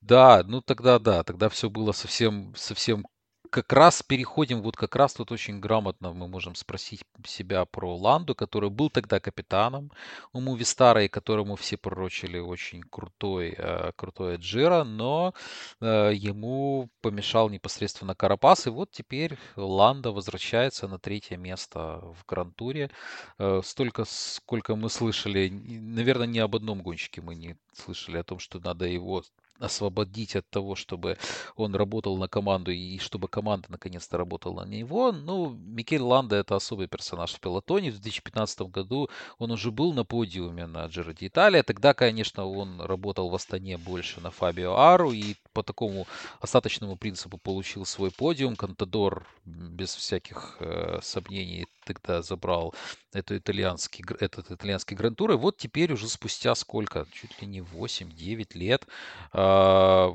Да, 0.00 0.44
ну 0.46 0.62
тогда 0.62 1.00
да, 1.00 1.24
тогда 1.24 1.48
все 1.48 1.68
было 1.68 1.90
совсем, 1.90 2.54
совсем 2.54 3.04
как 3.50 3.72
раз 3.72 4.02
переходим, 4.02 4.62
вот 4.62 4.76
как 4.76 4.96
раз 4.96 5.14
тут 5.14 5.32
очень 5.32 5.60
грамотно 5.60 6.12
мы 6.12 6.28
можем 6.28 6.54
спросить 6.54 7.02
себя 7.24 7.64
про 7.64 7.96
Ланду, 7.96 8.34
который 8.34 8.70
был 8.70 8.90
тогда 8.90 9.20
капитаном 9.20 9.90
у 10.32 10.40
Мувистара, 10.40 11.04
и 11.04 11.08
которому 11.08 11.56
все 11.56 11.76
пророчили 11.76 12.38
очень 12.38 12.82
крутой, 12.82 13.54
э, 13.56 13.92
крутой 13.96 14.36
Джира, 14.36 14.84
но 14.84 15.34
э, 15.80 16.12
ему 16.14 16.88
помешал 17.00 17.48
непосредственно 17.50 18.14
Карапас, 18.14 18.66
и 18.66 18.70
вот 18.70 18.90
теперь 18.90 19.38
Ланда 19.56 20.12
возвращается 20.12 20.88
на 20.88 20.98
третье 20.98 21.36
место 21.36 22.00
в 22.02 22.24
Гран-туре. 22.26 22.90
Э, 23.38 23.60
столько, 23.64 24.04
сколько 24.06 24.76
мы 24.76 24.90
слышали, 24.90 25.48
наверное, 25.50 26.26
ни 26.26 26.38
об 26.38 26.54
одном 26.54 26.82
гонщике 26.82 27.20
мы 27.20 27.34
не 27.34 27.56
слышали 27.72 28.18
о 28.18 28.24
том, 28.24 28.38
что 28.38 28.60
надо 28.60 28.86
его 28.86 29.22
освободить 29.58 30.36
от 30.36 30.48
того, 30.50 30.74
чтобы 30.74 31.18
он 31.56 31.74
работал 31.74 32.16
на 32.16 32.28
команду 32.28 32.70
и 32.70 32.98
чтобы 32.98 33.28
команда 33.28 33.66
наконец-то 33.70 34.16
работала 34.16 34.64
на 34.64 34.68
него. 34.68 35.12
Ну, 35.12 35.50
Микель 35.50 36.00
Ланда 36.00 36.36
это 36.36 36.56
особый 36.56 36.86
персонаж 36.86 37.32
в 37.32 37.40
пелотоне. 37.40 37.90
В 37.90 37.94
2015 37.94 38.60
году 38.62 39.08
он 39.38 39.50
уже 39.50 39.70
был 39.70 39.92
на 39.92 40.04
подиуме 40.04 40.66
на 40.66 40.86
Джиро 40.86 41.14
Италия. 41.20 41.62
Тогда, 41.62 41.94
конечно, 41.94 42.46
он 42.46 42.80
работал 42.80 43.28
в 43.28 43.34
Астане 43.34 43.78
больше 43.78 44.20
на 44.20 44.30
Фабио 44.30 44.76
Ару 44.76 45.12
и 45.12 45.34
по 45.52 45.62
такому 45.62 46.06
остаточному 46.40 46.96
принципу 46.96 47.38
получил 47.38 47.84
свой 47.84 48.10
подиум. 48.10 48.56
Контадор 48.56 49.26
без 49.44 49.94
всяких 49.94 50.56
э, 50.60 51.00
сомнений 51.02 51.66
тогда 51.94 52.22
забрал 52.22 52.74
эту 53.12 53.36
итальянский, 53.36 54.04
этот 54.20 54.50
итальянский 54.50 54.96
грантур. 54.96 55.32
И 55.32 55.36
вот 55.36 55.56
теперь 55.56 55.92
уже 55.92 56.08
спустя 56.08 56.54
сколько, 56.54 57.06
чуть 57.12 57.40
ли 57.40 57.48
не 57.48 57.60
8-9 57.60 58.56
лет, 58.58 58.86
э, 59.32 59.38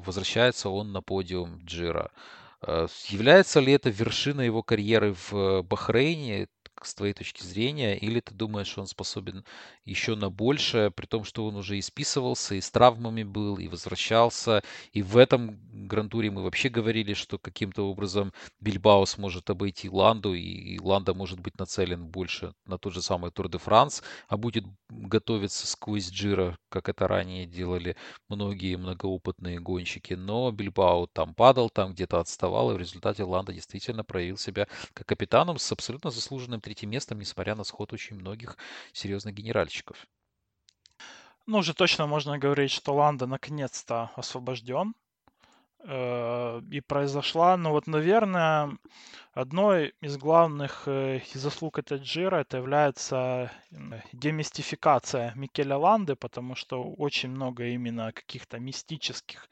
возвращается 0.05 0.69
он 0.69 0.91
на 0.91 1.01
подиум 1.01 1.59
Джира. 1.65 2.11
Э, 2.61 2.88
является 3.07 3.59
ли 3.59 3.74
это 3.74 3.89
вершиной 3.89 4.45
его 4.45 4.63
карьеры 4.63 5.15
в 5.30 5.63
Бахрейне? 5.63 6.47
С 6.86 6.95
твоей 6.95 7.13
точки 7.13 7.43
зрения, 7.43 7.97
или 7.97 8.19
ты 8.19 8.34
думаешь, 8.34 8.67
что 8.67 8.81
он 8.81 8.88
способен 8.88 9.45
еще 9.86 10.15
на 10.15 10.29
большее, 10.29 10.91
при 10.91 11.05
том, 11.05 11.23
что 11.23 11.45
он 11.45 11.55
уже 11.55 11.77
и 11.77 11.81
списывался, 11.81 12.55
и 12.55 12.61
с 12.61 12.69
травмами 12.69 13.23
был, 13.23 13.57
и 13.57 13.67
возвращался, 13.67 14.61
и 14.91 15.01
в 15.01 15.17
этом 15.17 15.59
грантуре 15.88 16.29
мы 16.31 16.43
вообще 16.43 16.69
говорили, 16.69 17.13
что 17.13 17.38
каким-то 17.38 17.89
образом 17.89 18.34
Бильбао 18.59 19.05
сможет 19.05 19.49
обойти 19.49 19.89
Ланду, 19.89 20.34
и 20.34 20.79
Ланда 20.79 21.13
может 21.13 21.39
быть 21.39 21.57
нацелен 21.57 22.05
больше 22.07 22.53
на 22.65 22.77
тот 22.77 22.93
же 22.93 23.01
самый 23.01 23.31
Тур 23.31 23.49
де 23.49 23.57
Франс, 23.57 24.03
а 24.27 24.38
будет 24.38 24.65
готовиться 24.89 25.67
сквозь 25.67 26.09
Джира, 26.09 26.57
как 26.69 26.89
это 26.89 27.07
ранее 27.07 27.45
делали 27.45 27.95
многие 28.29 28.75
многоопытные 28.75 29.59
гонщики, 29.59 30.13
но 30.13 30.51
Бильбао 30.51 31.07
там 31.07 31.34
падал, 31.34 31.69
там 31.69 31.93
где-то 31.93 32.19
отставал, 32.19 32.71
и 32.71 32.75
в 32.75 32.77
результате 32.77 33.23
Ланда 33.23 33.53
действительно 33.53 34.03
проявил 34.03 34.38
себя 34.38 34.67
как 34.93 35.07
капитаном 35.07 35.57
с 35.59 35.71
абсолютно 35.71 36.11
заслуженным 36.11 36.59
третьим 36.59 36.72
местом, 36.82 37.19
несмотря 37.19 37.55
на 37.55 37.63
сход 37.63 37.93
очень 37.93 38.15
многих 38.15 38.57
серьезных 38.91 39.36
генеральщиков. 39.36 40.07
Ну, 41.45 41.59
уже 41.59 41.74
точно 41.74 42.07
можно 42.07 42.38
говорить, 42.38 42.71
что 42.71 42.95
Ланда 42.95 43.28
наконец-то 43.28 44.11
освобожден. 44.15 44.93
Э, 45.86 46.61
и 46.71 46.80
произошла, 46.80 47.57
ну 47.57 47.71
вот, 47.71 47.88
наверное, 47.88 48.78
одной 49.34 49.93
из 50.01 50.17
главных 50.17 50.84
э, 50.86 51.21
заслуг 51.34 51.79
этой 51.79 51.97
Джира 51.97 52.38
это 52.38 52.57
является 52.57 53.51
демистификация 54.13 55.34
Микеля 55.36 55.77
Ланды, 55.77 56.15
потому 56.15 56.55
что 56.55 56.84
очень 56.84 57.29
много 57.29 57.65
именно 57.65 58.11
каких-то 58.11 58.59
мистических, 58.59 59.49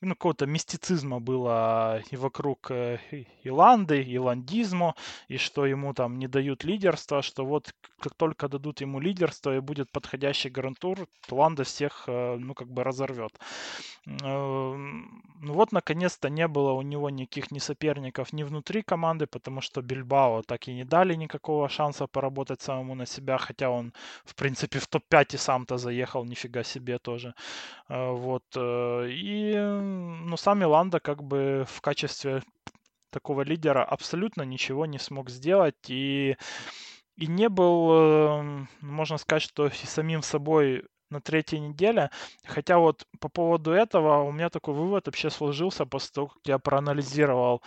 ну, 0.00 0.14
какого-то 0.14 0.46
мистицизма 0.46 1.20
было 1.20 2.00
и 2.10 2.16
вокруг 2.16 2.70
э, 2.70 2.98
и 3.10 3.50
Ланды, 3.50 4.02
и 4.02 4.18
ландизму, 4.18 4.94
и 5.28 5.36
что 5.36 5.66
ему 5.66 5.94
там 5.94 6.18
не 6.18 6.28
дают 6.28 6.64
лидерства, 6.64 7.22
что 7.22 7.44
вот 7.44 7.74
как 8.00 8.14
только 8.14 8.48
дадут 8.48 8.80
ему 8.80 9.00
лидерство 9.00 9.56
и 9.56 9.60
будет 9.60 9.90
подходящий 9.90 10.50
гарантур, 10.50 11.06
то 11.26 11.36
Ланда 11.36 11.64
всех, 11.64 12.04
ну, 12.06 12.54
как 12.54 12.68
бы 12.68 12.84
разорвет. 12.84 13.32
Ну 14.06 15.52
вот 15.54 15.72
наконец-то 15.72 16.28
не 16.28 16.46
было 16.46 16.72
у 16.72 16.82
него 16.82 17.08
никаких 17.08 17.50
ни 17.50 17.58
соперников 17.58 18.32
ни 18.34 18.42
внутри 18.42 18.82
команды 18.82 19.23
победы, 19.24 19.26
потому 19.26 19.60
что 19.60 19.82
Бильбао 19.82 20.42
так 20.42 20.68
и 20.68 20.74
не 20.74 20.84
дали 20.84 21.16
никакого 21.16 21.68
шанса 21.68 22.06
поработать 22.06 22.62
самому 22.62 22.94
на 22.94 23.06
себя, 23.06 23.38
хотя 23.38 23.70
он, 23.70 23.92
в 24.24 24.34
принципе, 24.34 24.78
в 24.78 24.86
топ-5 24.86 25.34
и 25.34 25.38
сам-то 25.38 25.78
заехал, 25.78 26.24
нифига 26.24 26.64
себе 26.64 26.98
тоже. 26.98 27.34
Э, 27.88 28.12
вот. 28.12 28.44
Э, 28.56 29.08
и, 29.10 29.56
ну, 30.30 30.36
сам 30.36 30.58
Миланда 30.58 31.00
как 31.00 31.22
бы 31.22 31.64
в 31.68 31.80
качестве 31.80 32.42
такого 33.10 33.44
лидера 33.44 33.84
абсолютно 33.84 34.44
ничего 34.44 34.86
не 34.86 34.98
смог 34.98 35.30
сделать 35.30 35.90
и 35.90 36.36
и 37.16 37.28
не 37.28 37.48
был, 37.48 37.90
эм, 37.92 38.68
можно 38.80 39.18
сказать, 39.18 39.42
что 39.42 39.66
и 39.68 39.86
самим 39.86 40.22
собой 40.22 40.82
на 41.10 41.20
третьей 41.20 41.60
неделе. 41.60 42.10
Хотя 42.46 42.78
вот 42.78 43.06
по 43.20 43.28
поводу 43.28 43.70
этого 43.70 44.24
у 44.24 44.32
меня 44.32 44.48
такой 44.50 44.74
вывод 44.74 45.06
вообще 45.06 45.30
сложился 45.30 45.86
после 45.86 46.10
того, 46.12 46.26
как 46.28 46.42
я 46.46 46.58
проанализировал 46.58 47.62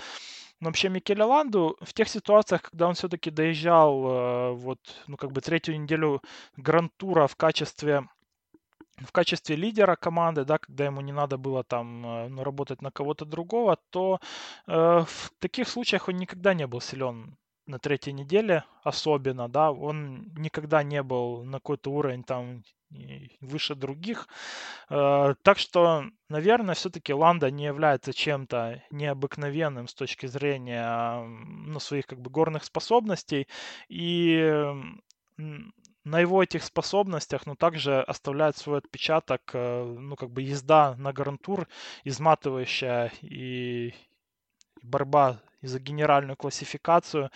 но 0.60 0.70
вообще 0.70 0.90
Микеле 0.90 1.24
Ланду 1.24 1.78
в 1.82 1.94
тех 1.94 2.10
ситуациях, 2.10 2.64
когда 2.64 2.88
он 2.88 2.96
все-таки 2.96 3.30
доезжал 3.30 4.08
э, 4.08 4.52
вот, 4.54 4.80
ну, 5.08 5.18
как 5.18 5.32
бы 5.32 5.42
третью 5.42 5.80
неделю 5.80 6.22
Гранд-тура 6.58 7.28
в 7.28 7.36
качестве 7.36 8.08
в 8.98 9.12
качестве 9.12 9.56
лидера 9.56 9.96
команды, 9.96 10.44
да, 10.44 10.58
когда 10.58 10.86
ему 10.86 11.02
не 11.02 11.12
надо 11.12 11.38
было 11.38 11.64
там 11.64 12.06
э, 12.06 12.28
ну, 12.30 12.44
работать 12.44 12.82
на 12.82 12.92
кого-то 12.92 13.26
другого, 13.26 13.78
то 13.92 14.20
э, 14.68 14.72
в 15.08 15.32
таких 15.40 15.68
случаях 15.70 16.08
он 16.08 16.18
никогда 16.18 16.54
не 16.56 16.66
был 16.68 16.82
силен 16.82 17.38
на 17.68 17.80
третьей 17.80 18.14
неделе 18.14 18.64
особенно, 18.84 19.50
да, 19.50 19.72
он 19.72 20.34
никогда 20.38 20.84
не 20.84 21.04
был 21.04 21.44
на 21.44 21.58
какой-то 21.60 21.92
уровень 21.92 22.24
там 22.24 22.64
выше 23.42 23.76
других. 23.76 24.28
Э, 24.90 25.36
так 25.42 25.58
что, 25.58 26.06
наверное, 26.30 26.76
все-таки 26.76 27.14
Ланда 27.14 27.52
не 27.52 27.66
является 27.66 28.14
чем-то 28.14 28.82
необыкновенным 28.92 29.88
с 29.88 29.94
точки 29.94 30.26
зрения 30.28 31.22
ну, 31.24 31.80
своих 31.80 32.08
как 32.08 32.22
бы 32.22 32.30
горных 32.30 32.64
способностей. 32.64 33.48
И 33.90 34.74
на 35.38 36.20
его 36.20 36.42
этих 36.42 36.64
способностях, 36.64 37.46
но 37.46 37.56
также 37.56 38.02
оставляет 38.02 38.58
свой 38.58 38.80
отпечаток, 38.80 39.42
э, 39.54 39.84
ну, 39.84 40.16
как 40.16 40.32
бы 40.32 40.42
езда 40.42 40.96
на 40.98 41.12
гарантур, 41.12 41.68
изматывающая 42.06 43.12
и 43.22 43.94
борьба 44.82 45.42
за 45.62 45.80
генеральную 45.80 46.36
классификацию 46.36 47.32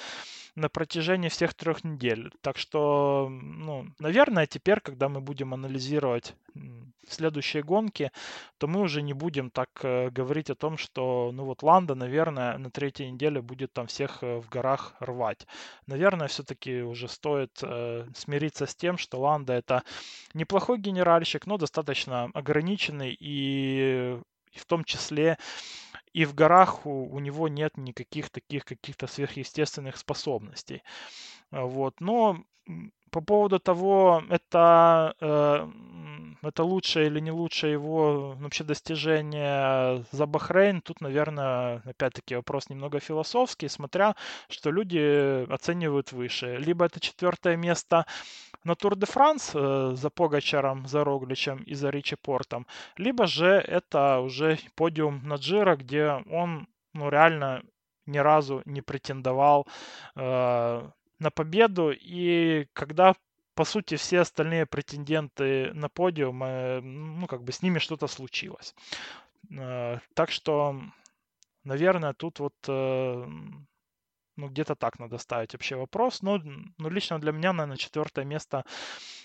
на 0.55 0.69
протяжении 0.69 1.30
всех 1.30 1.53
трех 1.53 1.84
недель. 1.84 2.32
Так 2.41 2.57
что, 2.57 3.30
ну, 3.30 3.88
наверное, 3.99 4.47
теперь, 4.47 4.80
когда 4.82 5.09
мы 5.09 5.22
будем 5.22 5.53
анализировать 5.53 6.36
следующие 7.07 7.63
гонки, 7.63 8.11
то 8.57 8.67
мы 8.67 8.82
уже 8.82 9.01
не 9.01 9.13
будем 9.13 9.49
так 9.49 9.69
э, 9.84 10.09
говорить 10.09 10.49
о 10.49 10.55
том, 10.55 10.78
что, 10.78 11.32
ну 11.34 11.45
вот, 11.45 11.63
Ланда, 11.63 11.95
наверное, 11.95 12.57
на 12.57 12.69
третьей 12.69 13.11
неделе 13.11 13.41
будет 13.41 13.74
там 13.74 13.88
всех 13.88 14.19
э, 14.22 14.39
в 14.39 14.49
горах 14.49 14.95
рвать. 14.99 15.47
Наверное, 15.88 16.28
все-таки 16.28 16.82
уже 16.82 17.07
стоит 17.07 17.59
э, 17.63 18.05
смириться 18.15 18.65
с 18.65 18.76
тем, 18.76 18.97
что 18.97 19.19
Ланда 19.19 19.53
это 19.53 19.84
неплохой 20.34 20.80
генеральщик, 20.80 21.47
но 21.47 21.57
достаточно 21.57 22.30
ограниченный 22.34 23.15
и, 23.19 24.17
и 24.51 24.59
в 24.59 24.65
том 24.65 24.84
числе 24.84 25.38
и 26.14 26.26
в 26.26 26.34
горах 26.34 26.86
у, 26.86 27.05
у 27.05 27.20
него 27.20 27.47
нет 27.47 27.78
никаких 27.78 28.30
таких 28.30 28.66
каких-то 28.66 29.07
сверхъестественных 29.07 29.97
способностей. 29.97 30.84
А, 31.51 31.66
вот. 31.66 31.99
Но 31.99 32.43
по 33.12 33.22
поводу 33.22 33.59
того, 33.59 34.24
это, 34.30 35.14
э, 35.20 35.68
это 36.43 36.64
лучшее 36.64 37.07
или 37.07 37.20
не 37.20 37.32
лучшее 37.32 37.74
его 37.74 38.36
вообще 38.39 38.64
достижение 38.64 40.05
за 40.12 40.26
Бахрейн, 40.26 40.82
тут, 40.82 41.01
наверное, 41.01 41.82
опять-таки 41.86 42.36
вопрос 42.36 42.70
немного 42.70 42.99
философский, 43.01 43.68
смотря, 43.68 44.16
что 44.49 44.72
люди 44.72 45.45
оценивают 45.51 46.14
выше. 46.14 46.57
Либо 46.57 46.86
это 46.86 47.01
четвертое 47.01 47.57
место 47.57 48.05
на 48.64 48.76
Тур 48.76 48.95
де 48.95 49.05
Франс 49.05 49.51
э, 49.55 49.91
за 49.95 50.09
Погачаром, 50.09 50.88
за 50.88 51.03
Рогличем 51.03 51.64
и 51.64 51.74
за 51.74 51.89
Ричи 51.89 52.16
Портом, 52.16 52.66
либо 52.97 53.28
же 53.28 53.47
это 53.47 54.20
уже 54.20 54.59
подиум 54.76 55.22
на 55.24 55.36
Джира, 55.36 55.76
где 55.76 56.24
он 56.30 56.68
ну, 56.93 57.09
реально 57.09 57.64
ни 58.05 58.18
разу 58.18 58.62
не 58.66 58.82
претендовал 58.82 59.68
э, 60.16 60.89
на 61.20 61.32
победу. 61.32 61.91
И 61.91 62.68
когда, 62.74 63.16
по 63.55 63.66
сути, 63.66 63.95
все 63.95 64.20
остальные 64.20 64.66
претенденты 64.66 65.72
на 65.74 65.89
подиум, 65.89 66.43
э, 66.43 66.82
ну, 66.82 67.28
как 67.28 67.43
бы 67.43 67.51
с 67.51 67.62
ними 67.62 67.80
что-то 67.80 68.07
случилось. 68.07 68.76
Э, 69.51 69.99
так 70.14 70.32
что, 70.32 70.82
наверное, 71.64 72.14
тут 72.14 72.39
вот 72.39 72.55
э, 72.68 73.28
ну, 74.41 74.49
где-то 74.49 74.75
так 74.75 74.99
надо 74.99 75.17
ставить 75.19 75.53
вообще 75.53 75.75
вопрос. 75.75 76.23
Но, 76.23 76.37
ну, 76.77 76.89
лично 76.89 77.19
для 77.19 77.31
меня, 77.31 77.53
наверное, 77.53 77.77
четвертое 77.77 78.25
место 78.25 78.65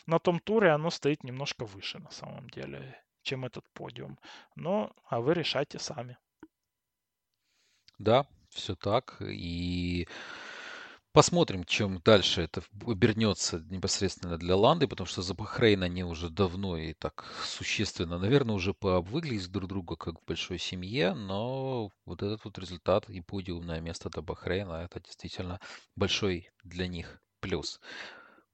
на 0.07 0.19
том 0.19 0.41
туре, 0.41 0.71
оно 0.71 0.91
стоит 0.91 1.25
немножко 1.25 1.65
выше 1.65 1.99
на 1.99 2.11
самом 2.11 2.51
деле, 2.51 3.03
чем 3.23 3.45
этот 3.45 3.65
подиум. 3.73 4.19
Но, 4.57 4.93
а 5.09 5.21
вы 5.21 5.35
решайте 5.35 5.79
сами. 5.79 6.19
Да, 7.99 8.27
все 8.51 8.75
так. 8.75 9.17
И 9.23 10.07
Посмотрим, 11.17 11.65
чем 11.65 12.03
дальше 12.05 12.43
это 12.43 12.63
обернется 12.87 13.65
непосредственно 13.71 14.37
для 14.37 14.55
Ланды, 14.55 14.87
потому 14.87 15.07
что 15.07 15.23
за 15.23 15.33
Бахрейн 15.33 15.83
они 15.83 16.05
уже 16.05 16.29
давно 16.29 16.77
и 16.77 16.93
так 16.93 17.25
существенно, 17.43 18.19
наверное, 18.19 18.55
уже 18.55 18.75
пообвыглись 18.75 19.49
друг 19.49 19.67
друга 19.67 19.97
как 19.97 20.21
в 20.21 20.25
большой 20.27 20.59
семье, 20.59 21.15
но 21.15 21.91
вот 22.05 22.23
этот 22.23 22.45
вот 22.45 22.59
результат 22.59 23.09
и 23.09 23.23
подиумное 23.23 23.81
место 23.81 24.11
до 24.11 24.21
Бахрейна, 24.21 24.83
это 24.85 25.01
действительно 25.01 25.59
большой 25.95 26.51
для 26.65 26.87
них 26.87 27.23
плюс. 27.41 27.81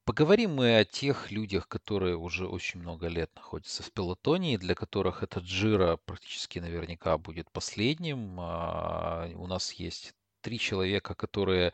Поговорим 0.05 0.55
мы 0.55 0.79
о 0.79 0.85
тех 0.85 1.33
людях, 1.33 1.67
которые 1.67 2.17
уже 2.17 2.47
очень 2.47 2.79
много 2.79 3.09
лет 3.09 3.35
находятся 3.35 3.83
в 3.83 3.91
пилотоне, 3.91 4.55
и 4.55 4.59
для 4.59 4.77
которых 4.77 5.25
этот 5.25 5.43
Джира 5.43 5.97
практически 6.05 6.61
наверняка 6.61 7.19
будет 7.19 7.51
последним. 7.51 8.37
А, 8.39 9.29
у 9.35 9.49
нас 9.49 9.73
есть 9.73 10.15
три 10.43 10.59
человека, 10.59 11.15
которые 11.15 11.73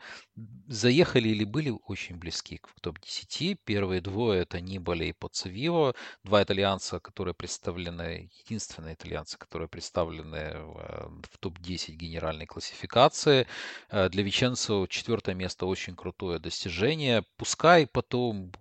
заехали 0.67 1.29
или 1.29 1.43
были 1.43 1.73
очень 1.87 2.15
близки 2.15 2.57
к 2.57 2.69
топ-10. 2.81 3.59
Первые 3.65 4.01
двое 4.01 4.41
это 4.41 4.61
Нибали 4.61 5.05
и 5.05 5.13
Поцевио, 5.13 5.93
два 6.23 6.43
итальянца, 6.43 6.99
которые 6.99 7.33
представлены, 7.33 8.29
единственные 8.45 8.93
итальянцы, 8.93 9.37
которые 9.37 9.67
представлены 9.67 10.53
в, 10.53 11.21
в 11.31 11.37
топ-10 11.39 11.93
генеральной 11.93 12.45
классификации. 12.45 13.47
Э, 13.89 14.09
для 14.09 14.23
Веченцо 14.23 14.87
четвертое 14.87 15.35
место 15.35 15.65
очень 15.65 15.95
крутое 15.95 16.39
достижение. 16.39 17.23
Пускай 17.37 17.87
потом 17.87 18.51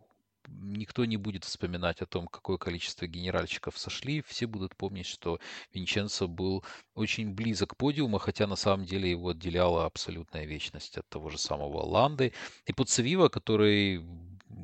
никто 0.60 1.04
не 1.04 1.16
будет 1.16 1.44
вспоминать 1.44 2.00
о 2.02 2.06
том, 2.06 2.26
какое 2.26 2.58
количество 2.58 3.06
генеральщиков 3.06 3.78
сошли. 3.78 4.22
Все 4.26 4.46
будут 4.46 4.76
помнить, 4.76 5.06
что 5.06 5.38
Винченцо 5.72 6.28
был 6.28 6.64
очень 6.94 7.34
близок 7.34 7.70
к 7.70 7.76
подиуму, 7.76 8.18
хотя 8.18 8.46
на 8.46 8.56
самом 8.56 8.84
деле 8.84 9.10
его 9.10 9.30
отделяла 9.30 9.86
абсолютная 9.86 10.44
вечность 10.44 10.98
от 10.98 11.08
того 11.08 11.30
же 11.30 11.38
самого 11.38 11.84
Ланды. 11.84 12.32
И 12.66 12.72
Пуцевива, 12.72 13.28
который 13.28 14.04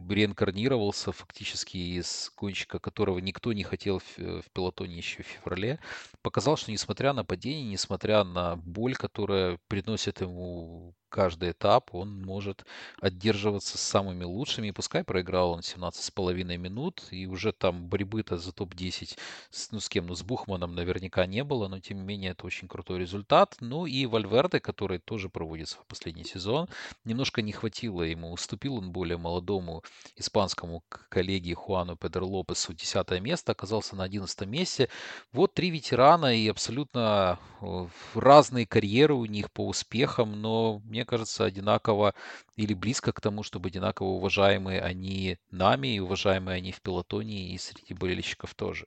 реинкарнировался 0.08 1.12
фактически 1.12 1.76
из 1.76 2.32
гонщика, 2.36 2.78
которого 2.78 3.18
никто 3.18 3.52
не 3.52 3.62
хотел 3.62 3.98
в, 4.00 4.18
в 4.18 4.50
пилотоне 4.52 4.96
еще 4.96 5.22
в 5.22 5.26
феврале, 5.26 5.78
показал, 6.22 6.56
что 6.56 6.70
несмотря 6.70 7.12
на 7.12 7.24
падение, 7.24 7.70
несмотря 7.70 8.24
на 8.24 8.56
боль, 8.56 8.94
которая 8.94 9.58
приносит 9.68 10.20
ему 10.20 10.94
каждый 11.14 11.52
этап 11.52 11.94
он 11.94 12.22
может 12.22 12.66
отдерживаться 13.00 13.78
с 13.78 13.80
самыми 13.80 14.24
лучшими. 14.24 14.66
И 14.66 14.72
пускай 14.72 15.04
проиграл 15.04 15.52
он 15.52 15.60
17,5 15.60 16.56
минут, 16.56 17.04
и 17.12 17.28
уже 17.28 17.52
там 17.52 17.86
борьбы-то 17.86 18.36
за 18.36 18.50
топ-10 18.52 19.16
с, 19.50 19.70
ну, 19.70 19.78
с 19.78 19.88
кем? 19.88 20.08
Ну, 20.08 20.16
с 20.16 20.24
Бухманом 20.24 20.74
наверняка 20.74 21.24
не 21.26 21.44
было, 21.44 21.68
но 21.68 21.78
тем 21.78 21.98
не 21.98 22.02
менее 22.02 22.32
это 22.32 22.44
очень 22.44 22.66
крутой 22.66 22.98
результат. 22.98 23.56
Ну 23.60 23.86
и 23.86 24.06
Вальверде, 24.06 24.58
который 24.58 24.98
тоже 24.98 25.28
проводит 25.28 25.68
свой 25.68 25.84
последний 25.86 26.24
сезон, 26.24 26.68
немножко 27.04 27.42
не 27.42 27.52
хватило 27.52 28.02
ему. 28.02 28.32
Уступил 28.32 28.74
он 28.74 28.90
более 28.90 29.16
молодому 29.16 29.84
испанскому 30.16 30.82
коллеге 31.08 31.54
Хуану 31.54 31.96
Педро 31.96 32.26
Лопесу 32.26 32.74
10 32.74 33.20
место, 33.20 33.52
оказался 33.52 33.94
на 33.94 34.02
11 34.02 34.48
месте. 34.48 34.88
Вот 35.32 35.54
три 35.54 35.70
ветерана 35.70 36.34
и 36.34 36.48
абсолютно 36.48 37.38
э, 37.60 37.86
разные 38.14 38.66
карьеры 38.66 39.14
у 39.14 39.26
них 39.26 39.52
по 39.52 39.68
успехам, 39.68 40.40
но 40.42 40.80
мне 40.84 41.03
кажется, 41.04 41.44
одинаково 41.44 42.14
или 42.56 42.74
близко 42.74 43.12
к 43.12 43.20
тому, 43.20 43.42
чтобы 43.42 43.68
одинаково 43.68 44.08
уважаемые 44.08 44.80
они 44.80 45.38
нами 45.50 45.96
и 45.96 46.00
уважаемые 46.00 46.56
они 46.56 46.72
в 46.72 46.80
пилотоне 46.80 47.54
и 47.54 47.58
среди 47.58 47.94
болельщиков 47.94 48.54
тоже. 48.54 48.86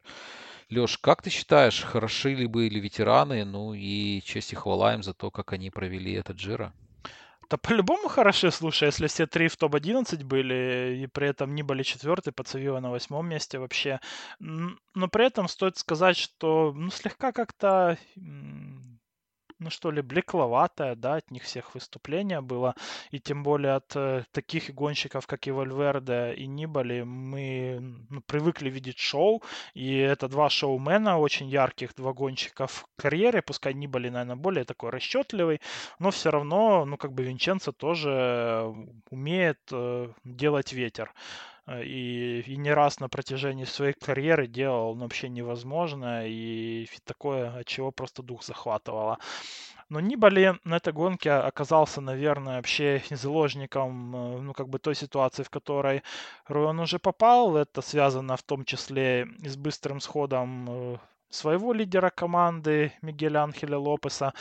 Леш, 0.70 0.98
как 0.98 1.22
ты 1.22 1.30
считаешь, 1.30 1.82
хороши 1.82 2.34
ли 2.34 2.46
были 2.46 2.80
ветераны? 2.80 3.46
Ну 3.46 3.74
и 3.74 4.22
честь 4.24 4.52
и 4.52 4.56
хвала 4.56 4.94
им 4.94 5.04
за 5.04 5.14
то, 5.14 5.32
как 5.32 5.54
они 5.54 5.70
провели 5.70 6.14
этот 6.14 6.38
Джира. 6.38 6.74
Да 7.50 7.56
по-любому 7.58 8.10
хороши, 8.10 8.52
слушай, 8.52 8.88
если 8.88 9.08
все 9.08 9.26
три 9.26 9.48
в 9.48 9.56
топ-11 9.56 10.26
были, 10.26 11.00
и 11.04 11.08
при 11.08 11.30
этом 11.30 11.56
не 11.56 11.64
были 11.64 11.84
четвертый, 11.84 12.34
Пацавива 12.34 12.82
на 12.82 12.92
восьмом 12.92 13.30
месте 13.30 13.58
вообще. 13.58 14.02
Но 14.40 15.08
при 15.08 15.28
этом 15.28 15.48
стоит 15.48 15.78
сказать, 15.78 16.18
что 16.18 16.74
ну, 16.76 16.90
слегка 16.90 17.32
как-то 17.32 17.98
ну 19.60 19.70
что 19.70 19.92
ли, 19.92 20.02
блекловатое, 20.02 20.96
да, 20.96 21.16
от 21.16 21.32
них 21.32 21.44
всех 21.44 21.74
выступление 21.74 22.42
было, 22.42 22.76
и 23.12 23.20
тем 23.20 23.44
более 23.44 23.74
от 23.74 23.96
э, 23.96 24.24
таких 24.32 24.74
гонщиков, 24.74 25.26
как 25.28 25.48
и 25.48 25.52
Вальверде 25.52 26.34
и 26.34 26.46
Нибали, 26.48 27.04
мы 27.04 27.80
ну, 28.10 28.22
привыкли 28.22 28.70
видеть 28.70 29.00
шоу, 29.00 29.42
и 29.74 29.98
это 29.98 30.28
два 30.28 30.50
шоумена 30.50 31.18
очень 31.18 31.48
ярких, 31.48 31.96
два 31.96 32.14
гонщика 32.14 32.68
в 32.68 32.86
карьере, 32.98 33.42
пускай 33.42 33.74
Нибали, 33.74 34.10
наверное, 34.10 34.36
более 34.36 34.64
такой 34.64 34.92
расчетливый, 34.92 35.62
но 36.00 36.12
все 36.12 36.30
равно, 36.32 36.86
ну, 36.86 36.98
как 36.98 37.14
бы 37.14 37.24
Винченцо 37.24 37.72
тоже 37.72 38.74
умеет 39.10 39.60
э, 39.72 40.12
делать 40.24 40.74
ветер. 40.74 41.14
Э, 41.68 41.84
и, 41.84 42.42
и 42.42 42.58
не 42.58 42.74
раз 42.74 43.00
на 43.00 43.10
протяжении 43.10 43.66
своей 43.66 43.94
карьеры 43.94 44.48
делал 44.48 44.96
ну, 44.96 45.04
вообще 45.04 45.30
невозможное, 45.30 46.28
и 46.28 46.88
такое, 47.06 47.60
от 47.60 47.68
чего 47.68 47.92
просто 47.92 48.24
дух 48.24 48.44
захватывало. 48.44 49.20
Но 49.90 50.02
Нибали 50.02 50.60
на 50.66 50.78
этой 50.78 50.92
гонке 50.92 51.32
оказался, 51.32 52.02
наверное, 52.02 52.58
вообще 52.58 53.02
заложником, 53.12 54.16
э, 54.16 54.42
ну, 54.42 54.54
как 54.54 54.70
бы 54.70 54.80
той 54.80 54.96
ситуации, 54.96 55.44
в 55.44 55.50
которой 55.50 56.04
он 56.50 56.80
уже 56.80 57.00
попал. 57.00 57.58
Это 57.58 57.82
связано 57.82 58.38
в 58.38 58.44
том 58.44 58.66
числе 58.66 59.28
и 59.44 59.50
с 59.50 59.58
быстрым 59.58 60.00
сходом 60.00 60.68
э, 60.70 60.98
своего 61.30 61.74
лидера 61.74 62.10
команды 62.10 62.94
Мигеля 63.02 63.44
Анхеля 63.44 63.78
Лопеса, 63.78 64.34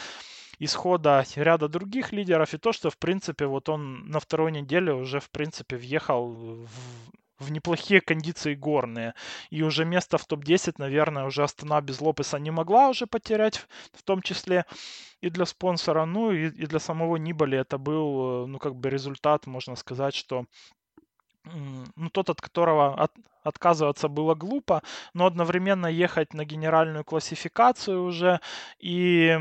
исхода 0.58 1.24
ряда 1.34 1.68
других 1.68 2.12
лидеров, 2.12 2.54
и 2.54 2.58
то, 2.58 2.72
что, 2.72 2.90
в 2.90 2.98
принципе, 2.98 3.46
вот 3.46 3.68
он 3.68 4.08
на 4.08 4.20
второй 4.20 4.52
неделе 4.52 4.92
уже, 4.92 5.20
в 5.20 5.30
принципе, 5.30 5.76
въехал 5.76 6.28
в, 6.28 6.68
в 7.38 7.50
неплохие 7.50 8.00
кондиции 8.00 8.54
горные. 8.54 9.14
И 9.50 9.62
уже 9.62 9.84
место 9.84 10.18
в 10.18 10.26
топ-10, 10.26 10.74
наверное, 10.78 11.24
уже 11.24 11.42
Астана 11.42 11.80
без 11.80 12.00
Лопеса 12.00 12.38
не 12.38 12.50
могла 12.50 12.88
уже 12.88 13.06
потерять, 13.06 13.66
в 13.92 14.02
том 14.02 14.22
числе 14.22 14.64
и 15.20 15.30
для 15.30 15.46
спонсора, 15.46 16.04
ну 16.04 16.30
и, 16.30 16.46
и 16.46 16.66
для 16.66 16.78
самого 16.78 17.16
Нибали 17.16 17.58
это 17.58 17.78
был, 17.78 18.44
э, 18.44 18.46
ну 18.46 18.58
как 18.58 18.76
бы 18.76 18.90
результат, 18.90 19.46
можно 19.46 19.74
сказать, 19.76 20.14
что 20.14 20.44
ну, 21.96 22.10
тот, 22.10 22.30
от 22.30 22.40
которого 22.40 22.94
от, 22.94 23.12
отказываться 23.46 24.08
было 24.08 24.34
глупо, 24.34 24.82
но 25.14 25.26
одновременно 25.26 25.86
ехать 25.86 26.34
на 26.34 26.44
генеральную 26.44 27.04
классификацию 27.04 28.04
уже 28.04 28.40
и, 28.78 29.38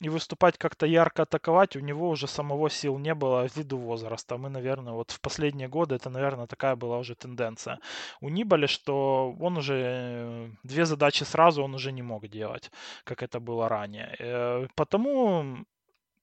и 0.00 0.08
выступать 0.08 0.58
как-то 0.58 0.86
ярко 0.86 1.22
атаковать, 1.22 1.76
у 1.76 1.80
него 1.80 2.08
уже 2.08 2.26
самого 2.26 2.70
сил 2.70 2.98
не 2.98 3.14
было 3.14 3.46
ввиду 3.56 3.78
возраста. 3.78 4.36
Мы, 4.36 4.48
наверное, 4.48 4.92
вот 4.92 5.10
в 5.10 5.20
последние 5.20 5.68
годы 5.68 5.94
это, 5.94 6.10
наверное, 6.10 6.46
такая 6.46 6.76
была 6.76 6.98
уже 6.98 7.14
тенденция 7.14 7.78
у 8.20 8.28
Нибали, 8.28 8.66
что 8.66 9.34
он 9.40 9.56
уже 9.56 10.50
две 10.62 10.84
задачи 10.84 11.24
сразу 11.24 11.62
он 11.62 11.74
уже 11.74 11.92
не 11.92 12.02
мог 12.02 12.26
делать, 12.28 12.70
как 13.04 13.22
это 13.22 13.40
было 13.40 13.68
ранее. 13.68 14.14
Э, 14.18 14.66
потому 14.74 15.64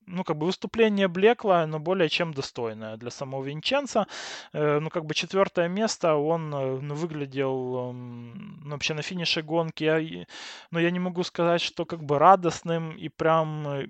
ну, 0.08 0.24
как 0.24 0.38
бы 0.38 0.46
выступление 0.46 1.08
блекло, 1.08 1.66
но 1.66 1.80
более 1.80 2.10
чем 2.10 2.34
достойное 2.34 2.98
для 2.98 3.12
самого 3.12 3.44
Винченца. 3.44 4.08
Э, 4.54 4.80
ну, 4.80 4.90
как 4.90 5.06
бы 5.06 5.14
четвертое 5.14 5.68
место, 5.68 6.16
он 6.16 6.54
э, 6.54 6.80
ну, 6.82 6.96
выглядел 6.96 7.94
ну, 7.94 8.72
вообще 8.72 8.94
на 8.94 9.02
финише 9.02 9.42
гонки. 9.42 10.28
Но 10.72 10.80
я 10.80 10.92
не 10.92 11.00
могу 11.00 11.24
сказать, 11.24 11.62
что 11.62 11.86
как 11.86 12.04
бы 12.04 12.20
радостным 12.20 12.96
и 12.98 13.10
прям 13.10 13.68
э, 13.68 13.88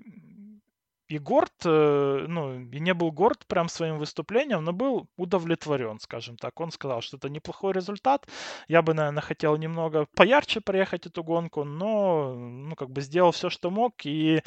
и 1.08 1.18
горд, 1.18 1.52
ну, 1.64 2.60
и 2.72 2.80
не 2.80 2.92
был 2.92 3.12
горд 3.12 3.46
прям 3.46 3.68
своим 3.68 3.98
выступлением, 3.98 4.64
но 4.64 4.72
был 4.72 5.06
удовлетворен, 5.16 6.00
скажем 6.00 6.36
так. 6.36 6.60
Он 6.60 6.72
сказал, 6.72 7.00
что 7.00 7.16
это 7.16 7.28
неплохой 7.28 7.72
результат. 7.72 8.26
Я 8.66 8.82
бы, 8.82 8.92
наверное, 8.92 9.20
хотел 9.20 9.56
немного 9.56 10.06
поярче 10.16 10.60
проехать 10.60 11.06
эту 11.06 11.22
гонку, 11.22 11.62
но, 11.62 12.34
ну, 12.34 12.74
как 12.74 12.90
бы 12.90 13.02
сделал 13.02 13.30
все, 13.30 13.50
что 13.50 13.70
мог, 13.70 13.94
и 14.04 14.42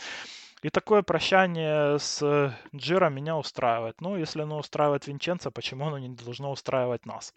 и 0.62 0.70
такое 0.70 1.02
прощание 1.02 2.00
с 2.00 2.54
Джира 2.76 3.10
меня 3.10 3.38
устраивает. 3.38 4.02
Ну, 4.02 4.18
если 4.18 4.42
оно 4.42 4.60
устраивает 4.60 5.08
Винченца, 5.08 5.52
почему 5.52 5.88
оно 5.88 5.98
не 6.00 6.10
должно 6.10 6.52
устраивать 6.52 7.06
нас? 7.06 7.34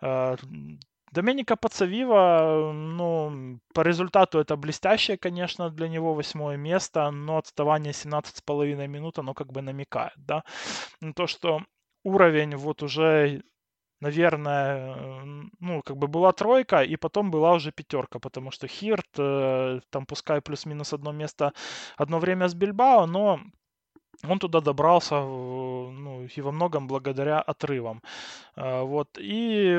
Э, 0.00 0.36
Доменика 1.12 1.56
Пацавива, 1.56 2.70
ну, 2.72 3.58
по 3.74 3.80
результату 3.80 4.38
это 4.38 4.56
блестящее, 4.56 5.18
конечно, 5.18 5.68
для 5.68 5.88
него 5.88 6.14
восьмое 6.14 6.56
место, 6.56 7.10
но 7.10 7.36
отставание 7.38 7.92
17,5 7.92 8.86
минут, 8.86 9.18
оно 9.18 9.34
как 9.34 9.50
бы 9.50 9.60
намекает, 9.60 10.14
да, 10.16 10.44
на 11.00 11.12
то, 11.12 11.26
что 11.26 11.62
уровень 12.04 12.54
вот 12.54 12.84
уже 12.84 13.42
наверное, 14.00 15.22
ну, 15.60 15.82
как 15.82 15.96
бы 15.96 16.08
была 16.08 16.32
тройка, 16.32 16.82
и 16.82 16.96
потом 16.96 17.30
была 17.30 17.52
уже 17.52 17.72
пятерка, 17.72 18.18
потому 18.18 18.50
что 18.50 18.66
Хирт, 18.66 19.06
э, 19.18 19.80
там 19.90 20.06
пускай 20.06 20.40
плюс-минус 20.40 20.92
одно 20.92 21.12
место 21.12 21.52
одно 21.96 22.18
время 22.18 22.48
с 22.48 22.54
Бильбао, 22.54 23.06
но 23.06 23.40
он 24.28 24.38
туда 24.38 24.60
добрался, 24.60 25.14
ну, 25.20 26.26
и 26.36 26.40
во 26.40 26.52
многом 26.52 26.86
благодаря 26.86 27.40
отрывам. 27.40 28.02
Э, 28.56 28.82
вот, 28.82 29.18
и, 29.18 29.78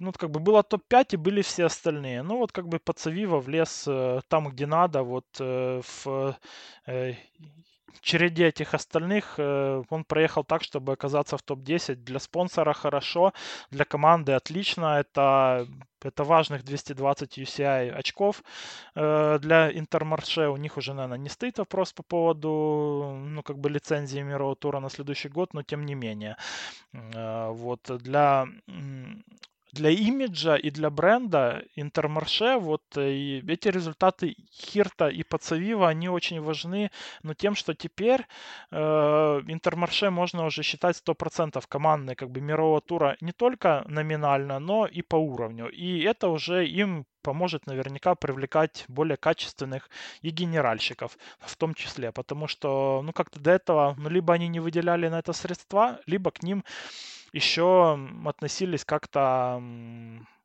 ну, 0.00 0.12
как 0.12 0.30
бы 0.30 0.40
было 0.40 0.62
топ-5, 0.62 1.14
и 1.14 1.16
были 1.16 1.42
все 1.42 1.66
остальные. 1.66 2.22
Ну, 2.22 2.38
вот, 2.38 2.52
как 2.52 2.68
бы 2.68 2.78
Пацавива 2.78 3.40
влез 3.40 3.84
э, 3.88 4.20
там, 4.28 4.48
где 4.48 4.66
надо, 4.66 5.02
вот, 5.02 5.26
в 5.38 6.36
череде 8.00 8.48
этих 8.48 8.74
остальных 8.74 9.34
э, 9.38 9.82
он 9.90 10.04
проехал 10.04 10.44
так, 10.44 10.62
чтобы 10.62 10.92
оказаться 10.92 11.36
в 11.36 11.42
топ-10. 11.42 11.96
Для 11.96 12.18
спонсора 12.18 12.72
хорошо, 12.72 13.32
для 13.70 13.84
команды 13.84 14.32
отлично. 14.32 14.98
Это, 15.00 15.66
это 16.02 16.24
важных 16.24 16.62
220 16.64 17.38
UCI 17.38 17.90
очков. 17.90 18.42
Э, 18.94 19.38
для 19.40 19.70
Интермарше 19.70 20.48
у 20.48 20.56
них 20.56 20.76
уже, 20.76 20.94
наверное, 20.94 21.18
не 21.18 21.28
стоит 21.28 21.58
вопрос 21.58 21.92
по 21.92 22.02
поводу 22.02 23.16
ну, 23.16 23.42
как 23.42 23.58
бы 23.58 23.70
лицензии 23.70 24.22
мирового 24.22 24.56
тура 24.56 24.80
на 24.80 24.90
следующий 24.90 25.28
год, 25.28 25.54
но 25.54 25.62
тем 25.62 25.84
не 25.86 25.94
менее. 25.94 26.36
Э, 26.92 27.50
вот 27.50 27.90
для 28.02 28.46
для 29.74 29.90
имиджа 29.90 30.56
и 30.56 30.70
для 30.70 30.90
бренда 30.90 31.64
Интермарше 31.74 32.56
вот 32.58 32.82
э, 32.96 33.12
и 33.12 33.52
эти 33.52 33.68
результаты 33.68 34.36
Хирта 34.52 35.08
и 35.08 35.22
Пацавива, 35.24 35.88
они 35.88 36.08
очень 36.08 36.40
важны, 36.40 36.90
но 37.22 37.34
тем, 37.34 37.54
что 37.54 37.74
теперь 37.74 38.26
э, 38.70 38.76
Интермарше 39.48 40.10
можно 40.10 40.46
уже 40.46 40.62
считать 40.62 41.02
100% 41.06 41.64
командной 41.68 42.14
как 42.14 42.30
бы 42.30 42.40
мирового 42.40 42.80
тура 42.80 43.16
не 43.20 43.32
только 43.32 43.84
номинально, 43.88 44.58
но 44.60 44.86
и 44.86 45.02
по 45.02 45.16
уровню. 45.16 45.68
И 45.68 46.02
это 46.02 46.28
уже 46.28 46.66
им 46.66 47.04
поможет 47.22 47.66
наверняка 47.66 48.14
привлекать 48.14 48.84
более 48.88 49.16
качественных 49.16 49.88
и 50.22 50.30
генеральщиков 50.30 51.18
в 51.40 51.56
том 51.56 51.74
числе, 51.74 52.12
потому 52.12 52.46
что, 52.46 53.00
ну, 53.02 53.12
как-то 53.12 53.40
до 53.40 53.50
этого, 53.50 53.94
ну, 53.98 54.10
либо 54.10 54.34
они 54.34 54.48
не 54.48 54.60
выделяли 54.60 55.08
на 55.08 55.18
это 55.18 55.32
средства, 55.32 55.98
либо 56.06 56.30
к 56.30 56.42
ним 56.42 56.62
еще 57.34 57.98
относились 58.24 58.84
как-то 58.84 59.60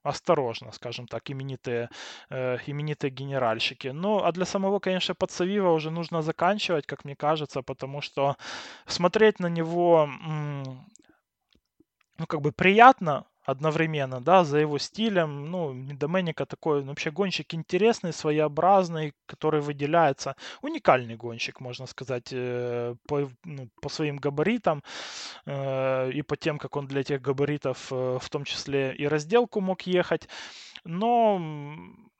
осторожно, 0.03 0.71
скажем 0.71 1.07
так, 1.07 1.29
именитые, 1.29 1.89
э, 2.29 2.57
именитые 2.67 3.11
генеральщики. 3.11 3.89
Ну, 3.89 4.23
а 4.23 4.31
для 4.31 4.45
самого, 4.45 4.79
конечно, 4.79 5.13
Подсавива 5.13 5.71
уже 5.71 5.91
нужно 5.91 6.21
заканчивать, 6.21 6.85
как 6.85 7.05
мне 7.05 7.15
кажется, 7.15 7.61
потому 7.61 8.01
что 8.01 8.35
смотреть 8.87 9.39
на 9.39 9.47
него, 9.47 10.09
ну, 12.17 12.27
как 12.27 12.41
бы 12.41 12.51
приятно, 12.51 13.25
одновременно, 13.49 14.21
да, 14.21 14.43
за 14.43 14.59
его 14.59 14.77
стилем. 14.77 15.51
Ну, 15.51 15.73
Доменика 15.93 16.45
такой, 16.45 16.81
вообще 16.83 17.11
гонщик 17.11 17.53
интересный, 17.53 18.13
своеобразный, 18.13 19.13
который 19.25 19.61
выделяется. 19.61 20.35
Уникальный 20.61 21.15
гонщик, 21.15 21.59
можно 21.59 21.87
сказать, 21.87 22.29
э, 22.31 22.95
по, 23.07 23.29
ну, 23.45 23.69
по 23.81 23.89
своим 23.89 24.17
габаритам 24.17 24.83
э, 25.45 26.11
и 26.11 26.21
по 26.21 26.35
тем, 26.37 26.57
как 26.57 26.75
он 26.75 26.87
для 26.87 27.01
этих 27.01 27.21
габаритов 27.21 27.87
э, 27.91 28.17
в 28.21 28.29
том 28.29 28.43
числе 28.43 28.93
и 28.95 29.07
разделку 29.07 29.61
мог 29.61 29.81
ехать. 29.83 30.27
Но 30.85 31.39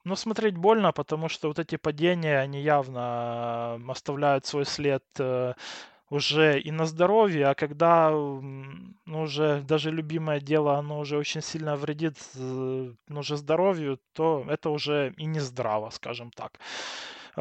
но 0.06 0.16
смотреть 0.16 0.58
больно, 0.58 0.92
потому 0.92 1.30
что 1.30 1.50
вот 1.50 1.60
эти 1.60 1.76
падения, 1.76 2.40
они 2.40 2.62
явно 2.62 3.76
оставляют 3.90 4.46
свой 4.46 4.66
след 4.66 5.04
уже 6.10 6.60
и 6.60 6.72
на 6.72 6.86
здоровье, 6.86 7.48
а 7.48 7.56
когда 7.56 8.10
ну, 8.12 9.22
уже 9.22 9.62
даже 9.62 9.92
любимое 9.92 10.40
дело, 10.40 10.78
оно 10.78 11.00
уже 11.00 11.18
очень 11.18 11.42
сильно 11.42 11.76
вредит 11.76 12.18
ну, 12.36 12.96
уже 13.10 13.38
здоровью, 13.38 14.00
то 14.14 14.46
это 14.50 14.70
уже 14.70 15.14
и 15.18 15.26
не 15.26 15.40
здраво, 15.40 15.90
скажем 15.92 16.32
так. 16.32 16.60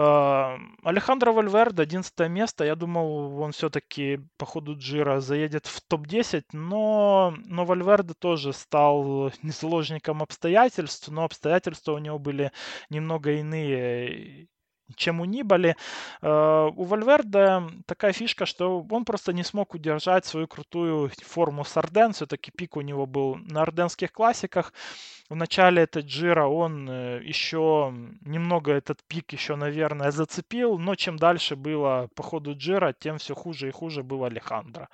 А, 0.01 0.59
Алехандро 0.85 1.33
Вальверде, 1.33 1.83
11 1.83 2.29
место. 2.29 2.65
Я 2.65 2.77
думал, 2.77 3.41
он 3.41 3.53
все-таки 3.53 4.21
по 4.37 4.47
ходу 4.47 4.77
Джиро 4.77 5.21
заедет 5.21 5.67
в 5.67 5.81
топ-10, 5.83 6.45
но, 6.53 7.35
но 7.47 7.65
Вальверде 7.65 8.15
тоже 8.15 8.53
стал 8.53 9.33
не 9.43 9.51
заложником 9.51 10.23
обстоятельств, 10.23 11.09
но 11.09 11.25
обстоятельства 11.25 11.93
у 11.93 11.99
него 11.99 12.19
были 12.19 12.53
немного 12.91 13.33
иные 13.33 14.49
чем 14.97 15.21
у 15.21 15.25
Нибали. 15.25 15.77
Э, 16.23 16.71
у 16.75 16.85
Вальверде 16.85 17.63
такая 17.87 18.13
фишка, 18.13 18.47
что 18.47 18.87
он 18.91 19.05
просто 19.05 19.33
не 19.33 19.45
смог 19.45 19.75
удержать 19.75 20.25
свою 20.25 20.47
крутую 20.47 21.11
форму 21.25 21.65
с 21.65 21.77
Арден. 21.77 22.13
Все-таки 22.13 22.51
пик 22.51 22.77
у 22.77 22.81
него 22.81 23.07
был 23.07 23.37
на 23.37 23.63
орденских 23.63 24.13
классиках. 24.13 24.73
В 25.29 25.35
начале 25.35 25.83
этой 25.83 26.03
джира 26.03 26.47
он 26.47 26.89
э, 26.89 27.21
еще 27.23 27.93
немного 28.23 28.73
этот 28.73 29.03
пик 29.09 29.33
еще, 29.33 29.57
наверное, 29.57 30.11
зацепил, 30.11 30.79
но 30.79 30.95
чем 30.95 31.19
дальше 31.19 31.55
было 31.55 32.09
по 32.15 32.23
ходу 32.23 32.55
джира, 32.57 32.95
тем 32.99 33.19
все 33.19 33.35
хуже 33.35 33.69
и 33.69 33.71
хуже 33.71 34.03
был 34.03 34.25
Алехандро. 34.25 34.89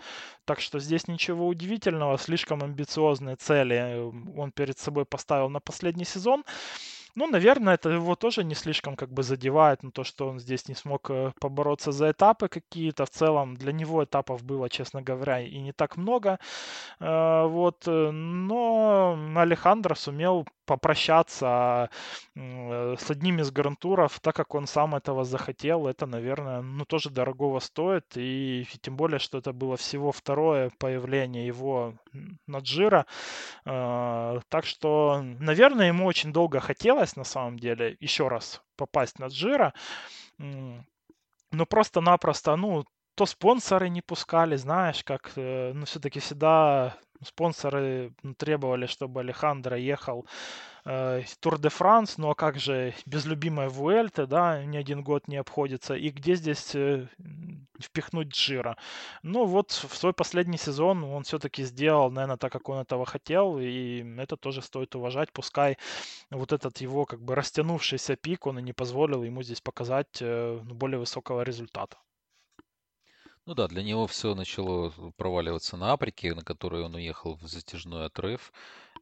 Так 0.45 0.61
что 0.61 0.81
здесь 0.81 1.07
ничего 1.07 1.47
удивительного, 1.47 2.19
слишком 2.19 2.65
амбициозные 2.65 3.37
цели 3.37 3.77
э, 3.77 4.13
он 4.37 4.51
перед 4.51 4.77
собой 4.79 5.05
поставил 5.05 5.49
на 5.51 5.61
последний 5.61 6.05
сезон. 6.05 6.43
Ну, 7.17 7.27
наверное, 7.29 7.75
это 7.75 7.91
его 7.91 8.17
тоже 8.17 8.43
не 8.43 8.55
слишком 8.55 8.97
как 8.97 9.11
бы 9.13 9.23
задевает, 9.23 9.83
на 9.85 9.91
то, 9.93 10.03
что 10.03 10.29
он 10.29 10.41
здесь 10.41 10.69
не 10.69 10.75
смог 10.75 11.11
э, 11.11 11.33
побороться 11.41 11.93
за 11.93 12.11
этапы 12.11 12.49
какие-то. 12.49 13.07
В 13.07 13.11
целом 13.11 13.57
для 13.57 13.73
него 13.73 14.03
этапов 14.03 14.43
было, 14.43 14.69
честно 14.69 15.01
говоря, 15.01 15.41
и 15.41 15.61
не 15.61 15.73
так 15.73 15.97
много. 15.97 16.39
Э, 17.01 17.47
вот, 17.47 17.87
э, 17.87 18.11
но 18.11 19.17
Алехандро 19.37 19.95
сумел 19.95 20.47
попрощаться 20.67 21.91
с 22.35 23.11
одним 23.11 23.41
из 23.41 23.51
гарантуров, 23.51 24.21
так 24.21 24.35
как 24.35 24.55
он 24.55 24.67
сам 24.67 24.95
этого 24.95 25.25
захотел. 25.25 25.87
Это, 25.87 26.07
наверное, 26.07 26.63
ну, 26.63 26.85
тоже 26.85 27.11
дорогого 27.11 27.61
стоит. 27.61 28.05
И 28.17 28.67
тем 28.81 28.97
более, 28.97 29.19
что 29.19 29.39
это 29.39 29.53
было 29.53 29.77
всего 29.77 30.13
второе 30.13 30.71
появление 30.79 31.47
его 31.47 31.95
на 32.47 32.59
Джира. 32.59 33.07
Так 33.65 34.65
что, 34.65 35.21
наверное, 35.23 35.89
ему 35.89 36.07
очень 36.07 36.33
долго 36.33 36.61
хотелось, 36.61 37.17
на 37.17 37.25
самом 37.25 37.59
деле, 37.59 37.97
еще 38.01 38.29
раз 38.29 38.63
попасть 38.77 39.19
на 39.19 39.27
Джира. 39.27 39.75
Но 40.39 41.67
просто-напросто, 41.67 42.57
ну, 42.57 42.85
то 43.15 43.27
спонсоры 43.27 43.89
не 43.89 44.03
пускали, 44.03 44.57
знаешь, 44.57 45.05
как, 45.05 45.33
э, 45.37 45.73
ну, 45.73 45.85
все-таки 45.85 46.19
всегда 46.19 46.97
спонсоры 47.25 48.13
требовали, 48.37 48.87
чтобы 48.87 49.21
Алехандро 49.21 49.77
ехал 49.77 50.27
э, 50.85 51.23
Тур 51.41 51.59
де 51.59 51.69
Франс, 51.69 52.19
ну 52.19 52.31
а 52.31 52.35
как 52.35 52.59
же 52.59 52.95
без 53.07 53.25
любимой 53.27 53.69
Вуэльты, 53.69 54.27
да, 54.27 54.65
ни 54.65 54.77
один 54.77 55.03
год 55.03 55.29
не 55.29 55.37
обходится, 55.37 55.95
и 55.95 56.11
где 56.11 56.35
здесь 56.35 56.75
э, 56.75 57.07
впихнуть 57.81 58.29
Джира? 58.29 58.77
Ну 59.23 59.47
вот 59.47 59.71
в 59.71 59.97
свой 59.97 60.13
последний 60.13 60.59
сезон 60.59 61.05
он 61.05 61.23
все-таки 61.25 61.65
сделал, 61.65 62.11
наверное, 62.11 62.37
так, 62.37 62.53
как 62.53 62.69
он 62.69 62.79
этого 62.79 63.05
хотел, 63.07 63.59
и 63.59 64.05
это 64.19 64.37
тоже 64.37 64.63
стоит 64.63 64.95
уважать, 64.95 65.33
пускай 65.33 65.79
вот 66.31 66.53
этот 66.53 66.79
его 66.81 67.07
как 67.07 67.21
бы 67.23 67.35
растянувшийся 67.35 68.17
пик, 68.17 68.47
он 68.47 68.59
и 68.59 68.63
не 68.63 68.73
позволил 68.73 69.23
ему 69.23 69.43
здесь 69.43 69.61
показать 69.61 70.19
э, 70.21 70.61
более 70.65 70.99
высокого 70.99 71.43
результата. 71.43 71.97
Ну 73.47 73.55
да, 73.55 73.69
для 73.69 73.83
него 73.83 74.07
все 74.07 74.35
начало 74.35 74.91
проваливаться 75.17 75.77
на 75.77 75.93
Априке, 75.93 76.35
на 76.35 76.43
которой 76.43 76.83
он 76.83 76.95
уехал 76.95 77.35
в 77.37 77.47
затяжной 77.47 78.07
отрыв. 78.07 78.53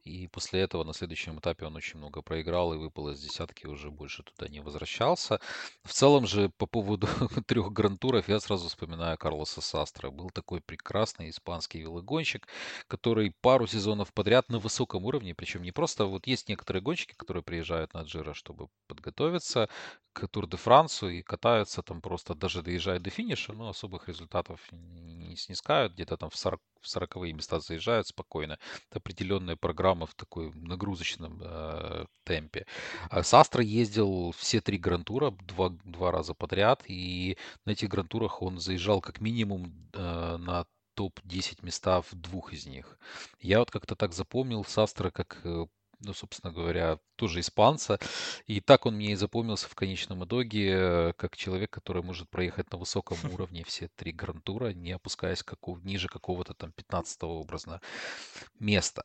И 0.03 0.27
после 0.27 0.61
этого 0.61 0.83
на 0.83 0.93
следующем 0.93 1.39
этапе 1.39 1.65
он 1.65 1.75
очень 1.77 1.97
много 1.97 2.21
проиграл 2.21 2.73
и 2.73 2.77
выпал 2.77 3.09
из 3.09 3.21
десятки, 3.21 3.67
уже 3.67 3.89
больше 3.89 4.23
туда 4.23 4.49
не 4.49 4.59
возвращался. 4.59 5.39
В 5.83 5.93
целом 5.93 6.27
же 6.27 6.49
по 6.57 6.65
поводу 6.65 7.07
трех 7.47 7.71
грантуров 7.71 8.27
я 8.27 8.39
сразу 8.41 8.67
вспоминаю 8.67 9.17
Карлоса 9.17 9.61
Састра. 9.61 10.11
Был 10.11 10.29
такой 10.29 10.59
прекрасный 10.61 11.29
испанский 11.29 11.79
велогонщик, 11.79 12.47
который 12.87 13.33
пару 13.41 13.65
сезонов 13.65 14.13
подряд 14.13 14.49
на 14.49 14.59
высоком 14.59 15.05
уровне, 15.05 15.33
причем 15.35 15.61
не 15.63 15.71
просто, 15.71 16.05
вот 16.05 16.27
есть 16.27 16.49
некоторые 16.49 16.81
гонщики, 16.81 17.13
которые 17.15 17.43
приезжают 17.43 17.93
на 17.93 18.01
Джиро, 18.01 18.33
чтобы 18.33 18.67
подготовиться 18.87 19.69
к 20.11 20.27
Тур 20.27 20.47
де 20.47 20.57
Франсу 20.57 21.09
и 21.09 21.21
катаются 21.21 21.81
там 21.81 22.01
просто, 22.01 22.35
даже 22.35 22.61
доезжают 22.61 23.03
до 23.03 23.09
финиша, 23.09 23.53
но 23.53 23.69
особых 23.69 24.07
результатов 24.09 24.59
не 24.71 25.35
снискают, 25.37 25.93
где-то 25.93 26.17
там 26.17 26.29
в 26.29 26.35
40 26.35 26.61
в 26.83 26.87
40 26.87 27.15
места 27.33 27.59
заезжают 27.59 28.07
спокойно. 28.07 28.59
Это 28.89 28.99
определенная 28.99 29.55
программа 29.55 30.05
в 30.05 30.13
такой 30.13 30.51
нагрузочном 30.53 31.39
э, 31.41 32.05
темпе. 32.23 32.65
А 33.09 33.23
Састра 33.23 33.63
ездил 33.63 34.33
все 34.37 34.61
три 34.61 34.77
грантура 34.77 35.31
два, 35.31 35.69
два 35.83 36.11
раза 36.11 36.33
подряд, 36.33 36.83
и 36.87 37.37
на 37.65 37.71
этих 37.71 37.89
грантурах 37.89 38.41
он 38.41 38.59
заезжал 38.59 39.01
как 39.01 39.21
минимум 39.21 39.89
э, 39.93 40.37
на 40.37 40.65
топ-10 40.95 41.65
места 41.65 42.01
в 42.01 42.13
двух 42.13 42.53
из 42.53 42.65
них. 42.65 42.99
Я 43.39 43.59
вот 43.59 43.71
как-то 43.71 43.95
так 43.95 44.13
запомнил 44.13 44.63
Састра 44.63 45.09
как 45.09 45.41
э, 45.43 45.65
ну, 46.03 46.13
собственно 46.13 46.53
говоря, 46.53 46.99
тоже 47.15 47.39
испанца. 47.39 47.99
И 48.45 48.59
так 48.59 48.85
он 48.85 48.95
мне 48.95 49.13
и 49.13 49.15
запомнился 49.15 49.67
в 49.67 49.75
конечном 49.75 50.25
итоге, 50.25 50.69
э, 50.71 51.13
как 51.13 51.35
человек, 51.37 51.71
который 51.71 52.03
может 52.03 52.29
проехать 52.29 52.71
на 52.71 52.77
высоком 52.77 53.17
уровне 53.33 53.63
все 53.65 53.89
три 53.95 54.11
грантура, 54.11 54.73
не 54.73 54.91
опускаясь 54.91 55.43
каков, 55.43 55.83
ниже 55.83 56.07
какого-то 56.07 56.53
там 56.53 56.71
15 56.71 57.23
образно 57.23 57.81
места. 58.59 59.03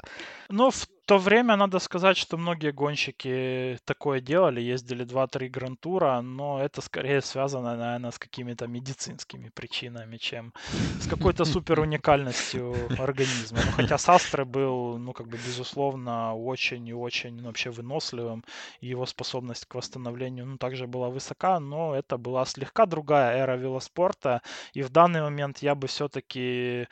Ну, 0.48 0.70
в 0.70 0.88
то 1.08 1.16
время 1.16 1.56
надо 1.56 1.78
сказать, 1.78 2.18
что 2.18 2.36
многие 2.36 2.70
гонщики 2.70 3.78
такое 3.86 4.20
делали, 4.20 4.60
ездили 4.60 5.06
2-3 5.06 5.48
грантура, 5.48 6.20
но 6.20 6.62
это 6.62 6.82
скорее 6.82 7.22
связано, 7.22 7.76
наверное, 7.76 8.10
с 8.10 8.18
какими-то 8.18 8.66
медицинскими 8.66 9.48
причинами, 9.48 10.18
чем 10.18 10.52
с 11.00 11.08
какой-то 11.08 11.44
супер 11.46 11.80
уникальностью 11.80 12.74
организма. 12.98 13.58
Ну, 13.64 13.72
хотя 13.72 13.96
Састры 13.96 14.44
был, 14.44 14.98
ну, 14.98 15.14
как 15.14 15.28
бы, 15.28 15.38
безусловно, 15.38 16.34
очень 16.34 16.86
и 16.86 16.92
очень 16.92 17.40
ну, 17.40 17.46
вообще 17.46 17.70
выносливым, 17.70 18.44
и 18.82 18.88
его 18.88 19.06
способность 19.06 19.64
к 19.64 19.76
восстановлению, 19.76 20.44
ну, 20.44 20.58
также 20.58 20.86
была 20.86 21.08
высока, 21.08 21.58
но 21.58 21.94
это 21.94 22.18
была 22.18 22.44
слегка 22.44 22.84
другая 22.84 23.38
эра 23.38 23.56
велоспорта, 23.56 24.42
и 24.74 24.82
в 24.82 24.90
данный 24.90 25.22
момент 25.22 25.62
я 25.62 25.74
бы 25.74 25.86
все-таки 25.86 26.86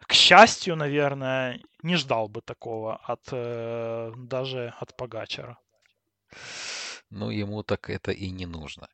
к 0.00 0.12
счастью, 0.12 0.76
наверное, 0.76 1.60
не 1.82 1.96
ждал 1.96 2.28
бы 2.28 2.40
такого 2.40 2.96
от 2.96 3.28
э, 3.32 4.12
даже 4.16 4.74
от 4.80 4.96
Погачера. 4.96 5.58
Ну, 7.10 7.30
ему 7.30 7.62
так 7.62 7.88
это 7.88 8.10
и 8.10 8.30
не 8.30 8.46
нужно. 8.46 8.88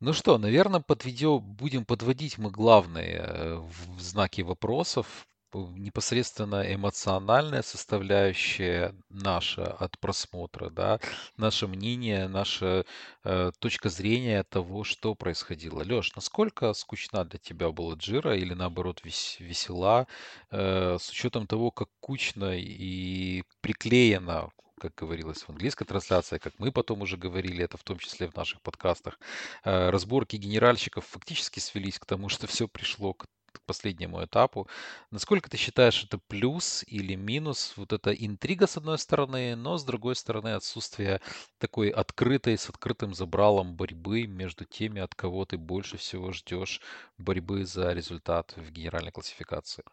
Ну 0.00 0.12
что, 0.14 0.38
наверное, 0.38 0.80
подведем, 0.80 1.40
будем 1.40 1.84
подводить 1.84 2.38
мы 2.38 2.50
главные 2.50 3.18
э, 3.18 3.54
в 3.56 4.00
знаки 4.00 4.40
вопросов 4.42 5.28
непосредственно 5.54 6.62
эмоциональная 6.74 7.62
составляющая 7.62 8.94
наша 9.10 9.64
от 9.64 9.98
просмотра, 9.98 10.70
да, 10.70 11.00
наше 11.36 11.66
мнение, 11.66 12.28
наша 12.28 12.84
э, 13.24 13.52
точка 13.58 13.88
зрения 13.88 14.42
того, 14.44 14.84
что 14.84 15.14
происходило. 15.14 15.82
Леш, 15.82 16.14
насколько 16.16 16.72
скучна 16.72 17.24
для 17.24 17.38
тебя 17.38 17.70
была 17.70 17.94
Джира 17.94 18.36
или 18.36 18.54
наоборот 18.54 19.00
вес, 19.04 19.36
весела, 19.40 20.06
э, 20.50 20.96
с 21.00 21.10
учетом 21.10 21.46
того, 21.46 21.70
как 21.70 21.88
кучно 22.00 22.56
и 22.56 23.42
приклеено 23.60 24.50
как 24.82 24.96
говорилось 24.96 25.42
в 25.42 25.48
английской 25.50 25.84
трансляции, 25.84 26.38
как 26.38 26.54
мы 26.58 26.72
потом 26.72 27.02
уже 27.02 27.16
говорили, 27.16 27.62
это 27.62 27.76
в 27.76 27.84
том 27.84 27.98
числе 27.98 28.26
в 28.26 28.34
наших 28.34 28.60
подкастах, 28.62 29.20
э, 29.64 29.90
разборки 29.90 30.34
генеральщиков 30.34 31.06
фактически 31.06 31.60
свелись 31.60 32.00
к 32.00 32.04
тому, 32.04 32.28
что 32.28 32.48
все 32.48 32.66
пришло 32.66 33.14
к 33.14 33.26
к 33.52 33.60
последнему 33.66 34.24
этапу. 34.24 34.68
Насколько 35.10 35.50
ты 35.50 35.56
считаешь, 35.56 36.04
это 36.04 36.18
плюс 36.18 36.84
или 36.86 37.14
минус? 37.14 37.74
Вот 37.76 37.92
эта 37.92 38.12
интрига 38.12 38.66
с 38.66 38.76
одной 38.76 38.98
стороны, 38.98 39.56
но 39.56 39.78
с 39.78 39.84
другой 39.84 40.16
стороны 40.16 40.54
отсутствие 40.54 41.20
такой 41.58 41.90
открытой, 41.90 42.58
с 42.58 42.68
открытым 42.68 43.14
забралом 43.14 43.76
борьбы 43.76 44.26
между 44.26 44.64
теми, 44.64 45.00
от 45.00 45.14
кого 45.14 45.44
ты 45.44 45.58
больше 45.58 45.96
всего 45.96 46.32
ждешь 46.32 46.80
борьбы 47.18 47.64
за 47.64 47.92
результат 47.92 48.54
в 48.56 48.70
генеральной 48.70 49.12
классификации. 49.12 49.84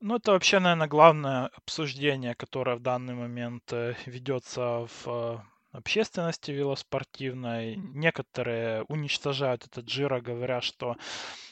Ну, 0.00 0.16
это 0.16 0.32
вообще, 0.32 0.60
наверное, 0.60 0.88
главное 0.88 1.46
обсуждение, 1.48 2.34
которое 2.34 2.76
в 2.76 2.80
данный 2.80 3.14
момент 3.14 3.70
э, 3.72 3.94
ведется 4.06 4.86
в 4.86 5.06
э, 5.06 5.38
общественности 5.72 6.50
велоспортивной. 6.50 7.76
Некоторые 7.76 8.82
уничтожают 8.84 9.66
этот 9.66 9.86
Джира, 9.86 10.20
говоря, 10.20 10.60
что 10.60 10.96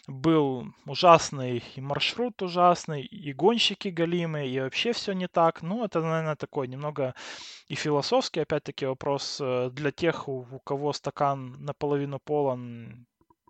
был 0.07 0.67
ужасный 0.87 1.63
и 1.77 1.81
маршрут 1.81 2.43
ужасный, 2.43 3.03
и 3.03 3.33
гонщики 3.33 3.89
галимые, 3.89 4.49
и 4.49 4.61
вообще 4.61 4.93
все 4.93 5.13
не 5.13 5.29
так. 5.29 5.63
Ну, 5.63 5.85
это, 5.85 6.01
наверное, 6.01 6.37
такой 6.37 6.69
немного 6.69 7.15
и 7.69 7.75
философский, 7.75 8.41
опять-таки, 8.41 8.87
вопрос 8.87 9.39
э, 9.41 9.71
для 9.73 9.91
тех, 9.93 10.29
у, 10.29 10.47
у 10.51 10.59
кого 10.61 10.93
стакан 10.93 11.57
наполовину 11.65 12.19
полон, 12.19 13.07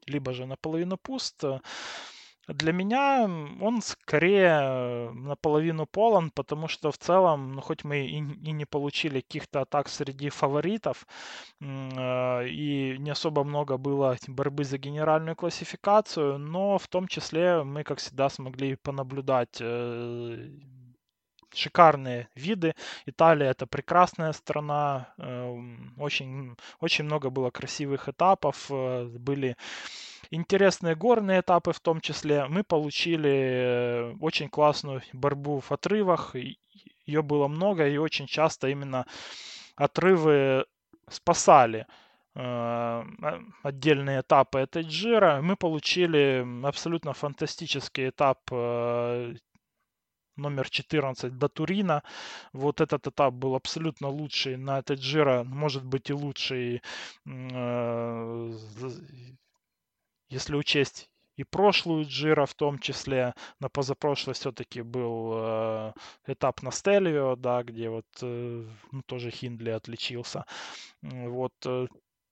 либо 0.07 0.33
же 0.33 0.47
наполовину 0.47 0.97
пуст. 0.97 1.45
Для 2.49 2.73
меня 2.73 3.25
он 3.61 3.83
скорее 3.83 5.11
наполовину 5.13 5.85
полон, 5.87 6.31
потому 6.31 6.67
что 6.67 6.91
в 6.91 6.97
целом, 6.97 7.53
ну, 7.53 7.61
хоть 7.61 7.85
мы 7.85 8.07
и, 8.07 8.17
и 8.17 8.53
не 8.53 8.65
получили 8.65 9.21
каких-то 9.21 9.61
атак 9.61 9.89
среди 9.89 10.31
фаворитов, 10.31 11.07
э, 11.61 12.49
и 12.49 12.97
не 12.99 13.11
особо 13.11 13.45
много 13.45 13.77
было 13.77 14.17
борьбы 14.29 14.65
за 14.65 14.79
генеральную 14.79 15.37
классификацию, 15.37 16.39
но 16.39 16.79
в 16.79 16.89
том 16.89 17.07
числе 17.07 17.63
мы, 17.65 17.85
как 17.85 17.99
всегда, 17.99 18.31
смогли 18.31 18.77
понаблюдать 18.77 19.59
э, 19.61 20.49
шикарные 21.59 22.29
виды. 22.35 22.75
Италия 23.07 23.51
это 23.51 23.67
прекрасная 23.67 24.33
страна, 24.33 25.13
эм, 25.19 25.95
очень, 25.99 26.57
очень 26.81 27.05
много 27.05 27.31
было 27.31 27.51
красивых 27.51 28.09
этапов, 28.09 28.67
э, 28.71 29.05
были 29.19 29.57
интересные 30.31 30.95
горные 30.95 31.41
этапы 31.41 31.73
в 31.73 31.81
том 31.81 32.01
числе. 32.01 32.47
Мы 32.49 32.63
получили 32.63 33.31
э, 33.31 34.15
очень 34.21 34.49
классную 34.49 35.03
борьбу 35.13 35.61
в 35.61 35.73
отрывах, 35.73 36.35
ее 37.07 37.23
было 37.23 37.49
много, 37.49 37.89
и 37.89 37.97
очень 37.97 38.27
часто 38.27 38.69
именно 38.69 39.07
отрывы 39.77 40.67
спасали 41.11 41.87
э, 42.35 43.05
отдельные 43.63 44.21
этапы 44.21 44.61
этой 44.61 44.83
джира. 44.83 45.41
Мы 45.43 45.57
получили 45.57 46.47
абсолютно 46.67 47.15
фантастический 47.15 48.11
этап 48.11 48.39
номер 50.39 50.71
14 50.71 51.37
до 51.37 51.49
Турина. 51.49 52.03
Вот 52.53 52.81
этот 52.81 53.07
этап 53.07 53.35
был 53.35 53.55
абсолютно 53.55 54.09
лучший 54.09 54.57
на 54.57 54.79
этой 54.79 54.97
Джиро, 54.97 55.45
может 55.45 55.85
быть 55.85 56.11
и 56.11 56.15
лучший, 56.15 56.83
э, 57.27 58.53
если 60.31 60.57
учесть 60.57 61.11
и 61.39 61.45
прошлую 61.45 62.05
Джиро 62.05 62.47
в 62.47 62.55
том 62.55 62.79
числе, 62.81 63.33
на 63.61 63.69
позапрошлой 63.69 64.35
все-таки 64.35 64.83
был 64.83 65.33
э, 65.35 65.93
этап 66.27 66.63
на 66.63 66.73
Стелвио, 66.73 67.37
да, 67.37 67.63
где 67.63 67.89
вот 67.91 68.07
э, 68.23 68.67
ну, 68.93 69.03
тоже 69.07 69.31
Хиндли 69.31 69.71
отличился. 69.71 70.45
Вот 71.03 71.53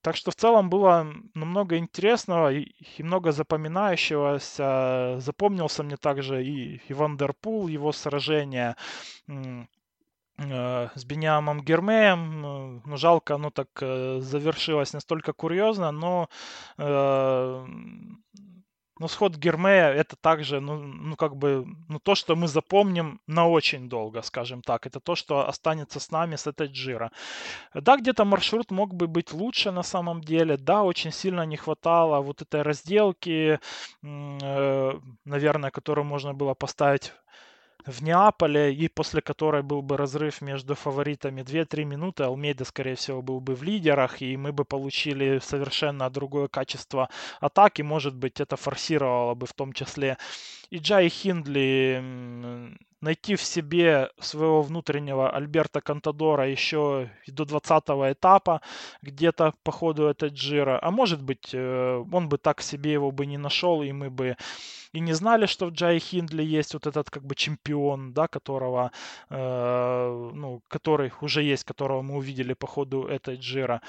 так 0.07 0.15
что 0.15 0.31
в 0.31 0.37
целом 0.37 0.71
было 0.71 1.05
много 1.35 1.79
интересного 1.79 2.53
и, 2.53 3.03
много 3.03 3.33
запоминающегося. 3.33 5.17
Запомнился 5.19 5.83
мне 5.83 5.97
также 5.97 6.45
и, 6.45 6.81
и 6.89 6.95
Вандерпул, 6.95 7.67
его 7.67 7.91
сражение 7.91 8.77
э, 9.27 10.89
с 10.95 11.05
Бениамом 11.05 11.61
Гермеем. 11.61 12.41
Ну, 12.41 12.83
ну, 12.87 12.97
жалко, 12.97 13.35
оно 13.35 13.51
так 13.51 13.69
э, 13.81 14.21
завершилось 14.21 14.93
настолько 14.93 15.33
курьезно, 15.33 15.91
но 15.91 16.29
э, 16.79 17.67
но 18.99 19.09
сход 19.09 19.37
Гермея 19.37 19.89
это 19.93 20.17
также, 20.17 20.61
ну, 20.61 20.77
ну, 20.77 21.17
как 21.17 21.37
бы, 21.37 21.67
ну, 21.89 21.99
то, 21.99 22.15
что 22.15 22.35
мы 22.37 22.49
запомним 22.49 23.21
на 23.27 23.47
очень 23.49 23.89
долго, 23.89 24.23
скажем 24.23 24.63
так. 24.63 24.87
Это 24.87 25.01
то, 25.01 25.15
что 25.15 25.49
останется 25.49 26.01
с 26.01 26.11
нами 26.11 26.37
с 26.37 26.47
этой 26.47 26.69
джира. 26.69 27.11
Да, 27.75 27.97
где-то 27.97 28.25
маршрут 28.25 28.71
мог 28.71 28.95
бы 28.95 29.07
быть 29.07 29.33
лучше 29.33 29.71
на 29.71 29.83
самом 29.83 30.23
деле. 30.23 30.57
Да, 30.57 30.83
очень 30.83 31.13
сильно 31.13 31.47
не 31.47 31.57
хватало 31.57 32.21
вот 32.23 32.43
этой 32.43 32.63
разделки, 32.63 33.61
э, 34.03 35.01
наверное, 35.25 35.71
которую 35.71 36.05
можно 36.07 36.35
было 36.35 36.55
поставить 36.55 37.13
в 37.87 38.03
Неаполе, 38.03 38.75
и 38.75 38.89
после 38.89 39.21
которой 39.21 39.63
был 39.63 39.83
бы 39.83 39.97
разрыв 39.97 40.41
между 40.41 40.75
фаворитами 40.75 41.43
2-3 41.43 41.85
минуты, 41.85 42.25
Алмейда, 42.25 42.65
скорее 42.65 42.97
всего, 42.97 43.23
был 43.23 43.41
бы 43.41 43.55
в 43.55 43.63
лидерах, 43.63 44.23
и 44.23 44.37
мы 44.37 44.53
бы 44.53 44.65
получили 44.65 45.41
совершенно 45.43 46.11
другое 46.11 46.49
качество 46.49 47.09
атаки. 47.41 47.83
Может 47.83 48.15
быть, 48.15 48.41
это 48.41 48.57
форсировало 48.57 49.35
бы 49.35 49.47
в 49.47 49.53
том 49.53 49.73
числе 49.73 50.19
и 50.71 50.79
Джай 50.79 51.09
Хиндли 51.09 52.03
найти 53.01 53.37
в 53.37 53.43
себе 53.43 54.11
своего 54.19 54.63
внутреннего 54.63 55.31
Альберта 55.31 55.81
Кантадора 55.81 56.49
еще 56.49 57.11
до 57.27 57.45
20 57.45 57.85
этапа, 58.13 58.63
где-то 59.03 59.55
по 59.63 59.71
ходу 59.71 60.07
этой 60.07 60.31
джира. 60.31 60.79
А 60.83 60.91
может 60.91 61.23
быть, 61.23 61.51
э, 61.53 62.05
он 62.13 62.29
бы 62.29 62.39
так 62.39 62.63
себе 62.63 62.93
его 62.93 63.11
бы 63.11 63.27
не 63.27 63.39
нашел, 63.39 63.83
и 63.83 63.93
мы 63.93 64.11
бы 64.11 64.37
и 64.97 65.01
не 65.01 65.13
знали, 65.13 65.47
что 65.47 65.67
в 65.67 65.71
Джай 65.73 65.99
Хиндли 65.99 66.43
есть 66.43 66.75
вот 66.75 66.87
этот 66.87 67.11
как 67.11 67.23
бы 67.23 67.35
чемпион, 67.35 68.13
да, 68.15 68.29
которого, 68.29 68.91
э, 69.31 70.31
ну, 70.35 70.63
который 70.69 71.13
уже 71.21 71.43
есть, 71.43 71.65
которого 71.65 72.01
мы 72.03 72.17
увидели 72.17 72.55
по 72.55 72.67
ходу 72.67 73.05
этой 73.05 73.37
джира. 73.37 73.83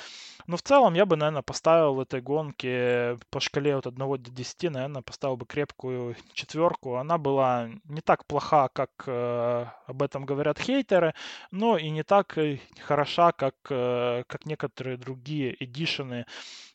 Но 0.47 0.58
в 0.58 0.62
целом 0.62 0.95
я 0.95 1.05
бы, 1.05 1.16
наверное, 1.16 1.41
поставил 1.41 2.01
этой 2.01 2.22
гонке 2.22 3.18
по 3.30 3.39
шкале 3.39 3.76
от 3.76 3.88
1 3.88 3.97
до 3.97 4.18
10, 4.18 4.72
наверное, 4.72 5.01
поставил 5.01 5.38
бы 5.38 5.45
крепкую 5.45 6.16
четверку. 6.34 6.95
Она 6.95 7.18
была 7.18 7.70
не 7.86 8.01
так 8.01 8.26
плоха, 8.26 8.68
как 8.68 8.89
э, 9.08 9.66
об 9.86 10.01
этом 10.01 10.26
говорят 10.26 10.60
хейтеры, 10.60 11.14
но 11.51 11.78
и 11.78 11.89
не 11.89 12.03
так 12.03 12.38
э, 12.38 12.60
хороша, 12.82 13.32
как, 13.32 13.55
э, 13.70 14.24
как 14.28 14.45
некоторые 14.45 14.97
другие 14.97 15.55
эдишены 15.64 16.26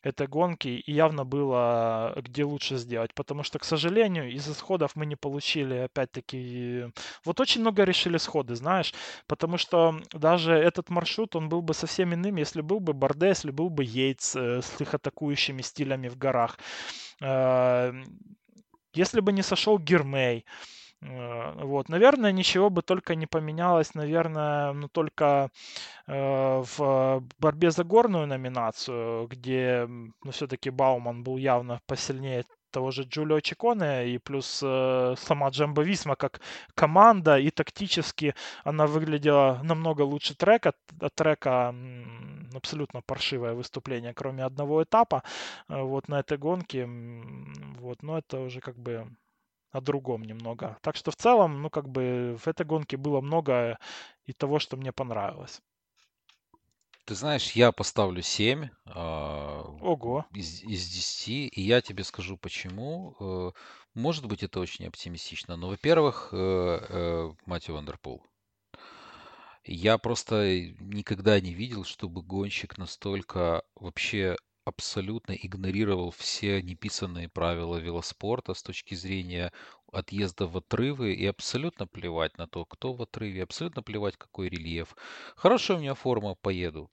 этой 0.02 0.26
гонки, 0.26 0.68
и 0.68 0.92
явно 0.92 1.24
было 1.24 2.14
где 2.16 2.44
лучше 2.44 2.76
сделать, 2.76 3.14
потому 3.14 3.42
что, 3.42 3.58
к 3.58 3.64
сожалению, 3.64 4.21
из 4.30 4.48
исходов 4.48 4.96
мы 4.96 5.06
не 5.06 5.16
получили, 5.16 5.74
опять-таки, 5.74 6.86
вот 7.24 7.40
очень 7.40 7.60
много 7.60 7.84
решили 7.84 8.18
сходы, 8.18 8.54
знаешь, 8.54 8.94
потому 9.26 9.58
что 9.58 10.00
даже 10.12 10.52
этот 10.52 10.90
маршрут, 10.90 11.36
он 11.36 11.48
был 11.48 11.62
бы 11.62 11.74
совсем 11.74 12.14
иным, 12.14 12.36
если 12.36 12.60
был 12.60 12.80
бы 12.80 12.92
Борде, 12.92 13.28
если 13.28 13.50
был 13.50 13.70
бы 13.70 13.84
Йейтс 13.84 14.36
э, 14.36 14.62
с 14.62 14.80
их 14.80 14.94
атакующими 14.94 15.62
стилями 15.62 16.08
в 16.08 16.16
горах, 16.16 16.58
э, 17.20 17.92
если 18.94 19.20
бы 19.20 19.32
не 19.32 19.42
сошел 19.42 19.78
Гермей, 19.78 20.44
Э, 21.02 21.52
вот, 21.64 21.88
наверное, 21.88 22.32
ничего 22.32 22.70
бы 22.70 22.82
только 22.82 23.14
не 23.14 23.26
поменялось, 23.26 23.94
наверное, 23.94 24.72
ну 24.72 24.88
только 24.88 25.50
э, 26.06 26.62
в 26.76 27.24
борьбе 27.38 27.70
за 27.70 27.84
горную 27.84 28.26
номинацию, 28.26 29.26
где, 29.28 29.86
ну, 29.88 30.30
все-таки 30.30 30.70
Бауман 30.70 31.22
был 31.24 31.36
явно 31.38 31.80
посильнее 31.86 32.44
того 32.72 32.90
же 32.90 33.02
Джулио 33.02 33.40
Чиконе, 33.40 34.08
и 34.08 34.18
плюс 34.18 34.60
э, 34.64 35.14
сама 35.18 35.48
Джамбо 35.50 35.82
Висма 35.82 36.16
как 36.16 36.40
команда, 36.74 37.38
и 37.38 37.50
тактически 37.50 38.34
она 38.64 38.86
выглядела 38.86 39.60
намного 39.62 40.02
лучше 40.02 40.34
трека. 40.34 40.72
От 41.00 41.14
трека 41.14 41.74
абсолютно 42.54 43.02
паршивое 43.02 43.54
выступление, 43.54 44.14
кроме 44.14 44.44
одного 44.44 44.82
этапа 44.82 45.22
э, 45.68 45.80
вот 45.80 46.08
на 46.08 46.20
этой 46.20 46.38
гонке. 46.38 46.88
Вот, 47.78 48.02
но 48.02 48.18
это 48.18 48.40
уже 48.40 48.60
как 48.60 48.78
бы 48.78 49.06
о 49.72 49.80
другом 49.80 50.22
немного. 50.22 50.78
Так 50.82 50.96
что 50.96 51.10
в 51.10 51.16
целом, 51.16 51.62
ну, 51.62 51.70
как 51.70 51.88
бы 51.88 52.36
в 52.38 52.48
этой 52.48 52.66
гонке 52.66 52.96
было 52.96 53.20
много 53.20 53.78
и 54.26 54.32
того, 54.32 54.58
что 54.58 54.76
мне 54.76 54.92
понравилось. 54.92 55.62
Ты 57.04 57.16
знаешь, 57.16 57.50
я 57.52 57.72
поставлю 57.72 58.22
7 58.22 58.68
а, 58.86 59.62
Ого. 59.80 60.24
из, 60.32 60.62
из 60.62 60.88
10, 60.88 61.50
и 61.52 61.60
я 61.60 61.80
тебе 61.80 62.04
скажу 62.04 62.36
почему. 62.36 63.16
Э, 63.18 63.50
может 63.94 64.26
быть, 64.26 64.44
это 64.44 64.60
очень 64.60 64.86
оптимистично, 64.86 65.56
но, 65.56 65.68
во-первых, 65.68 66.28
э, 66.32 66.36
э, 66.36 67.32
Матье 67.44 67.74
Вандерпул. 67.74 68.24
Я 69.64 69.98
просто 69.98 70.60
никогда 70.78 71.40
не 71.40 71.52
видел, 71.52 71.84
чтобы 71.84 72.22
гонщик 72.22 72.78
настолько 72.78 73.62
вообще 73.74 74.36
абсолютно 74.64 75.32
игнорировал 75.32 76.10
все 76.10 76.62
неписанные 76.62 77.28
правила 77.28 77.76
велоспорта 77.76 78.54
с 78.54 78.62
точки 78.62 78.94
зрения 78.94 79.52
отъезда 79.92 80.46
в 80.46 80.56
отрывы 80.56 81.14
и 81.14 81.26
абсолютно 81.26 81.86
плевать 81.86 82.38
на 82.38 82.46
то, 82.46 82.64
кто 82.64 82.92
в 82.92 83.02
отрыве, 83.02 83.42
абсолютно 83.42 83.82
плевать, 83.82 84.16
какой 84.16 84.48
рельеф. 84.48 84.96
Хорошая 85.36 85.76
у 85.76 85.80
меня 85.80 85.94
форма, 85.94 86.34
поеду. 86.34 86.90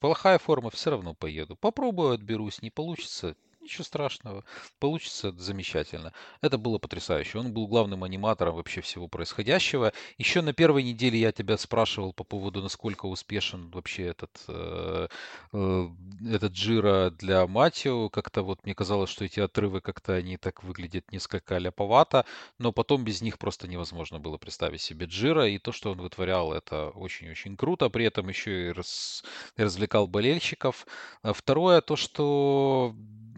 Плохая 0.00 0.38
форма, 0.38 0.70
все 0.70 0.90
равно 0.90 1.14
поеду. 1.14 1.56
Попробую, 1.56 2.12
отберусь, 2.12 2.62
не 2.62 2.70
получится, 2.70 3.36
Ничего 3.66 3.82
страшного. 3.82 4.44
Получится 4.78 5.32
замечательно. 5.32 6.12
Это 6.40 6.56
было 6.56 6.78
потрясающе. 6.78 7.40
Он 7.40 7.52
был 7.52 7.66
главным 7.66 8.04
аниматором 8.04 8.54
вообще 8.54 8.80
всего 8.80 9.08
происходящего. 9.08 9.92
Еще 10.18 10.40
на 10.40 10.52
первой 10.52 10.84
неделе 10.84 11.18
я 11.18 11.32
тебя 11.32 11.58
спрашивал 11.58 12.12
по 12.12 12.22
поводу, 12.22 12.62
насколько 12.62 13.06
успешен 13.06 13.68
вообще 13.72 14.04
этот, 14.04 14.40
э, 14.46 15.08
э, 15.52 15.88
этот 16.30 16.52
Джира 16.52 17.10
для 17.10 17.44
Матио. 17.48 18.08
Как-то 18.08 18.42
вот 18.44 18.64
мне 18.64 18.72
казалось, 18.72 19.10
что 19.10 19.24
эти 19.24 19.40
отрывы 19.40 19.80
как-то 19.80 20.12
они 20.14 20.36
так 20.36 20.62
выглядят 20.62 21.10
несколько 21.10 21.58
ляповато, 21.58 22.24
но 22.58 22.70
потом 22.70 23.02
без 23.02 23.20
них 23.20 23.36
просто 23.36 23.66
невозможно 23.66 24.20
было 24.20 24.38
представить 24.38 24.80
себе 24.80 25.06
Джира. 25.06 25.48
И 25.48 25.58
то, 25.58 25.72
что 25.72 25.90
он 25.90 26.00
вытворял, 26.00 26.52
это 26.52 26.90
очень-очень 26.90 27.56
круто. 27.56 27.88
При 27.90 28.04
этом 28.04 28.28
еще 28.28 28.68
и 28.68 28.70
раз, 28.72 29.24
развлекал 29.56 30.06
болельщиков. 30.06 30.86
А 31.22 31.32
второе, 31.32 31.80
то, 31.80 31.96
что 31.96 32.94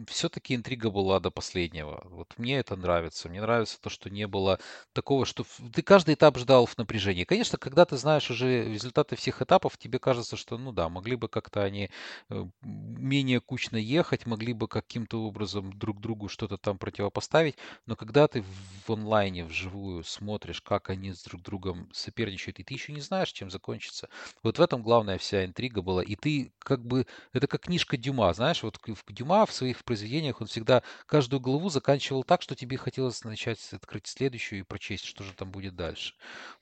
все-таки 0.06 0.54
интрига 0.54 0.90
была 0.90 1.20
до 1.20 1.30
последнего. 1.30 2.06
Вот 2.10 2.34
мне 2.38 2.58
это 2.58 2.76
нравится. 2.76 3.28
Мне 3.28 3.40
нравится 3.40 3.80
то, 3.80 3.90
что 3.90 4.10
не 4.10 4.26
было 4.26 4.58
такого, 4.92 5.26
что 5.26 5.44
ты 5.74 5.82
каждый 5.82 6.14
этап 6.14 6.38
ждал 6.38 6.66
в 6.66 6.76
напряжении. 6.78 7.24
Конечно, 7.24 7.58
когда 7.58 7.84
ты 7.84 7.96
знаешь 7.96 8.30
уже 8.30 8.64
результаты 8.64 9.16
всех 9.16 9.42
этапов, 9.42 9.76
тебе 9.78 9.98
кажется, 9.98 10.36
что, 10.36 10.58
ну 10.58 10.72
да, 10.72 10.88
могли 10.88 11.16
бы 11.16 11.28
как-то 11.28 11.62
они 11.62 11.90
э, 12.30 12.44
менее 12.62 13.40
кучно 13.40 13.76
ехать, 13.76 14.26
могли 14.26 14.52
бы 14.52 14.68
каким-то 14.68 15.22
образом 15.22 15.72
друг 15.72 16.00
другу 16.00 16.28
что-то 16.28 16.58
там 16.58 16.78
противопоставить. 16.78 17.56
Но 17.86 17.96
когда 17.96 18.28
ты 18.28 18.44
в 18.86 18.92
онлайне, 18.92 19.44
вживую 19.44 20.04
смотришь, 20.04 20.62
как 20.62 20.90
они 20.90 21.12
с 21.12 21.22
друг 21.24 21.42
другом 21.42 21.88
соперничают, 21.92 22.58
и 22.58 22.64
ты 22.64 22.74
еще 22.74 22.92
не 22.92 23.00
знаешь, 23.00 23.32
чем 23.32 23.50
закончится. 23.50 24.08
Вот 24.42 24.58
в 24.58 24.62
этом 24.62 24.82
главная 24.82 25.18
вся 25.18 25.44
интрига 25.44 25.82
была. 25.82 26.02
И 26.02 26.16
ты 26.16 26.52
как 26.58 26.84
бы, 26.84 27.06
это 27.32 27.46
как 27.46 27.62
книжка 27.62 27.96
Дюма, 27.96 28.32
знаешь, 28.32 28.62
вот 28.62 28.78
Дюма 29.08 29.46
в 29.46 29.52
своих 29.52 29.84
произведениях 29.88 30.42
он 30.42 30.48
всегда 30.48 30.82
каждую 31.06 31.40
главу 31.40 31.70
заканчивал 31.70 32.22
так, 32.22 32.42
что 32.42 32.54
тебе 32.54 32.76
хотелось 32.76 33.24
начать 33.24 33.58
открыть 33.72 34.06
следующую 34.06 34.60
и 34.60 34.62
прочесть, 34.62 35.06
что 35.06 35.24
же 35.24 35.32
там 35.32 35.50
будет 35.50 35.76
дальше. 35.76 36.12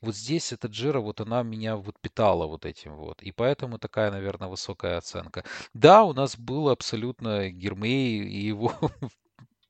Вот 0.01 0.15
здесь 0.15 0.53
эта 0.53 0.69
Джира, 0.69 1.01
вот 1.01 1.21
она 1.21 1.43
меня 1.43 1.77
вот 1.77 1.99
питала 2.01 2.47
вот 2.47 2.65
этим 2.65 2.95
вот. 2.95 3.21
И 3.25 3.33
поэтому 3.33 3.81
такая, 3.81 4.13
наверное, 4.13 4.47
высокая 4.47 4.97
оценка. 4.97 5.45
Да, 5.75 6.05
у 6.05 6.13
нас 6.13 6.39
был 6.39 6.69
абсолютно 6.69 7.51
Гермей 7.51 8.21
и 8.23 8.47
его 8.47 8.73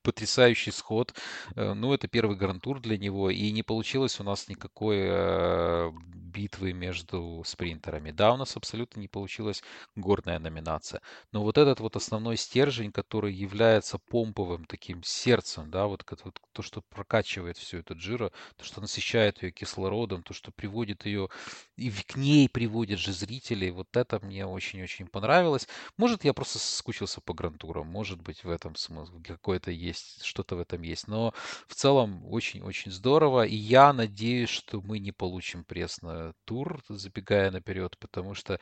потрясающий 0.03 0.71
сход. 0.71 1.15
Э, 1.55 1.73
ну, 1.73 1.93
это 1.93 2.07
первый 2.07 2.37
гран-тур 2.37 2.79
для 2.79 2.99
него, 2.99 3.31
и 3.31 3.51
не 3.51 3.63
получилось 3.63 4.19
у 4.19 4.23
нас 4.23 4.47
никакой 4.49 4.97
э, 4.99 5.91
битвы 6.37 6.73
между 6.73 7.43
спринтерами. 7.45 8.11
Да, 8.11 8.33
у 8.33 8.37
нас 8.37 8.55
абсолютно 8.57 8.99
не 8.99 9.07
получилась 9.07 9.63
горная 9.95 10.39
номинация. 10.39 11.01
Но 11.31 11.41
вот 11.43 11.57
этот 11.57 11.79
вот 11.79 11.95
основной 11.95 12.37
стержень, 12.37 12.91
который 12.91 13.33
является 13.33 13.97
помповым 13.97 14.65
таким 14.65 15.03
сердцем, 15.03 15.71
да, 15.71 15.87
вот, 15.87 16.03
вот 16.23 16.39
то, 16.53 16.61
что 16.61 16.81
прокачивает 16.81 17.57
всю 17.57 17.79
эту 17.79 17.95
джиро, 17.95 18.31
то, 18.55 18.63
что 18.65 18.81
насыщает 18.81 19.41
ее 19.43 19.51
кислородом, 19.51 20.23
то, 20.23 20.33
что 20.33 20.51
приводит 20.51 21.05
ее, 21.05 21.29
и 21.75 21.89
к 21.91 22.15
ней 22.15 22.49
приводит 22.49 22.99
же 22.99 23.13
зрителей, 23.13 23.71
вот 23.71 23.95
это 23.95 24.19
мне 24.25 24.45
очень-очень 24.45 25.07
понравилось. 25.07 25.67
Может, 25.97 26.23
я 26.23 26.33
просто 26.33 26.59
соскучился 26.59 27.21
по 27.21 27.33
грантурам, 27.33 27.87
может 27.87 28.21
быть, 28.21 28.43
в 28.43 28.49
этом 28.49 28.75
смысл 28.75 29.21
какой-то 29.23 29.71
есть, 29.71 30.23
что-то 30.23 30.55
в 30.55 30.59
этом 30.59 30.81
есть. 30.81 31.07
Но 31.07 31.33
в 31.67 31.75
целом 31.75 32.25
очень-очень 32.25 32.91
здорово, 32.91 33.45
и 33.45 33.55
я 33.55 33.93
надеюсь, 33.93 34.49
что 34.49 34.81
мы 34.81 34.99
не 34.99 35.11
получим 35.11 35.63
прессно 35.63 36.26
тур, 36.45 36.81
забегая 36.89 37.51
наперед, 37.51 37.97
потому 37.99 38.33
что, 38.33 38.59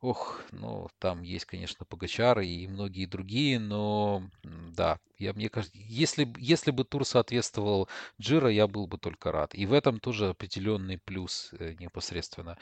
ох, 0.00 0.42
ну, 0.52 0.88
там 0.98 1.22
есть, 1.22 1.44
конечно, 1.46 1.86
Погачары 1.86 2.46
и 2.46 2.66
многие 2.66 3.06
другие, 3.06 3.58
но 3.58 4.22
да, 4.42 4.98
я, 5.18 5.32
мне 5.32 5.48
кажется, 5.48 5.76
если, 5.78 6.32
если 6.38 6.70
бы 6.70 6.84
тур 6.84 7.04
соответствовал 7.06 7.88
Джира, 8.20 8.50
я 8.50 8.66
был 8.66 8.86
бы 8.86 8.98
только 8.98 9.32
рад. 9.32 9.54
И 9.54 9.66
в 9.66 9.72
этом 9.72 10.00
тоже 10.00 10.28
определенный 10.30 10.98
плюс 10.98 11.50
э, 11.58 11.74
непосредственно 11.78 12.58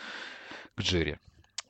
к 0.76 0.80
Джире. 0.80 1.18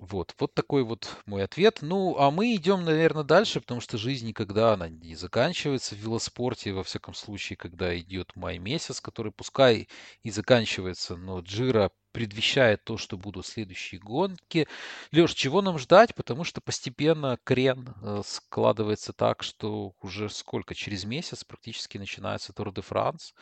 Вот, 0.02 0.34
вот 0.40 0.52
такой 0.52 0.82
вот 0.82 1.16
мой 1.26 1.44
ответ. 1.44 1.78
Ну, 1.80 2.16
а 2.18 2.32
мы 2.32 2.56
идем, 2.56 2.84
наверное, 2.84 3.22
дальше, 3.22 3.60
потому 3.60 3.80
что 3.80 3.98
жизнь 3.98 4.26
никогда 4.26 4.72
она 4.72 4.88
не 4.88 5.14
заканчивается 5.14 5.94
в 5.94 5.98
велоспорте, 5.98 6.72
во 6.72 6.82
всяком 6.82 7.14
случае, 7.14 7.56
когда 7.56 7.96
идет 7.96 8.34
май 8.34 8.58
месяц, 8.58 9.00
который 9.00 9.30
пускай 9.30 9.86
и 10.24 10.30
заканчивается, 10.32 11.14
но 11.14 11.38
Джира 11.38 11.92
предвещает 12.10 12.84
то, 12.84 12.96
что 12.98 13.16
будут 13.16 13.46
следующие 13.46 14.00
гонки. 14.00 14.66
Леш, 15.12 15.34
чего 15.34 15.62
нам 15.62 15.78
ждать? 15.78 16.16
Потому 16.16 16.42
что 16.42 16.60
постепенно 16.60 17.38
крен 17.44 17.94
э, 18.02 18.22
складывается 18.24 19.12
так, 19.12 19.44
что 19.44 19.94
уже 20.02 20.28
сколько? 20.28 20.74
Через 20.74 21.04
месяц 21.04 21.44
практически 21.44 21.96
начинается 21.96 22.52
Тур 22.52 22.72
де 22.72 22.82
Франс, 22.82 23.34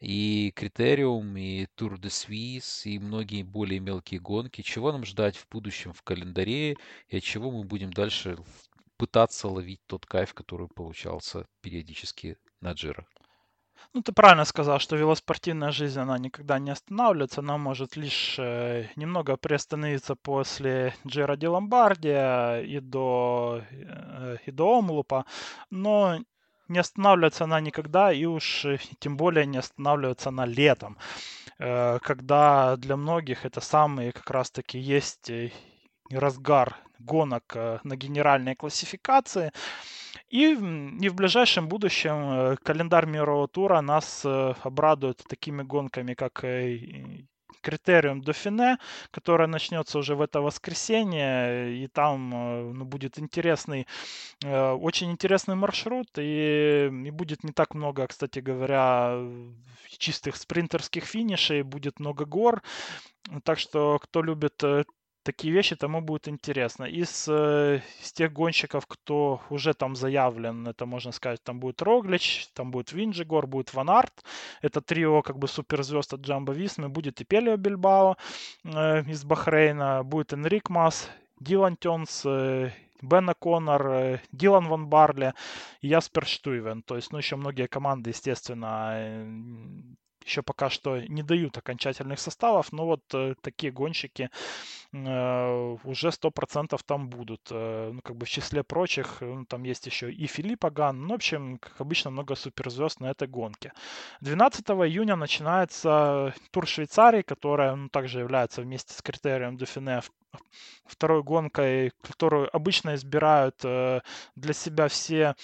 и 0.00 0.52
Критериум, 0.54 1.36
и 1.36 1.66
Тур 1.74 1.98
де 1.98 2.10
Свис, 2.10 2.86
и 2.86 2.98
многие 2.98 3.42
более 3.42 3.80
мелкие 3.80 4.20
гонки. 4.20 4.62
Чего 4.62 4.92
нам 4.92 5.04
ждать 5.04 5.36
в 5.36 5.48
будущем 5.48 5.92
в 5.92 6.02
календаре, 6.02 6.76
и 7.08 7.16
от 7.16 7.22
чего 7.22 7.50
мы 7.50 7.64
будем 7.64 7.92
дальше 7.92 8.38
пытаться 8.96 9.48
ловить 9.48 9.80
тот 9.86 10.06
кайф, 10.06 10.34
который 10.34 10.68
получался 10.68 11.46
периодически 11.60 12.36
на 12.60 12.72
Джиро? 12.72 13.06
Ну, 13.94 14.02
ты 14.02 14.12
правильно 14.12 14.44
сказал, 14.44 14.80
что 14.80 14.96
велоспортивная 14.96 15.70
жизнь, 15.70 15.98
она 15.98 16.18
никогда 16.18 16.58
не 16.58 16.70
останавливается, 16.70 17.40
она 17.40 17.58
может 17.58 17.96
лишь 17.96 18.36
э, 18.38 18.88
немного 18.96 19.36
приостановиться 19.36 20.14
после 20.16 20.94
Джира 21.06 21.36
Ди 21.36 21.46
Ломбардия 21.46 22.60
и 22.60 22.80
до, 22.80 23.62
э, 23.70 24.36
и 24.44 24.50
до 24.50 24.78
Омлупа, 24.80 25.26
но 25.70 26.18
не 26.68 26.78
останавливается 26.78 27.44
она 27.44 27.60
никогда, 27.60 28.12
и 28.12 28.24
уж 28.24 28.64
э, 28.64 28.78
тем 28.98 29.16
более 29.16 29.46
не 29.46 29.58
останавливается 29.58 30.28
она 30.28 30.46
летом, 30.46 30.96
э, 31.58 31.98
когда 32.02 32.76
для 32.76 32.96
многих 32.96 33.44
это 33.44 33.60
самый 33.60 34.12
как 34.12 34.30
раз-таки 34.30 34.78
есть 34.78 35.30
э, 35.30 35.50
разгар 36.10 36.76
гонок 36.98 37.54
на 37.84 37.96
генеральной 37.96 38.56
классификации. 38.56 39.52
И, 40.28 40.52
и 40.52 41.08
в 41.08 41.14
ближайшем 41.14 41.68
будущем 41.68 42.56
календарь 42.64 43.06
мирового 43.06 43.46
тура 43.46 43.80
нас 43.80 44.24
обрадует 44.26 45.22
такими 45.28 45.62
гонками, 45.62 46.14
как 46.14 46.44
Критериум 47.60 48.20
Дофине, 48.22 48.78
которая 49.10 49.48
начнется 49.48 49.98
уже 49.98 50.14
в 50.14 50.20
это 50.20 50.40
воскресенье, 50.40 51.84
и 51.84 51.86
там 51.88 52.30
ну, 52.74 52.84
будет 52.84 53.18
интересный, 53.18 53.86
очень 54.44 55.10
интересный 55.10 55.54
маршрут, 55.54 56.08
и, 56.18 56.88
и 56.88 57.10
будет 57.10 57.44
не 57.44 57.52
так 57.52 57.74
много, 57.74 58.06
кстати 58.06 58.38
говоря, 58.38 59.18
чистых 59.98 60.36
спринтерских 60.36 61.04
финишей, 61.04 61.62
будет 61.62 62.00
много 62.00 62.24
гор, 62.24 62.62
так 63.44 63.58
что 63.58 63.98
кто 63.98 64.22
любит 64.22 64.62
такие 65.28 65.52
вещи 65.52 65.76
тому 65.76 66.00
будет 66.00 66.26
интересно. 66.26 66.84
Из, 66.84 67.28
э, 67.28 67.80
из 68.02 68.12
тех 68.12 68.32
гонщиков, 68.32 68.86
кто 68.86 69.40
уже 69.50 69.74
там 69.74 69.94
заявлен, 69.94 70.66
это 70.66 70.86
можно 70.86 71.12
сказать, 71.12 71.42
там 71.44 71.60
будет 71.60 71.82
Роглич, 71.82 72.48
там 72.54 72.70
будет 72.70 72.92
Винджигор, 72.92 73.46
будет 73.46 73.74
Ван 73.74 73.90
Арт. 73.90 74.24
Это 74.62 74.80
трио 74.80 75.20
как 75.22 75.38
бы 75.38 75.46
суперзвезд 75.46 76.14
от 76.14 76.20
Джамбо 76.20 76.54
Висмы. 76.54 76.88
Будет 76.88 77.20
и 77.20 77.24
Пелио 77.24 77.56
Бильбао 77.56 78.16
э, 78.64 79.02
из 79.10 79.24
Бахрейна, 79.24 80.02
будет 80.02 80.32
Энрик 80.32 80.70
Мас, 80.70 81.10
Дилан 81.40 81.76
Тёнс, 81.76 82.22
э, 82.24 82.70
Бена 83.02 83.34
Коннор, 83.34 83.86
э, 83.86 84.18
Дилан 84.32 84.66
Ван 84.68 84.86
Барли 84.86 85.34
и 85.82 85.88
Яспер 85.88 86.24
Штуйвен. 86.24 86.82
То 86.82 86.96
есть, 86.96 87.12
ну, 87.12 87.18
еще 87.18 87.36
многие 87.36 87.66
команды, 87.66 88.10
естественно, 88.10 88.92
э, 88.94 89.26
еще 90.28 90.42
пока 90.42 90.70
что 90.70 91.00
не 91.00 91.22
дают 91.22 91.56
окончательных 91.56 92.18
составов, 92.18 92.72
но 92.72 92.86
вот 92.86 93.02
э, 93.14 93.34
такие 93.40 93.72
гонщики 93.72 94.30
уже 94.92 96.08
100% 96.08 96.80
там 96.86 97.08
будут. 97.08 97.48
Э, 97.50 97.90
ну, 97.92 98.00
как 98.02 98.16
бы 98.16 98.24
в 98.24 98.30
числе 98.30 98.62
прочих, 98.62 99.18
ну, 99.20 99.44
там 99.44 99.64
есть 99.64 99.86
еще 99.86 100.10
и 100.10 100.26
Филипп 100.26 100.64
Аган. 100.64 101.02
Ну, 101.02 101.08
в 101.10 101.14
общем, 101.14 101.58
как 101.58 101.80
обычно, 101.80 102.10
много 102.10 102.34
суперзвезд 102.34 103.00
на 103.00 103.10
этой 103.10 103.28
гонке. 103.28 103.72
12 104.20 104.70
июня 104.70 105.16
начинается 105.16 106.34
тур 106.50 106.66
Швейцарии, 106.66 107.22
которая 107.22 107.76
ну, 107.76 107.88
также 107.88 108.20
является 108.20 108.62
вместе 108.62 108.94
с 108.94 109.02
критерием 109.02 109.56
Дюфине 109.56 110.00
второй 110.84 111.22
гонкой, 111.22 111.92
которую 112.02 112.54
обычно 112.54 112.94
избирают 112.94 113.56
э, 113.64 114.00
для 114.36 114.52
себя 114.52 114.88
все, 114.88 115.34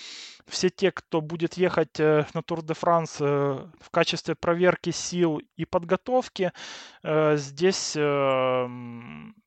все 0.46 0.70
те, 0.70 0.90
кто 0.90 1.20
будет 1.20 1.54
ехать 1.54 2.00
э, 2.00 2.26
на 2.34 2.42
Тур 2.42 2.62
де 2.62 2.74
Франс 2.74 3.18
э, 3.20 3.24
в 3.24 3.90
качестве 3.90 4.34
проверки 4.34 4.90
сил 4.90 5.40
и 5.56 5.64
подготовки. 5.64 6.52
Здесь 7.02 7.96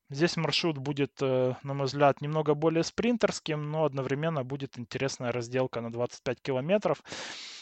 Здесь 0.09 0.37
маршрут 0.37 0.77
будет, 0.77 1.19
на 1.19 1.57
мой 1.73 1.85
взгляд, 1.85 2.21
немного 2.21 2.53
более 2.53 2.83
спринтерским, 2.85 3.69
но 3.69 3.83
одновременно 3.83 4.45
будет 4.45 4.79
интересная 4.79 5.33
разделка 5.33 5.81
на 5.81 5.91
25 5.91 6.41
километров. 6.41 7.03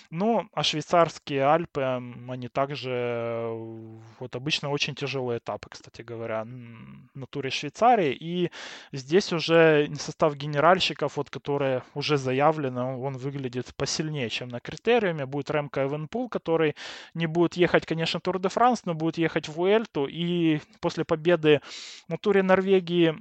Ну, 0.10 0.48
а 0.54 0.64
швейцарские 0.64 1.46
Альпы, 1.46 1.82
они 1.82 2.48
также 2.48 2.92
э, 2.92 4.00
вот 4.20 4.36
обычно 4.36 4.70
очень 4.70 4.96
тяжелые 4.96 5.40
этапы, 5.40 5.70
кстати 5.70 6.02
говоря, 6.02 6.46
на 6.46 7.26
туре 7.28 7.50
Швейцарии. 7.50 8.16
И 8.20 8.52
здесь 8.92 9.34
уже 9.34 9.90
состав 10.00 10.36
генеральщиков, 10.36 11.18
вот, 11.18 11.30
которые 11.30 11.84
уже 11.94 12.18
заявлены, 12.18 12.82
он 12.82 13.18
выглядит 13.18 13.74
посильнее, 13.76 14.30
чем 14.30 14.50
на 14.50 14.60
критериуме. 14.60 15.26
Будет 15.26 15.52
Ремко 15.52 15.86
Эвенпул, 15.86 16.30
который 16.30 16.76
не 17.14 17.28
будет 17.28 17.56
ехать, 17.56 17.86
конечно, 17.86 18.20
Тур 18.20 18.40
де 18.40 18.50
Франс, 18.50 18.86
но 18.86 18.94
будет 18.94 19.18
ехать 19.18 19.48
в 19.48 19.60
Уэльту. 19.60 20.08
И 20.08 20.60
после 20.82 21.06
победы 21.06 21.62
на 22.08 22.18
туре 22.18 22.44
Норвегии 22.44 23.16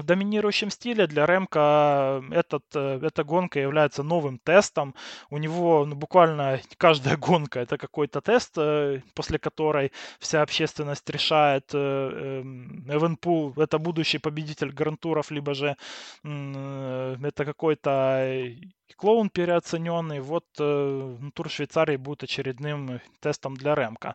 в 0.00 0.04
доминирующем 0.04 0.70
стиле 0.70 1.06
для 1.06 1.26
Ремка 1.26 2.22
этот, 2.30 2.64
э, 2.74 3.00
эта 3.02 3.24
гонка 3.24 3.60
является 3.60 4.02
новым 4.02 4.38
тестом. 4.38 4.94
У 5.30 5.38
него 5.38 5.84
ну, 5.86 5.94
буквально 5.94 6.60
каждая 6.78 7.16
гонка 7.28 7.60
это 7.60 7.78
какой-то 7.78 8.20
тест, 8.20 8.54
э, 8.58 9.02
после 9.14 9.38
которой 9.38 9.92
вся 10.18 10.42
общественность 10.42 11.08
решает, 11.10 11.70
э, 11.74 11.78
эм, 11.78 12.84
Эвенпул 12.88 13.54
это 13.56 13.78
будущий 13.78 14.18
победитель 14.18 14.72
грантуров, 14.72 15.30
либо 15.30 15.54
же 15.54 15.76
это 16.24 17.44
какой-то 17.44 18.46
клоун 18.94 19.30
переоцененный. 19.30 20.20
Вот 20.20 20.44
э, 20.58 21.16
тур 21.34 21.48
Швейцарии 21.48 21.96
будет 21.96 22.22
очередным 22.22 23.00
тестом 23.20 23.56
для 23.56 23.74
Ремка. 23.74 24.14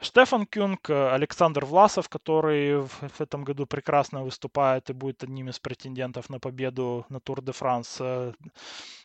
Штефан 0.00 0.46
Кюнг, 0.46 0.90
Александр 0.90 1.64
Власов, 1.64 2.08
который 2.08 2.82
в, 2.82 3.20
этом 3.20 3.44
году 3.44 3.66
прекрасно 3.66 4.24
выступает 4.24 4.90
и 4.90 4.92
будет 4.92 5.22
одним 5.22 5.48
из 5.48 5.58
претендентов 5.58 6.30
на 6.30 6.38
победу 6.38 7.06
на 7.08 7.20
Тур 7.20 7.42
де 7.42 7.52
Франс. 7.52 7.98
Э, 8.00 8.32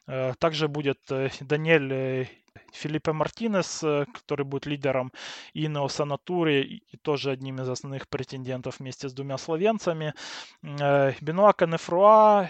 э, 0.07 0.33
также 0.39 0.67
будет 0.67 0.99
э, 1.11 1.29
Даниэль 1.41 1.93
э, 1.93 2.27
Филиппе 2.71 3.11
Мартинес, 3.11 3.83
который 4.13 4.45
будет 4.45 4.65
лидером 4.65 5.11
Инеоса 5.53 6.05
на 6.05 6.17
и 6.47 6.97
тоже 7.01 7.31
одним 7.31 7.61
из 7.61 7.69
основных 7.69 8.07
претендентов 8.07 8.79
вместе 8.79 9.09
с 9.09 9.13
двумя 9.13 9.37
словенцами. 9.37 10.13
Бенуа 10.61 11.53
Канефруа 11.53 12.49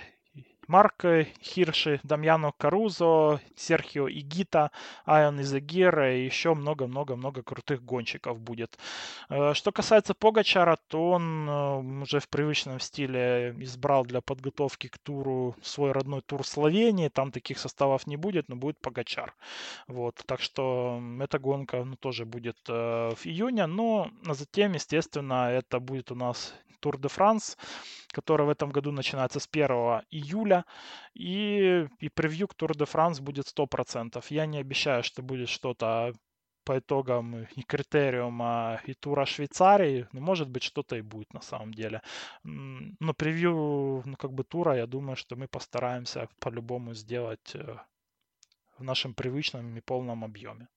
Марк 0.68 1.05
Хирши, 1.41 1.99
Дамьяно 2.03 2.51
Карузо, 2.57 3.39
Серхио 3.55 4.09
Игита, 4.09 4.72
Айон 5.05 5.41
Изагира 5.41 6.16
и 6.16 6.26
еще 6.26 6.53
много-много-много 6.53 7.43
крутых 7.43 7.84
гонщиков 7.84 8.39
будет. 8.39 8.78
Э, 9.30 9.53
что 9.53 9.72
касается 9.72 10.13
Погачара, 10.13 10.78
то 10.88 11.11
он 11.11 11.49
э, 11.49 12.01
уже 12.03 12.20
в 12.20 12.30
привычном 12.30 12.80
стиле 12.80 13.55
избрал 13.59 14.05
для 14.05 14.22
подготовки 14.22 14.88
к 14.88 14.97
туру 14.97 15.55
свой 15.61 15.91
родной 15.91 16.22
тур 16.22 16.45
Словении. 16.45 17.09
Там 17.09 17.32
таких 17.32 17.59
составов 17.59 18.07
не 18.07 18.18
будет, 18.18 18.49
но 18.49 18.55
будет 18.55 18.80
Погачар. 18.80 19.34
Вот. 19.88 20.22
Так 20.26 20.41
что 20.41 21.01
эта 21.20 21.39
гонка 21.39 21.84
ну, 21.84 21.95
тоже 21.95 22.26
будет 22.26 22.57
э, 22.68 23.11
в 23.16 23.26
июне. 23.26 23.68
Но 23.68 24.09
затем, 24.24 24.74
естественно, 24.74 25.49
это 25.51 25.80
будет 25.80 26.11
у 26.11 26.16
нас 26.16 26.53
Тур 26.86 26.99
де 26.99 27.07
Франс, 27.07 27.57
который 28.10 28.45
в 28.45 28.49
этом 28.49 28.69
году 28.69 28.91
начинается 28.91 29.39
с 29.39 29.49
1 29.52 29.68
июля. 30.11 30.55
И, 31.14 31.88
и 31.99 32.10
превью 32.10 32.48
к 32.48 32.53
Тур 32.53 32.76
де 32.77 32.86
Франс 32.86 33.19
будет 33.19 33.45
100%. 33.48 34.23
Я 34.30 34.45
не 34.45 34.60
обещаю, 34.60 35.03
что 35.03 35.22
будет 35.22 35.49
что-то 35.49 36.14
по 36.65 36.80
итогам 36.80 37.44
и 37.57 37.61
критериума 37.61 38.82
и 38.88 38.94
тура 38.94 39.26
Швейцарии, 39.26 40.07
ну, 40.14 40.22
может 40.22 40.49
быть, 40.49 40.64
что-то 40.64 40.95
и 40.95 41.02
будет 41.02 41.34
на 41.34 41.41
самом 41.41 41.73
деле. 41.73 42.02
Но 42.44 43.14
превью, 43.14 44.02
ну, 44.06 44.15
как 44.18 44.32
бы 44.32 44.44
тура, 44.44 44.76
я 44.76 44.88
думаю, 44.88 45.15
что 45.15 45.36
мы 45.36 45.48
постараемся 45.48 46.27
по-любому 46.40 46.95
сделать 46.95 47.56
э, 47.56 47.77
в 48.80 48.84
нашем 48.84 49.14
привычном 49.14 49.77
и 49.77 49.82
полном 49.82 50.23
объеме. 50.23 50.68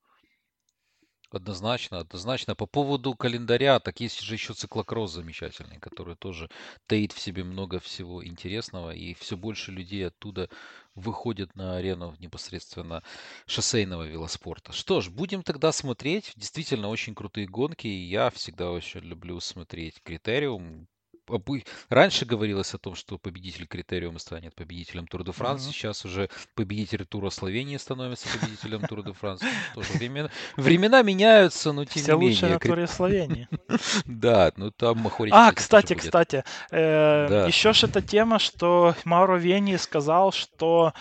Однозначно, 1.31 1.99
однозначно. 1.99 2.55
По 2.55 2.65
поводу 2.65 3.15
календаря, 3.15 3.81
так 3.81 4.01
есть 4.01 4.21
же 4.23 4.35
еще 4.35 4.55
циклокросс 4.55 5.13
замечательный, 5.13 5.79
который 5.79 6.17
тоже 6.17 6.49
таит 6.87 7.13
в 7.13 7.21
себе 7.21 7.45
много 7.45 7.81
всего 7.81 8.25
интересного, 8.27 8.95
и 8.95 9.13
все 9.13 9.37
больше 9.37 9.71
людей 9.71 10.07
оттуда 10.07 10.49
выходят 10.95 11.55
на 11.55 11.77
арену 11.77 12.17
непосредственно 12.19 13.03
шоссейного 13.47 14.05
велоспорта. 14.05 14.73
Что 14.73 15.03
ж, 15.03 15.11
будем 15.11 15.43
тогда 15.43 15.71
смотреть. 15.71 16.33
Действительно, 16.35 16.89
очень 16.89 17.15
крутые 17.15 17.47
гонки, 17.47 17.87
и 17.87 18.05
я 18.09 18.31
всегда 18.31 18.71
очень 18.71 19.01
люблю 19.01 19.39
смотреть 19.41 20.01
Критериум 20.03 20.89
раньше 21.89 22.25
говорилось 22.25 22.75
о 22.75 22.79
том, 22.79 22.95
что 22.95 23.19
победитель 23.19 23.67
критериума 23.67 24.19
станет 24.19 24.55
победителем 24.55 25.07
Тур 25.07 25.25
де 25.25 25.33
Франс. 25.33 25.65
Угу. 25.65 25.73
Сейчас 25.73 26.05
уже 26.05 26.29
победитель 26.55 27.05
Тура 27.05 27.31
Словении 27.31 27.77
становится 27.77 28.29
победителем 28.29 28.83
Тур 28.83 29.03
де 29.03 29.13
Франс. 29.13 29.41
Тоже 29.75 29.93
времена, 29.95 30.31
времена 30.57 31.03
меняются, 31.03 31.73
но 31.73 31.85
тем 31.85 32.03
Все 32.03 32.15
не 32.15 32.21
менее. 32.21 32.37
Все 32.37 32.47
лучше 32.47 32.55
на 32.55 32.61
Туре 32.61 32.87
Словении. 32.87 33.49
Да, 34.07 34.53
ну 34.57 34.71
там 34.71 34.99
Махорич. 34.99 35.33
А, 35.35 35.53
кстати, 35.53 35.95
кстати, 35.95 36.45
э, 36.71 37.47
еще 37.47 37.73
же 37.73 37.87
эта 37.87 38.03
тема, 38.03 38.39
что 38.39 38.95
Мауро 39.05 39.37
Вени 39.37 39.77
сказал, 39.77 40.33
что 40.33 40.93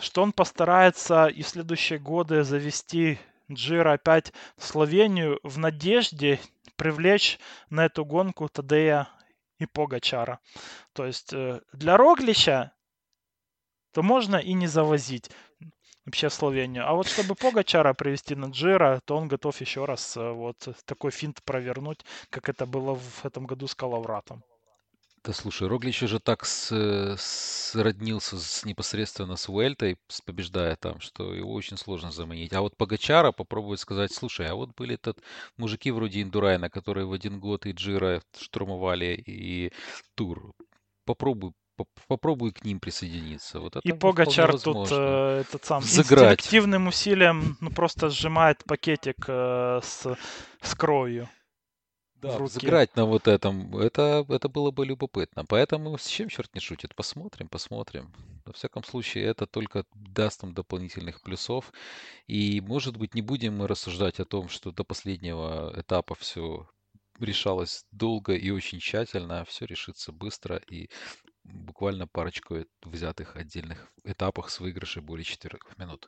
что 0.00 0.22
он 0.22 0.32
постарается 0.32 1.26
и 1.26 1.42
в 1.42 1.48
следующие 1.48 1.98
годы 1.98 2.44
завести 2.44 3.18
Джира 3.50 3.92
опять 3.92 4.32
в 4.56 4.64
Словению 4.64 5.38
в 5.42 5.58
надежде 5.58 6.40
привлечь 6.76 7.38
на 7.70 7.86
эту 7.86 8.04
гонку 8.04 8.48
Тадея 8.48 9.08
и 9.58 9.66
Погачара. 9.66 10.40
То 10.92 11.06
есть 11.06 11.32
э, 11.32 11.60
для 11.72 11.96
Роглича 11.96 12.72
то 13.92 14.02
можно 14.02 14.36
и 14.36 14.52
не 14.52 14.66
завозить 14.66 15.30
вообще 16.04 16.28
в 16.28 16.34
Словению. 16.34 16.88
А 16.88 16.92
вот 16.92 17.08
чтобы 17.08 17.34
Погачара 17.34 17.94
привести 17.94 18.34
на 18.34 18.46
Джира, 18.46 19.00
то 19.04 19.16
он 19.16 19.28
готов 19.28 19.60
еще 19.60 19.84
раз 19.84 20.16
э, 20.16 20.30
вот 20.30 20.68
такой 20.84 21.10
финт 21.10 21.42
провернуть, 21.42 22.04
как 22.30 22.48
это 22.48 22.66
было 22.66 22.94
в 22.94 23.24
этом 23.24 23.46
году 23.46 23.66
с 23.66 23.74
Калавратом. 23.74 24.44
Да 25.26 25.32
слушай, 25.32 25.66
Роглич 25.66 26.04
уже 26.04 26.20
так 26.20 26.44
с, 26.46 27.16
сроднился 27.18 28.38
с, 28.38 28.64
непосредственно 28.64 29.34
с 29.34 29.48
Уэльтой, 29.48 29.98
побеждая 30.24 30.76
там, 30.76 31.00
что 31.00 31.34
его 31.34 31.52
очень 31.52 31.76
сложно 31.76 32.12
заманить. 32.12 32.52
А 32.52 32.60
вот 32.60 32.76
Погачара 32.76 33.32
попробовать 33.32 33.80
сказать, 33.80 34.12
слушай, 34.12 34.46
а 34.46 34.54
вот 34.54 34.70
были 34.76 34.94
тут 34.94 35.18
мужики 35.56 35.90
вроде 35.90 36.22
Индурайна, 36.22 36.70
которые 36.70 37.06
в 37.06 37.12
один 37.12 37.40
год 37.40 37.66
и 37.66 37.72
Джира 37.72 38.22
штурмовали, 38.38 39.20
и 39.26 39.72
Тур. 40.14 40.52
Попробуй 41.04 41.54
попробуй 42.06 42.52
к 42.52 42.64
ним 42.64 42.78
присоединиться. 42.78 43.58
Вот 43.58 43.76
это 43.76 43.86
и 43.86 43.92
Погачар 43.92 44.58
тут 44.60 44.88
э, 44.92 45.40
этот 45.40 45.64
сам 45.64 45.82
Взыграть. 45.82 46.38
инстинктивным 46.38 46.86
усилием 46.86 47.58
ну, 47.60 47.70
просто 47.70 48.10
сжимает 48.10 48.62
пакетик 48.64 49.16
э, 49.26 49.80
с, 49.82 50.06
с 50.62 50.74
кровью. 50.74 51.28
Да, 52.22 52.38
взыграть 52.38 52.96
на 52.96 53.04
вот 53.04 53.28
этом, 53.28 53.76
это, 53.76 54.24
это 54.28 54.48
было 54.48 54.70
бы 54.70 54.86
любопытно. 54.86 55.44
Поэтому 55.44 55.98
с 55.98 56.06
чем 56.06 56.28
черт 56.28 56.54
не 56.54 56.60
шутит? 56.60 56.94
Посмотрим, 56.94 57.48
посмотрим. 57.48 58.12
Во 58.46 58.52
всяком 58.52 58.84
случае, 58.84 59.24
это 59.24 59.46
только 59.46 59.84
даст 59.94 60.42
нам 60.42 60.54
дополнительных 60.54 61.20
плюсов. 61.20 61.72
И, 62.26 62.60
может 62.62 62.96
быть, 62.96 63.14
не 63.14 63.22
будем 63.22 63.58
мы 63.58 63.68
рассуждать 63.68 64.18
о 64.18 64.24
том, 64.24 64.48
что 64.48 64.72
до 64.72 64.82
последнего 64.82 65.74
этапа 65.76 66.14
все 66.14 66.66
решалось 67.20 67.84
долго 67.90 68.34
и 68.34 68.50
очень 68.50 68.78
тщательно, 68.78 69.44
все 69.44 69.66
решится 69.66 70.12
быстро 70.12 70.56
и 70.70 70.88
буквально 71.52 72.06
парочку 72.06 72.64
взятых 72.82 73.36
отдельных 73.36 73.92
этапах 74.04 74.50
с 74.50 74.60
выигрышей 74.60 75.02
более 75.02 75.24
4 75.24 75.58
минут. 75.78 76.06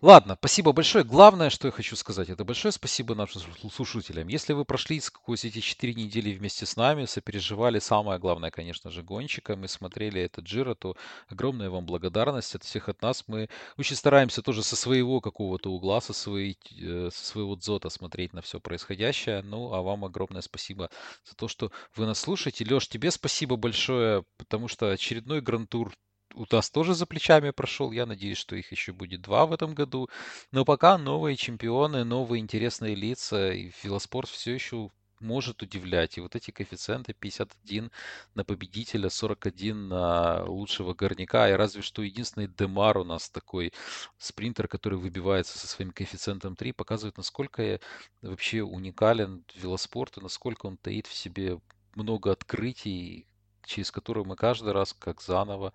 Ладно, 0.00 0.36
спасибо 0.38 0.72
большое. 0.72 1.04
Главное, 1.04 1.50
что 1.50 1.68
я 1.68 1.72
хочу 1.72 1.96
сказать, 1.96 2.28
это 2.28 2.44
большое 2.44 2.72
спасибо 2.72 3.14
нашим 3.14 3.42
слушателям. 3.70 4.28
Если 4.28 4.52
вы 4.52 4.64
прошли 4.64 5.00
сквозь 5.00 5.44
эти 5.44 5.60
4 5.60 5.94
недели 5.94 6.32
вместе 6.32 6.66
с 6.66 6.76
нами, 6.76 7.06
сопереживали 7.06 7.78
самое 7.78 8.18
главное, 8.18 8.50
конечно 8.50 8.90
же, 8.90 9.02
гонщика, 9.02 9.56
мы 9.56 9.68
смотрели 9.68 10.20
этот 10.20 10.44
Джиро, 10.44 10.74
то 10.74 10.96
огромная 11.28 11.70
вам 11.70 11.86
благодарность 11.86 12.54
от 12.54 12.64
всех 12.64 12.88
от 12.88 13.02
нас. 13.02 13.24
Мы 13.26 13.48
очень 13.76 13.96
стараемся 13.96 14.42
тоже 14.42 14.62
со 14.62 14.76
своего 14.76 15.20
какого-то 15.20 15.70
угла, 15.70 16.00
со, 16.00 16.12
своей, 16.12 16.58
э, 16.80 17.10
со 17.12 17.24
своего 17.24 17.56
дзота 17.56 17.88
смотреть 17.88 18.32
на 18.32 18.42
все 18.42 18.60
происходящее. 18.60 19.42
Ну, 19.42 19.72
а 19.72 19.82
вам 19.82 20.04
огромное 20.04 20.42
спасибо 20.42 20.90
за 21.24 21.34
то, 21.34 21.48
что 21.48 21.72
вы 21.96 22.06
нас 22.06 22.18
слушаете. 22.18 22.64
Леш, 22.64 22.88
тебе 22.88 23.10
спасибо 23.10 23.56
большое, 23.56 24.24
потому 24.36 24.68
что 24.78 24.92
очередной 24.92 25.40
гран-тур 25.40 25.92
у 26.36 26.44
нас 26.52 26.70
тоже 26.70 26.94
за 26.94 27.04
плечами 27.04 27.50
прошел. 27.50 27.90
Я 27.90 28.06
надеюсь, 28.06 28.38
что 28.38 28.54
их 28.54 28.70
еще 28.70 28.92
будет 28.92 29.22
два 29.22 29.44
в 29.44 29.52
этом 29.52 29.74
году. 29.74 30.08
Но 30.52 30.64
пока 30.64 30.96
новые 30.98 31.36
чемпионы, 31.36 32.04
новые 32.04 32.40
интересные 32.40 32.94
лица, 32.94 33.52
и 33.52 33.72
велоспорт 33.82 34.28
все 34.28 34.54
еще 34.54 34.90
может 35.18 35.62
удивлять. 35.62 36.16
И 36.16 36.20
вот 36.20 36.36
эти 36.36 36.52
коэффициенты 36.52 37.12
51 37.12 37.90
на 38.36 38.44
победителя, 38.44 39.10
41 39.10 39.88
на 39.88 40.44
лучшего 40.44 40.94
горняка. 40.94 41.50
И 41.50 41.54
разве 41.54 41.82
что 41.82 42.02
единственный 42.02 42.46
Демар 42.46 42.98
у 42.98 43.04
нас 43.04 43.28
такой 43.28 43.72
спринтер, 44.16 44.68
который 44.68 45.00
выбивается 45.00 45.58
со 45.58 45.66
своим 45.66 45.90
коэффициентом 45.90 46.54
3, 46.54 46.70
показывает, 46.70 47.16
насколько 47.16 47.80
вообще 48.22 48.62
уникален 48.62 49.42
велоспорт 49.56 50.18
и 50.18 50.20
насколько 50.20 50.66
он 50.66 50.76
таит 50.76 51.08
в 51.08 51.14
себе 51.14 51.58
много 51.96 52.30
открытий, 52.30 53.26
через 53.68 53.90
которую 53.90 54.24
мы 54.24 54.34
каждый 54.34 54.72
раз 54.72 54.94
как 54.98 55.20
заново 55.20 55.72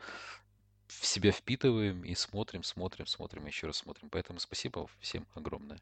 в 0.87 1.05
себя 1.05 1.31
впитываем 1.31 2.03
и 2.03 2.15
смотрим, 2.15 2.63
смотрим, 2.63 3.05
смотрим, 3.05 3.45
еще 3.45 3.67
раз 3.67 3.77
смотрим. 3.77 4.09
Поэтому 4.09 4.39
спасибо 4.39 4.87
всем 4.99 5.25
огромное. 5.35 5.79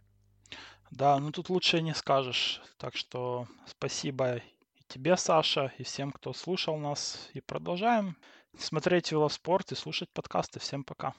Да, 0.91 1.17
ну 1.19 1.31
тут 1.31 1.49
лучше 1.49 1.81
не 1.81 1.95
скажешь. 1.95 2.61
Так 2.77 2.95
что 2.95 3.47
спасибо 3.65 4.35
и 4.35 4.41
тебе, 4.87 5.15
Саша, 5.15 5.73
и 5.77 5.83
всем, 5.83 6.11
кто 6.11 6.33
слушал 6.33 6.77
нас. 6.77 7.29
И 7.33 7.39
продолжаем 7.39 8.17
смотреть 8.57 9.11
велоспорт 9.11 9.71
и 9.71 9.75
слушать 9.75 10.09
подкасты. 10.09 10.59
Всем 10.59 10.83
пока. 10.83 11.13